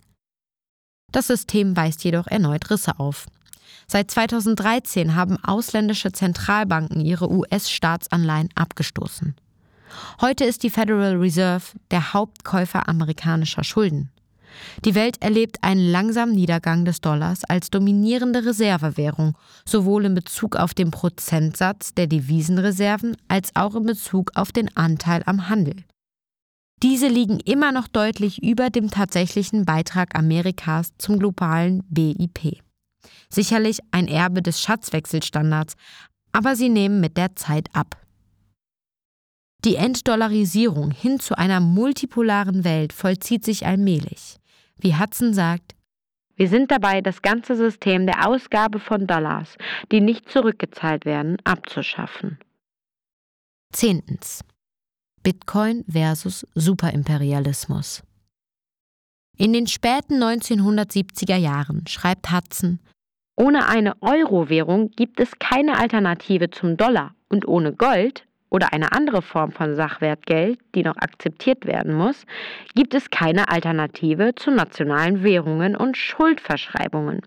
Das 1.12 1.28
System 1.28 1.76
weist 1.76 2.04
jedoch 2.04 2.28
erneut 2.28 2.70
Risse 2.70 3.00
auf. 3.00 3.26
Seit 3.88 4.12
2013 4.12 5.16
haben 5.16 5.44
ausländische 5.44 6.12
Zentralbanken 6.12 7.02
ihre 7.02 7.32
US-Staatsanleihen 7.32 8.50
abgestoßen. 8.54 9.36
Heute 10.22 10.46
ist 10.46 10.62
die 10.62 10.70
Federal 10.70 11.16
Reserve 11.16 11.66
der 11.90 12.14
Hauptkäufer 12.14 12.88
amerikanischer 12.88 13.64
Schulden. 13.64 14.12
Die 14.86 14.96
Welt 14.96 15.22
erlebt 15.22 15.64
einen 15.64 15.90
langsamen 15.90 16.36
Niedergang 16.36 16.86
des 16.86 17.02
Dollars 17.02 17.44
als 17.44 17.70
dominierende 17.70 18.46
Reservewährung, 18.46 19.36
sowohl 19.66 20.06
in 20.06 20.16
Bezug 20.16 20.56
auf 20.56 20.74
den 20.74 20.92
Prozentsatz 20.92 21.94
der 21.94 22.08
Devisenreserven 22.08 23.16
als 23.28 23.56
auch 23.56 23.76
in 23.76 23.86
Bezug 23.86 24.32
auf 24.36 24.52
den 24.52 24.76
Anteil 24.76 25.24
am 25.26 25.50
Handel. 25.50 25.76
Diese 26.82 27.08
liegen 27.08 27.40
immer 27.42 27.72
noch 27.72 27.88
deutlich 27.88 28.42
über 28.42 28.70
dem 28.70 28.90
tatsächlichen 28.90 29.66
Beitrag 29.66 30.18
Amerikas 30.18 30.92
zum 30.98 31.20
globalen 31.20 31.84
BIP. 31.90 32.62
Sicherlich 33.30 33.80
ein 33.92 34.08
Erbe 34.08 34.42
des 34.42 34.62
Schatzwechselstandards, 34.62 35.76
aber 36.32 36.56
sie 36.56 36.70
nehmen 36.70 37.02
mit 37.02 37.18
der 37.18 37.36
Zeit 37.36 37.68
ab. 37.74 37.98
Die 39.66 39.76
Entdollarisierung 39.76 40.92
hin 40.92 41.20
zu 41.20 41.38
einer 41.38 41.60
multipolaren 41.60 42.64
Welt 42.64 42.94
vollzieht 42.94 43.44
sich 43.44 43.66
allmählich. 43.66 44.38
Wie 44.78 44.96
Hudson 44.96 45.34
sagt, 45.34 45.76
wir 46.38 46.48
sind 46.48 46.72
dabei, 46.72 47.02
das 47.02 47.22
ganze 47.22 47.58
System 47.58 48.06
der 48.06 48.26
Ausgabe 48.26 48.80
von 48.80 49.06
Dollars, 49.06 49.58
die 49.92 50.00
nicht 50.00 50.30
zurückgezahlt 50.30 51.04
werden, 51.04 51.36
abzuschaffen. 51.44 52.40
Zehntens. 53.74 54.46
Bitcoin 55.24 55.84
versus 55.88 56.46
Superimperialismus. 56.56 58.04
In 59.38 59.54
den 59.54 59.68
späten 59.68 60.22
1970er 60.22 61.38
Jahren 61.38 61.86
schreibt 61.88 62.32
Hudson, 62.32 62.80
ohne 63.38 63.68
eine 63.68 63.94
Euro-Währung 64.02 64.92
gibt 64.92 65.22
es 65.22 65.40
keine 65.40 65.78
Alternative 65.78 66.50
zum 66.50 66.76
Dollar 66.76 67.16
und 67.30 67.48
ohne 67.48 67.72
Gold 67.72 68.26
oder 68.50 68.74
eine 68.74 68.92
andere 68.92 69.22
Form 69.22 69.52
von 69.52 69.76
Sachwertgeld, 69.76 70.60
die 70.76 70.84
noch 70.84 70.98
akzeptiert 70.98 71.66
werden 71.66 71.94
muss, 71.94 72.26
gibt 72.76 72.94
es 72.94 73.10
keine 73.10 73.48
Alternative 73.50 74.36
zu 74.36 74.52
nationalen 74.52 75.24
Währungen 75.24 75.76
und 75.76 75.96
Schuldverschreibungen, 75.96 77.22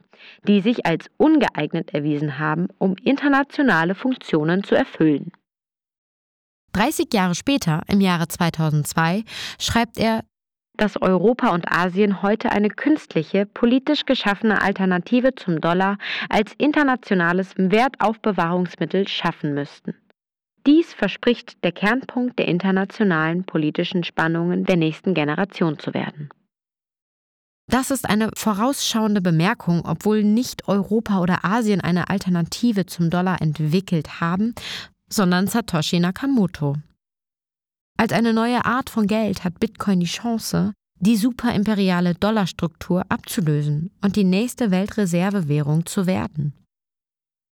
die 0.47 0.61
sich 0.61 0.85
als 0.85 1.11
ungeeignet 1.17 1.95
erwiesen 1.95 2.39
haben, 2.39 2.69
um 2.77 2.97
internationale 3.03 3.95
Funktionen 3.95 4.65
zu 4.65 4.75
erfüllen. 4.75 5.33
30 6.73 7.13
Jahre 7.13 7.35
später, 7.35 7.83
im 7.89 8.01
Jahre 8.01 8.29
2002, 8.29 9.25
schreibt 9.59 9.99
er, 9.99 10.25
dass 10.75 11.01
Europa 11.01 11.51
und 11.51 11.71
Asien 11.71 12.23
heute 12.23 12.51
eine 12.51 12.69
künstliche, 12.71 13.47
politisch 13.47 14.07
geschaffene 14.07 14.63
Alternative 14.63 15.35
zum 15.35 15.61
Dollar 15.61 15.99
als 16.29 16.53
internationales 16.59 17.55
Wertaufbewahrungsmittel 17.57 19.07
schaffen 19.07 19.55
müssten. 19.55 19.95
Dies 20.67 20.95
verspricht 20.95 21.63
der 21.65 21.73
Kernpunkt 21.73 22.39
der 22.39 22.47
internationalen 22.47 23.45
politischen 23.45 24.05
Spannungen 24.05 24.65
der 24.65 24.77
nächsten 24.77 25.13
Generation 25.13 25.79
zu 25.79 25.93
werden. 25.93 26.31
Das 27.69 27.91
ist 27.91 28.09
eine 28.09 28.31
vorausschauende 28.35 29.21
Bemerkung, 29.21 29.83
obwohl 29.85 30.25
nicht 30.25 30.69
Europa 30.69 31.21
oder 31.21 31.45
Asien 31.45 31.81
eine 31.81 32.11
Alternative 32.11 32.87
zum 32.87 33.09
Dollar 33.09 33.41
entwickelt 33.41 34.21
haben, 34.21 34.55
sondern 35.13 35.47
Satoshi 35.47 36.01
Nakamoto. 36.01 36.77
Als 37.99 38.13
eine 38.13 38.33
neue 38.33 38.65
Art 38.65 38.91
von 38.91 39.07
Geld 39.07 39.45
hat 39.45 39.61
Bitcoin 39.61 40.01
die 40.01 40.07
Chance, 40.07 40.73
die 40.99 41.17
superimperiale 41.17 42.15
Dollarstruktur 42.15 43.05
abzulösen 43.09 43.91
und 44.03 44.17
die 44.17 44.25
nächste 44.25 44.71
Weltreservewährung 44.71 45.85
zu 45.87 46.07
werden. 46.07 46.55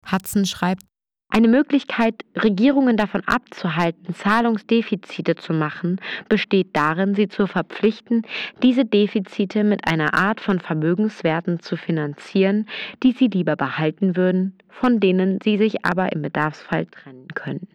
Hudson 0.09 0.45
schreibt, 0.45 0.85
eine 1.29 1.47
Möglichkeit, 1.47 2.25
Regierungen 2.35 2.97
davon 2.97 3.21
abzuhalten, 3.25 4.15
Zahlungsdefizite 4.15 5.35
zu 5.35 5.53
machen, 5.53 6.01
besteht 6.27 6.69
darin, 6.73 7.13
sie 7.13 7.27
zu 7.27 7.45
verpflichten, 7.45 8.23
diese 8.63 8.83
Defizite 8.83 9.63
mit 9.63 9.87
einer 9.87 10.15
Art 10.15 10.41
von 10.41 10.59
Vermögenswerten 10.59 11.59
zu 11.59 11.77
finanzieren, 11.77 12.67
die 13.03 13.11
sie 13.11 13.27
lieber 13.27 13.55
behalten 13.55 14.15
würden, 14.15 14.57
von 14.69 14.99
denen 14.99 15.39
sie 15.43 15.57
sich 15.57 15.85
aber 15.85 16.11
im 16.11 16.23
Bedarfsfall 16.23 16.87
trennen 16.87 17.27
können. 17.35 17.67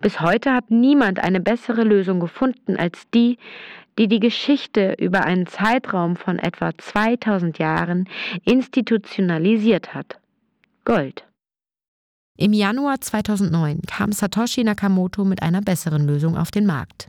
Bis 0.00 0.20
heute 0.20 0.52
hat 0.52 0.70
niemand 0.70 1.20
eine 1.20 1.40
bessere 1.40 1.84
Lösung 1.84 2.18
gefunden 2.18 2.76
als 2.76 3.08
die, 3.10 3.38
die 3.98 4.08
die 4.08 4.20
Geschichte 4.20 4.96
über 4.98 5.24
einen 5.24 5.46
Zeitraum 5.46 6.16
von 6.16 6.40
etwa 6.40 6.76
2000 6.76 7.58
Jahren 7.58 8.08
institutionalisiert 8.44 9.94
hat. 9.94 10.18
Gold. 10.84 11.24
Im 12.36 12.52
Januar 12.52 13.00
2009 13.00 13.82
kam 13.86 14.10
Satoshi 14.10 14.64
Nakamoto 14.64 15.24
mit 15.24 15.40
einer 15.42 15.60
besseren 15.60 16.04
Lösung 16.04 16.36
auf 16.36 16.50
den 16.50 16.66
Markt. 16.66 17.08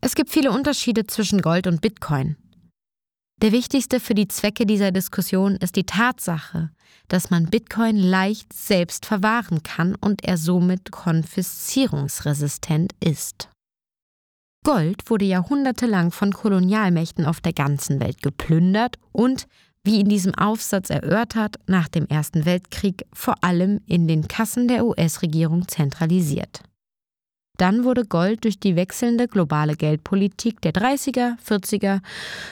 Es 0.00 0.16
gibt 0.16 0.30
viele 0.30 0.50
Unterschiede 0.50 1.06
zwischen 1.06 1.42
Gold 1.42 1.68
und 1.68 1.80
Bitcoin. 1.80 2.36
Der 3.40 3.52
wichtigste 3.52 4.00
für 4.00 4.14
die 4.14 4.28
Zwecke 4.28 4.66
dieser 4.66 4.90
Diskussion 4.90 5.54
ist 5.56 5.76
die 5.76 5.84
Tatsache, 5.84 6.70
dass 7.06 7.30
man 7.30 7.46
Bitcoin 7.46 7.96
leicht 7.96 8.52
selbst 8.52 9.06
verwahren 9.06 9.62
kann 9.62 9.94
und 9.94 10.24
er 10.24 10.38
somit 10.38 10.90
konfiszierungsresistent 10.90 12.94
ist. 12.98 13.48
Gold 14.64 15.08
wurde 15.08 15.26
jahrhundertelang 15.26 16.10
von 16.10 16.32
Kolonialmächten 16.32 17.26
auf 17.26 17.40
der 17.40 17.52
ganzen 17.52 18.00
Welt 18.00 18.22
geplündert 18.22 18.96
und, 19.12 19.46
wie 19.86 20.00
in 20.00 20.08
diesem 20.08 20.34
Aufsatz 20.34 20.90
erörtert, 20.90 21.56
nach 21.66 21.88
dem 21.88 22.06
Ersten 22.06 22.44
Weltkrieg 22.44 23.06
vor 23.12 23.36
allem 23.42 23.80
in 23.86 24.06
den 24.06 24.28
Kassen 24.28 24.68
der 24.68 24.84
US-Regierung 24.84 25.66
zentralisiert. 25.68 26.62
Dann 27.56 27.84
wurde 27.84 28.04
Gold 28.04 28.44
durch 28.44 28.60
die 28.60 28.76
wechselnde 28.76 29.28
globale 29.28 29.76
Geldpolitik 29.76 30.60
der 30.60 30.72
30er, 30.72 31.38
40er, 31.38 32.02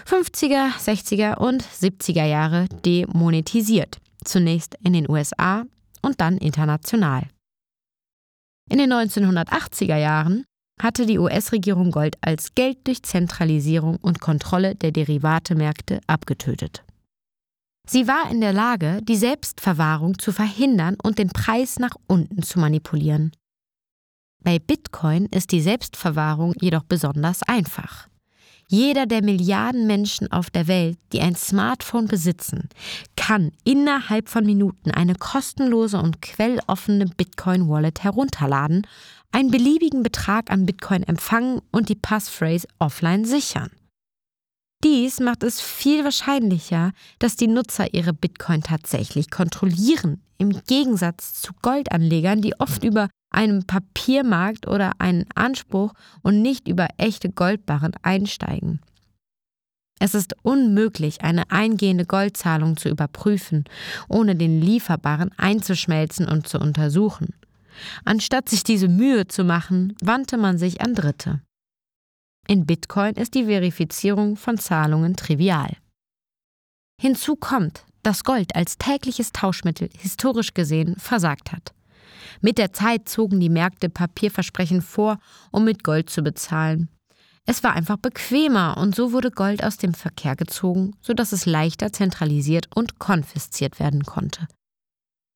50er, 0.06 0.70
60er 0.78 1.36
und 1.36 1.62
70er 1.62 2.24
Jahre 2.24 2.66
demonetisiert, 2.86 3.98
zunächst 4.24 4.76
in 4.82 4.94
den 4.94 5.10
USA 5.10 5.64
und 6.00 6.20
dann 6.20 6.38
international. 6.38 7.28
In 8.70 8.78
den 8.78 8.92
1980er 8.92 9.96
Jahren 9.96 10.44
hatte 10.80 11.04
die 11.04 11.18
US-Regierung 11.18 11.90
Gold 11.90 12.16
als 12.22 12.54
Geld 12.54 12.86
durch 12.86 13.02
Zentralisierung 13.02 13.96
und 13.96 14.20
Kontrolle 14.20 14.74
der 14.74 14.90
Derivatemärkte 14.90 16.00
abgetötet. 16.06 16.82
Sie 17.86 18.08
war 18.08 18.30
in 18.30 18.40
der 18.40 18.52
Lage, 18.52 19.00
die 19.02 19.16
Selbstverwahrung 19.16 20.18
zu 20.18 20.32
verhindern 20.32 20.96
und 21.02 21.18
den 21.18 21.28
Preis 21.28 21.78
nach 21.78 21.94
unten 22.06 22.42
zu 22.42 22.58
manipulieren. 22.58 23.32
Bei 24.42 24.58
Bitcoin 24.58 25.26
ist 25.26 25.52
die 25.52 25.60
Selbstverwahrung 25.60 26.54
jedoch 26.60 26.84
besonders 26.84 27.42
einfach. 27.42 28.08
Jeder 28.68 29.04
der 29.04 29.22
Milliarden 29.22 29.86
Menschen 29.86 30.32
auf 30.32 30.48
der 30.50 30.66
Welt, 30.66 30.98
die 31.12 31.20
ein 31.20 31.36
Smartphone 31.36 32.06
besitzen, 32.06 32.70
kann 33.16 33.52
innerhalb 33.64 34.30
von 34.30 34.44
Minuten 34.44 34.90
eine 34.90 35.14
kostenlose 35.14 35.98
und 35.98 36.22
quelloffene 36.22 37.06
Bitcoin-Wallet 37.06 38.02
herunterladen, 38.02 38.86
einen 39.32 39.50
beliebigen 39.50 40.02
Betrag 40.02 40.50
an 40.50 40.64
Bitcoin 40.64 41.02
empfangen 41.02 41.60
und 41.72 41.88
die 41.88 41.94
Passphrase 41.94 42.66
offline 42.78 43.24
sichern. 43.24 43.70
Dies 44.84 45.18
macht 45.18 45.42
es 45.42 45.62
viel 45.62 46.04
wahrscheinlicher, 46.04 46.92
dass 47.18 47.36
die 47.36 47.46
Nutzer 47.46 47.94
ihre 47.94 48.12
Bitcoin 48.12 48.60
tatsächlich 48.60 49.30
kontrollieren, 49.30 50.20
im 50.36 50.50
Gegensatz 50.66 51.40
zu 51.40 51.52
Goldanlegern, 51.62 52.42
die 52.42 52.60
oft 52.60 52.84
über 52.84 53.08
einem 53.30 53.64
Papiermarkt 53.64 54.68
oder 54.68 54.92
einen 54.98 55.24
Anspruch 55.34 55.94
und 56.22 56.42
nicht 56.42 56.68
über 56.68 56.88
echte 56.98 57.30
Goldbarren 57.30 57.92
einsteigen. 58.02 58.80
Es 60.00 60.14
ist 60.14 60.36
unmöglich, 60.42 61.22
eine 61.22 61.50
eingehende 61.50 62.04
Goldzahlung 62.04 62.76
zu 62.76 62.90
überprüfen, 62.90 63.64
ohne 64.08 64.36
den 64.36 64.60
Lieferbaren 64.60 65.30
einzuschmelzen 65.38 66.28
und 66.28 66.46
zu 66.46 66.58
untersuchen. 66.58 67.28
Anstatt 68.04 68.50
sich 68.50 68.64
diese 68.64 68.88
Mühe 68.88 69.28
zu 69.28 69.44
machen, 69.44 69.96
wandte 70.02 70.36
man 70.36 70.58
sich 70.58 70.82
an 70.82 70.94
Dritte. 70.94 71.40
In 72.46 72.66
Bitcoin 72.66 73.14
ist 73.14 73.34
die 73.34 73.44
Verifizierung 73.44 74.36
von 74.36 74.58
Zahlungen 74.58 75.16
trivial. 75.16 75.76
Hinzu 77.00 77.36
kommt, 77.36 77.84
dass 78.02 78.24
Gold 78.24 78.54
als 78.54 78.76
tägliches 78.76 79.32
Tauschmittel 79.32 79.88
historisch 79.96 80.52
gesehen 80.52 80.96
versagt 80.96 81.52
hat. 81.52 81.72
Mit 82.40 82.58
der 82.58 82.72
Zeit 82.72 83.08
zogen 83.08 83.40
die 83.40 83.48
Märkte 83.48 83.88
Papierversprechen 83.88 84.82
vor, 84.82 85.18
um 85.50 85.64
mit 85.64 85.84
Gold 85.84 86.10
zu 86.10 86.22
bezahlen. 86.22 86.88
Es 87.46 87.62
war 87.62 87.74
einfach 87.74 87.96
bequemer 87.96 88.76
und 88.78 88.94
so 88.94 89.12
wurde 89.12 89.30
Gold 89.30 89.62
aus 89.64 89.76
dem 89.76 89.94
Verkehr 89.94 90.36
gezogen, 90.36 90.94
sodass 91.02 91.32
es 91.32 91.46
leichter 91.46 91.92
zentralisiert 91.92 92.68
und 92.74 92.98
konfisziert 92.98 93.80
werden 93.80 94.04
konnte. 94.04 94.48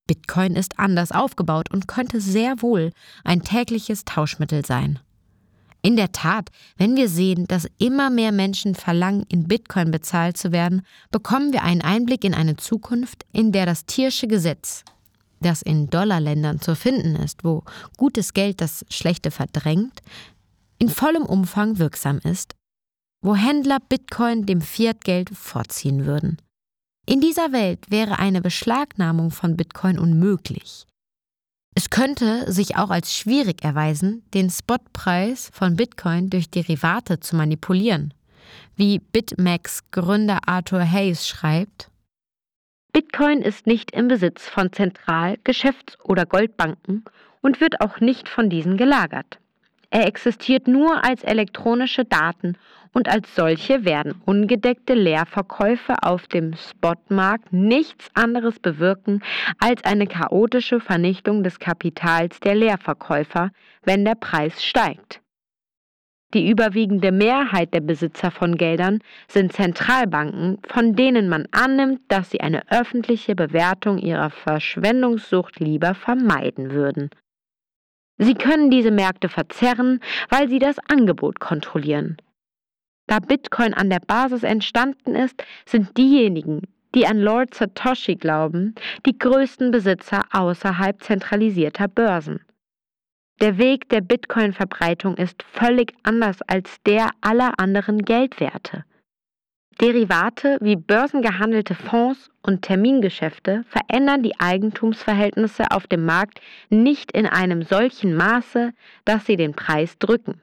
Bitcoin 0.07 0.57
ist 0.57 0.79
anders 0.79 1.13
aufgebaut 1.13 1.71
und 1.71 1.87
könnte 1.87 2.21
sehr 2.21 2.63
wohl 2.63 2.93
ein 3.25 3.43
tägliches 3.43 4.05
Tauschmittel 4.05 4.65
sein. 4.65 4.99
In 5.83 5.97
der 5.97 6.13
Tat, 6.13 6.51
wenn 6.77 6.97
wir 6.97 7.09
sehen, 7.09 7.47
dass 7.47 7.69
immer 7.79 8.11
mehr 8.11 8.33
Menschen 8.33 8.75
verlangen, 8.75 9.25
in 9.29 9.47
Bitcoin 9.47 9.91
bezahlt 9.91 10.37
zu 10.37 10.51
werden, 10.51 10.83
bekommen 11.11 11.53
wir 11.53 11.63
einen 11.63 11.83
Einblick 11.83 12.25
in 12.25 12.35
eine 12.35 12.57
Zukunft, 12.57 13.25
in 13.33 13.53
der 13.53 13.65
das 13.65 13.87
tierische 13.87 14.27
Gesetz, 14.27 14.85
das 15.41 15.63
in 15.63 15.89
Dollarländern 15.89 16.61
zu 16.61 16.75
finden 16.75 17.15
ist, 17.15 17.45
wo 17.45 17.63
gutes 17.97 18.35
Geld 18.35 18.61
das 18.61 18.85
Schlechte 18.91 19.31
verdrängt, 19.31 20.01
in 20.79 20.89
vollem 20.89 21.25
Umfang 21.25 21.79
wirksam 21.79 22.19
ist, 22.19 22.55
wo 23.23 23.37
Händler 23.37 23.79
Bitcoin 23.81 24.47
dem 24.47 24.61
Fiatgeld 24.61 25.31
vorziehen 25.31 26.07
würden. 26.07 26.39
In 27.07 27.21
dieser 27.21 27.53
Welt 27.53 27.91
wäre 27.91 28.19
eine 28.19 28.43
Beschlagnahmung 28.43 29.31
von 29.31 29.57
Bitcoin 29.57 29.99
unmöglich. 29.99 30.88
Es 31.79 31.91
könnte 31.91 32.51
sich 32.51 32.77
auch 32.77 32.91
als 32.91 33.15
schwierig 33.15 33.63
erweisen, 33.63 34.25
den 34.35 34.51
Spotpreis 34.51 35.49
von 35.53 35.77
Bitcoin 35.77 36.29
durch 36.29 36.51
Derivate 36.51 37.21
zu 37.21 37.37
manipulieren. 37.37 38.13
Wie 38.75 38.99
BitMEX 38.99 39.89
Gründer 39.93 40.41
Arthur 40.49 40.83
Hayes 40.83 41.29
schreibt, 41.29 41.89
Bitcoin 42.93 43.43
ist 43.43 43.69
nicht 43.69 43.93
im 43.93 44.09
Besitz 44.09 44.49
von 44.49 44.73
Zentral-, 44.73 45.39
Geschäfts- 45.45 45.97
oder 46.03 46.27
Goldbanken 46.27 47.05
und 47.43 47.61
wird 47.61 47.81
auch 47.81 48.01
nicht 48.01 48.29
von 48.29 48.51
diesen 48.51 48.77
gelagert. 48.77 49.39
Er 49.91 50.07
existiert 50.07 50.69
nur 50.69 51.03
als 51.05 51.25
elektronische 51.25 52.05
Daten 52.05 52.57
und 52.93 53.09
als 53.09 53.35
solche 53.35 53.85
werden 53.85 54.21
ungedeckte 54.27 54.95
Leerverkäufe 54.95 55.95
auf 56.03 56.27
dem 56.27 56.55
Spotmarkt 56.55 57.53
nichts 57.53 58.11
anderes 58.15 58.59
bewirken 58.59 59.23
als 59.59 59.85
eine 59.85 60.07
chaotische 60.07 60.81
Vernichtung 60.81 61.43
des 61.43 61.59
Kapitals 61.59 62.41
der 62.41 62.55
Leerverkäufer, 62.55 63.51
wenn 63.83 64.05
der 64.05 64.15
Preis 64.15 64.63
steigt. 64.63 65.21
Die 66.35 66.51
überwiegende 66.51 67.11
Mehrheit 67.11 67.73
der 67.73 67.81
Besitzer 67.81 68.31
von 68.31 68.59
Geldern 68.59 68.99
sind 69.29 69.55
Zentralbanken, 69.55 70.59
von 70.69 70.95
denen 70.95 71.31
man 71.31 71.47
annimmt, 71.53 72.01
dass 72.09 72.31
sie 72.31 72.41
eine 72.41 72.71
öffentliche 72.71 73.35
Bewertung 73.35 73.97
ihrer 73.97 74.29
Verschwendungssucht 74.29 75.59
lieber 75.59 75.95
vermeiden 75.95 76.73
würden. 76.73 77.09
Sie 78.19 78.35
können 78.35 78.71
diese 78.71 78.91
Märkte 78.91 79.29
verzerren, 79.29 80.01
weil 80.29 80.49
sie 80.49 80.59
das 80.59 80.77
Angebot 80.91 81.41
kontrollieren. 81.41 82.17
Da 83.07 83.21
Bitcoin 83.21 83.73
an 83.73 83.89
der 83.89 84.01
Basis 84.01 84.43
entstanden 84.43 85.15
ist, 85.15 85.43
sind 85.65 85.97
diejenigen, 85.97 86.63
die 86.95 87.07
an 87.07 87.19
Lord 87.19 87.55
Satoshi 87.55 88.17
glauben, 88.17 88.75
die 89.07 89.17
größten 89.17 89.71
Besitzer 89.71 90.23
außerhalb 90.33 91.03
zentralisierter 91.03 91.89
Börsen. 91.89 92.41
Der 93.41 93.57
Weg 93.57 93.89
der 93.89 94.01
Bitcoin-Verbreitung 94.01 95.17
ist 95.17 95.43
völlig 95.45 95.95
anders 96.03 96.43
als 96.43 96.83
der 96.85 97.11
aller 97.21 97.59
anderen 97.59 98.03
Geldwerte. 98.03 98.85
Derivate 99.81 100.59
wie 100.61 100.75
börsengehandelte 100.75 101.77
Fonds 101.77 102.33
und 102.43 102.63
Termingeschäfte 102.63 103.65
verändern 103.69 104.25
die 104.25 104.41
Eigentumsverhältnisse 104.41 105.71
auf 105.71 105.87
dem 105.87 106.05
Markt 106.05 106.41
nicht 106.69 107.13
in 107.13 107.27
einem 107.27 107.63
solchen 107.63 108.17
Maße, 108.17 108.73
dass 109.05 109.25
sie 109.25 109.37
den 109.37 109.55
Preis 109.55 109.97
drücken. 110.01 110.41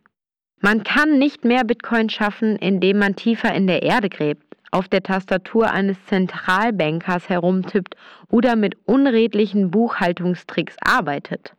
Man 0.61 0.85
kann 0.85 1.19
nicht 1.19 1.43
mehr 1.43 1.65
Bitcoin 1.65 2.09
schaffen, 2.09 2.55
indem 2.55 2.99
man 2.99 3.17
tiefer 3.17 3.53
in 3.53 3.67
der 3.67 3.83
Erde 3.83 4.07
gräbt, 4.07 4.55
auf 4.71 4.87
der 4.87 5.03
Tastatur 5.03 5.69
eines 5.69 5.97
Zentralbankers 6.05 7.27
herumtippt 7.27 7.97
oder 8.29 8.55
mit 8.55 8.77
unredlichen 8.85 9.69
Buchhaltungstricks 9.69 10.77
arbeitet. 10.79 11.51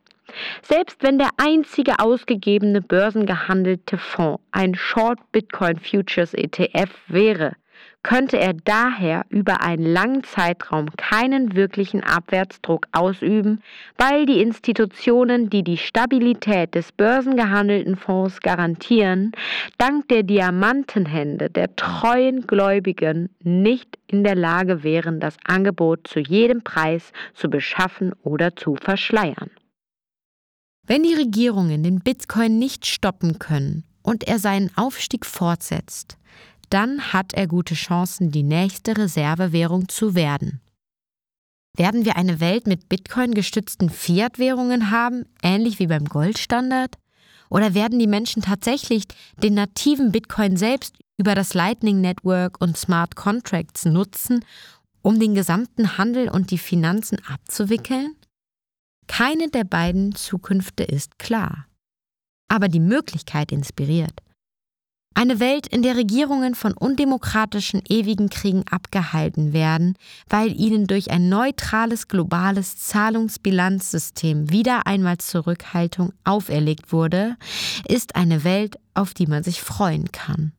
Selbst 0.63 1.03
wenn 1.03 1.19
der 1.19 1.29
einzige 1.37 1.99
ausgegebene 1.99 2.81
börsengehandelte 2.81 3.99
Fonds 3.99 4.43
ein 4.51 4.73
Short 4.73 5.19
Bitcoin 5.31 5.79
Futures 5.79 6.33
ETF 6.33 6.89
wäre, 7.07 7.53
könnte 8.03 8.39
er 8.39 8.53
daher 8.53 9.25
über 9.29 9.61
einen 9.61 9.85
langen 9.85 10.23
Zeitraum 10.23 10.87
keinen 10.95 11.55
wirklichen 11.55 12.03
Abwärtsdruck 12.03 12.87
ausüben, 12.91 13.61
weil 13.97 14.25
die 14.25 14.41
Institutionen, 14.41 15.49
die 15.49 15.63
die 15.63 15.77
Stabilität 15.77 16.73
des 16.73 16.91
börsengehandelten 16.93 17.97
Fonds 17.97 18.39
garantieren, 18.39 19.33
dank 19.77 20.07
der 20.07 20.23
Diamantenhände 20.23 21.49
der 21.49 21.75
treuen 21.75 22.47
Gläubigen 22.47 23.29
nicht 23.43 23.97
in 24.07 24.23
der 24.23 24.35
Lage 24.35 24.83
wären, 24.83 25.19
das 25.19 25.35
Angebot 25.43 26.07
zu 26.07 26.19
jedem 26.19 26.63
Preis 26.63 27.11
zu 27.33 27.49
beschaffen 27.49 28.13
oder 28.23 28.55
zu 28.55 28.75
verschleiern. 28.75 29.49
Wenn 30.85 31.03
die 31.03 31.15
Regierungen 31.15 31.83
den 31.83 31.99
Bitcoin 31.99 32.57
nicht 32.59 32.85
stoppen 32.85 33.39
können 33.39 33.83
und 34.01 34.25
er 34.25 34.39
seinen 34.39 34.71
Aufstieg 34.77 35.25
fortsetzt, 35.25 36.17
dann 36.69 37.13
hat 37.13 37.33
er 37.33 37.47
gute 37.47 37.75
Chancen, 37.75 38.31
die 38.31 38.43
nächste 38.43 38.97
Reservewährung 38.97 39.87
zu 39.89 40.15
werden. 40.15 40.61
Werden 41.77 42.05
wir 42.05 42.15
eine 42.15 42.39
Welt 42.39 42.65
mit 42.65 42.89
Bitcoin 42.89 43.33
gestützten 43.33 43.89
Fiat-Währungen 43.89 44.89
haben, 44.89 45.25
ähnlich 45.43 45.77
wie 45.79 45.87
beim 45.87 46.05
Goldstandard? 46.05 46.95
Oder 47.49 47.73
werden 47.73 47.99
die 47.99 48.07
Menschen 48.07 48.41
tatsächlich 48.41 49.03
den 49.41 49.53
nativen 49.53 50.11
Bitcoin 50.11 50.57
selbst 50.57 50.97
über 51.17 51.35
das 51.35 51.53
Lightning 51.53 52.01
Network 52.01 52.59
und 52.59 52.77
Smart 52.77 53.15
Contracts 53.15 53.85
nutzen, 53.85 54.43
um 55.01 55.19
den 55.19 55.35
gesamten 55.35 55.97
Handel 55.97 56.29
und 56.29 56.51
die 56.51 56.57
Finanzen 56.57 57.19
abzuwickeln? 57.27 58.15
Keine 59.07 59.49
der 59.49 59.63
beiden 59.63 60.15
Zukünfte 60.15 60.83
ist 60.83 61.19
klar. 61.19 61.67
Aber 62.49 62.67
die 62.67 62.79
Möglichkeit 62.79 63.51
inspiriert. 63.51 64.21
Eine 65.17 65.39
Welt, 65.39 65.65
in 65.65 65.81
der 65.81 65.95
Regierungen 65.95 66.53
von 66.53 66.73
undemokratischen 66.73 67.81
ewigen 67.89 68.29
Kriegen 68.29 68.63
abgehalten 68.69 69.51
werden, 69.51 69.95
weil 70.29 70.51
ihnen 70.51 70.85
durch 70.85 71.09
ein 71.09 71.27
neutrales 71.27 72.07
globales 72.07 72.77
Zahlungsbilanzsystem 72.77 74.51
wieder 74.51 74.85
einmal 74.85 75.17
Zurückhaltung 75.17 76.13
auferlegt 76.23 76.91
wurde, 76.91 77.35
ist 77.87 78.15
eine 78.15 78.43
Welt, 78.43 78.75
auf 78.93 79.15
die 79.15 79.25
man 79.25 79.41
sich 79.41 79.59
freuen 79.59 80.11
kann. 80.11 80.51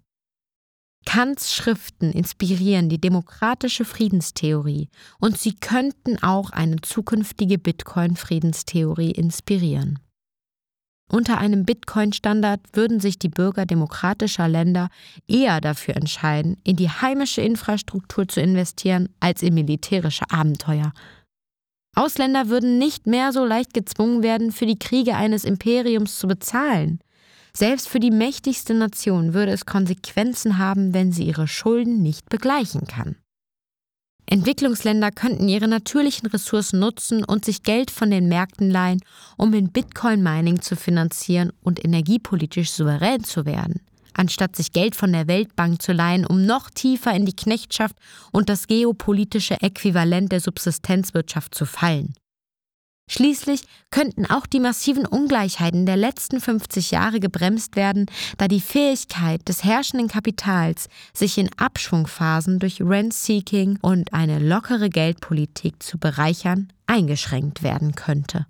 Kants 1.06 1.54
Schriften 1.54 2.10
inspirieren 2.10 2.88
die 2.88 3.00
demokratische 3.00 3.84
Friedenstheorie 3.84 4.88
und 5.20 5.38
sie 5.38 5.54
könnten 5.54 6.20
auch 6.20 6.50
eine 6.50 6.80
zukünftige 6.80 7.58
Bitcoin-Friedenstheorie 7.58 9.12
inspirieren. 9.12 10.00
Unter 11.10 11.38
einem 11.38 11.64
Bitcoin-Standard 11.64 12.60
würden 12.74 13.00
sich 13.00 13.18
die 13.18 13.30
Bürger 13.30 13.64
demokratischer 13.64 14.46
Länder 14.46 14.88
eher 15.26 15.60
dafür 15.60 15.96
entscheiden, 15.96 16.58
in 16.64 16.76
die 16.76 16.90
heimische 16.90 17.40
Infrastruktur 17.40 18.28
zu 18.28 18.40
investieren, 18.40 19.08
als 19.18 19.42
in 19.42 19.54
militärische 19.54 20.24
Abenteuer. 20.30 20.92
Ausländer 21.96 22.48
würden 22.48 22.78
nicht 22.78 23.06
mehr 23.06 23.32
so 23.32 23.44
leicht 23.44 23.72
gezwungen 23.72 24.22
werden, 24.22 24.52
für 24.52 24.66
die 24.66 24.78
Kriege 24.78 25.16
eines 25.16 25.44
Imperiums 25.44 26.18
zu 26.18 26.28
bezahlen. 26.28 27.00
Selbst 27.56 27.88
für 27.88 28.00
die 28.00 28.10
mächtigste 28.10 28.74
Nation 28.74 29.32
würde 29.32 29.52
es 29.52 29.66
Konsequenzen 29.66 30.58
haben, 30.58 30.92
wenn 30.92 31.10
sie 31.10 31.24
ihre 31.24 31.48
Schulden 31.48 32.02
nicht 32.02 32.28
begleichen 32.28 32.86
kann. 32.86 33.16
Entwicklungsländer 34.30 35.10
könnten 35.10 35.48
ihre 35.48 35.68
natürlichen 35.68 36.28
Ressourcen 36.28 36.80
nutzen 36.80 37.24
und 37.24 37.46
sich 37.46 37.62
Geld 37.62 37.90
von 37.90 38.10
den 38.10 38.28
Märkten 38.28 38.70
leihen, 38.70 39.00
um 39.38 39.54
in 39.54 39.72
Bitcoin-Mining 39.72 40.60
zu 40.60 40.76
finanzieren 40.76 41.50
und 41.62 41.82
energiepolitisch 41.82 42.70
souverän 42.70 43.24
zu 43.24 43.46
werden, 43.46 43.80
anstatt 44.12 44.54
sich 44.54 44.72
Geld 44.72 44.94
von 44.94 45.12
der 45.12 45.28
Weltbank 45.28 45.80
zu 45.80 45.92
leihen, 45.92 46.26
um 46.26 46.44
noch 46.44 46.68
tiefer 46.68 47.14
in 47.14 47.24
die 47.24 47.36
Knechtschaft 47.36 47.96
und 48.30 48.50
das 48.50 48.66
geopolitische 48.66 49.62
Äquivalent 49.62 50.30
der 50.30 50.40
Subsistenzwirtschaft 50.40 51.54
zu 51.54 51.64
fallen. 51.64 52.12
Schließlich 53.08 53.62
könnten 53.90 54.26
auch 54.26 54.46
die 54.46 54.60
massiven 54.60 55.06
Ungleichheiten 55.06 55.86
der 55.86 55.96
letzten 55.96 56.40
50 56.40 56.90
Jahre 56.90 57.20
gebremst 57.20 57.74
werden, 57.74 58.06
da 58.36 58.48
die 58.48 58.60
Fähigkeit 58.60 59.48
des 59.48 59.64
herrschenden 59.64 60.08
Kapitals, 60.08 60.88
sich 61.14 61.38
in 61.38 61.48
Abschwungphasen 61.56 62.58
durch 62.58 62.82
Rent-Seeking 62.82 63.78
und 63.80 64.12
eine 64.12 64.38
lockere 64.38 64.90
Geldpolitik 64.90 65.82
zu 65.82 65.98
bereichern, 65.98 66.68
eingeschränkt 66.86 67.62
werden 67.62 67.94
könnte. 67.94 68.46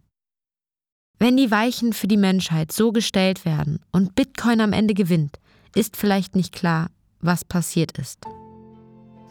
Wenn 1.20 1.36
die 1.36 1.50
Weichen 1.50 1.92
für 1.92 2.08
die 2.08 2.16
Menschheit 2.16 2.72
so 2.72 2.92
gestellt 2.92 3.44
werden 3.44 3.80
und 3.92 4.14
Bitcoin 4.14 4.60
am 4.60 4.72
Ende 4.72 4.94
gewinnt, 4.94 5.38
ist 5.74 5.96
vielleicht 5.96 6.34
nicht 6.34 6.52
klar, 6.52 6.90
was 7.20 7.44
passiert 7.44 7.96
ist. 7.98 8.18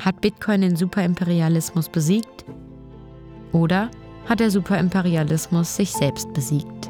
Hat 0.01 0.21
Bitcoin 0.21 0.61
den 0.61 0.75
Superimperialismus 0.75 1.89
besiegt? 1.89 2.45
Oder 3.51 3.89
hat 4.27 4.39
der 4.39 4.51
Superimperialismus 4.51 5.75
sich 5.75 5.91
selbst 5.91 6.31
besiegt. 6.33 6.89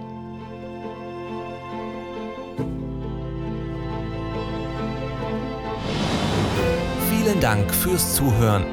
Vielen 7.10 7.40
Dank 7.40 7.74
fürs 7.74 8.16
Zuhören. 8.16 8.66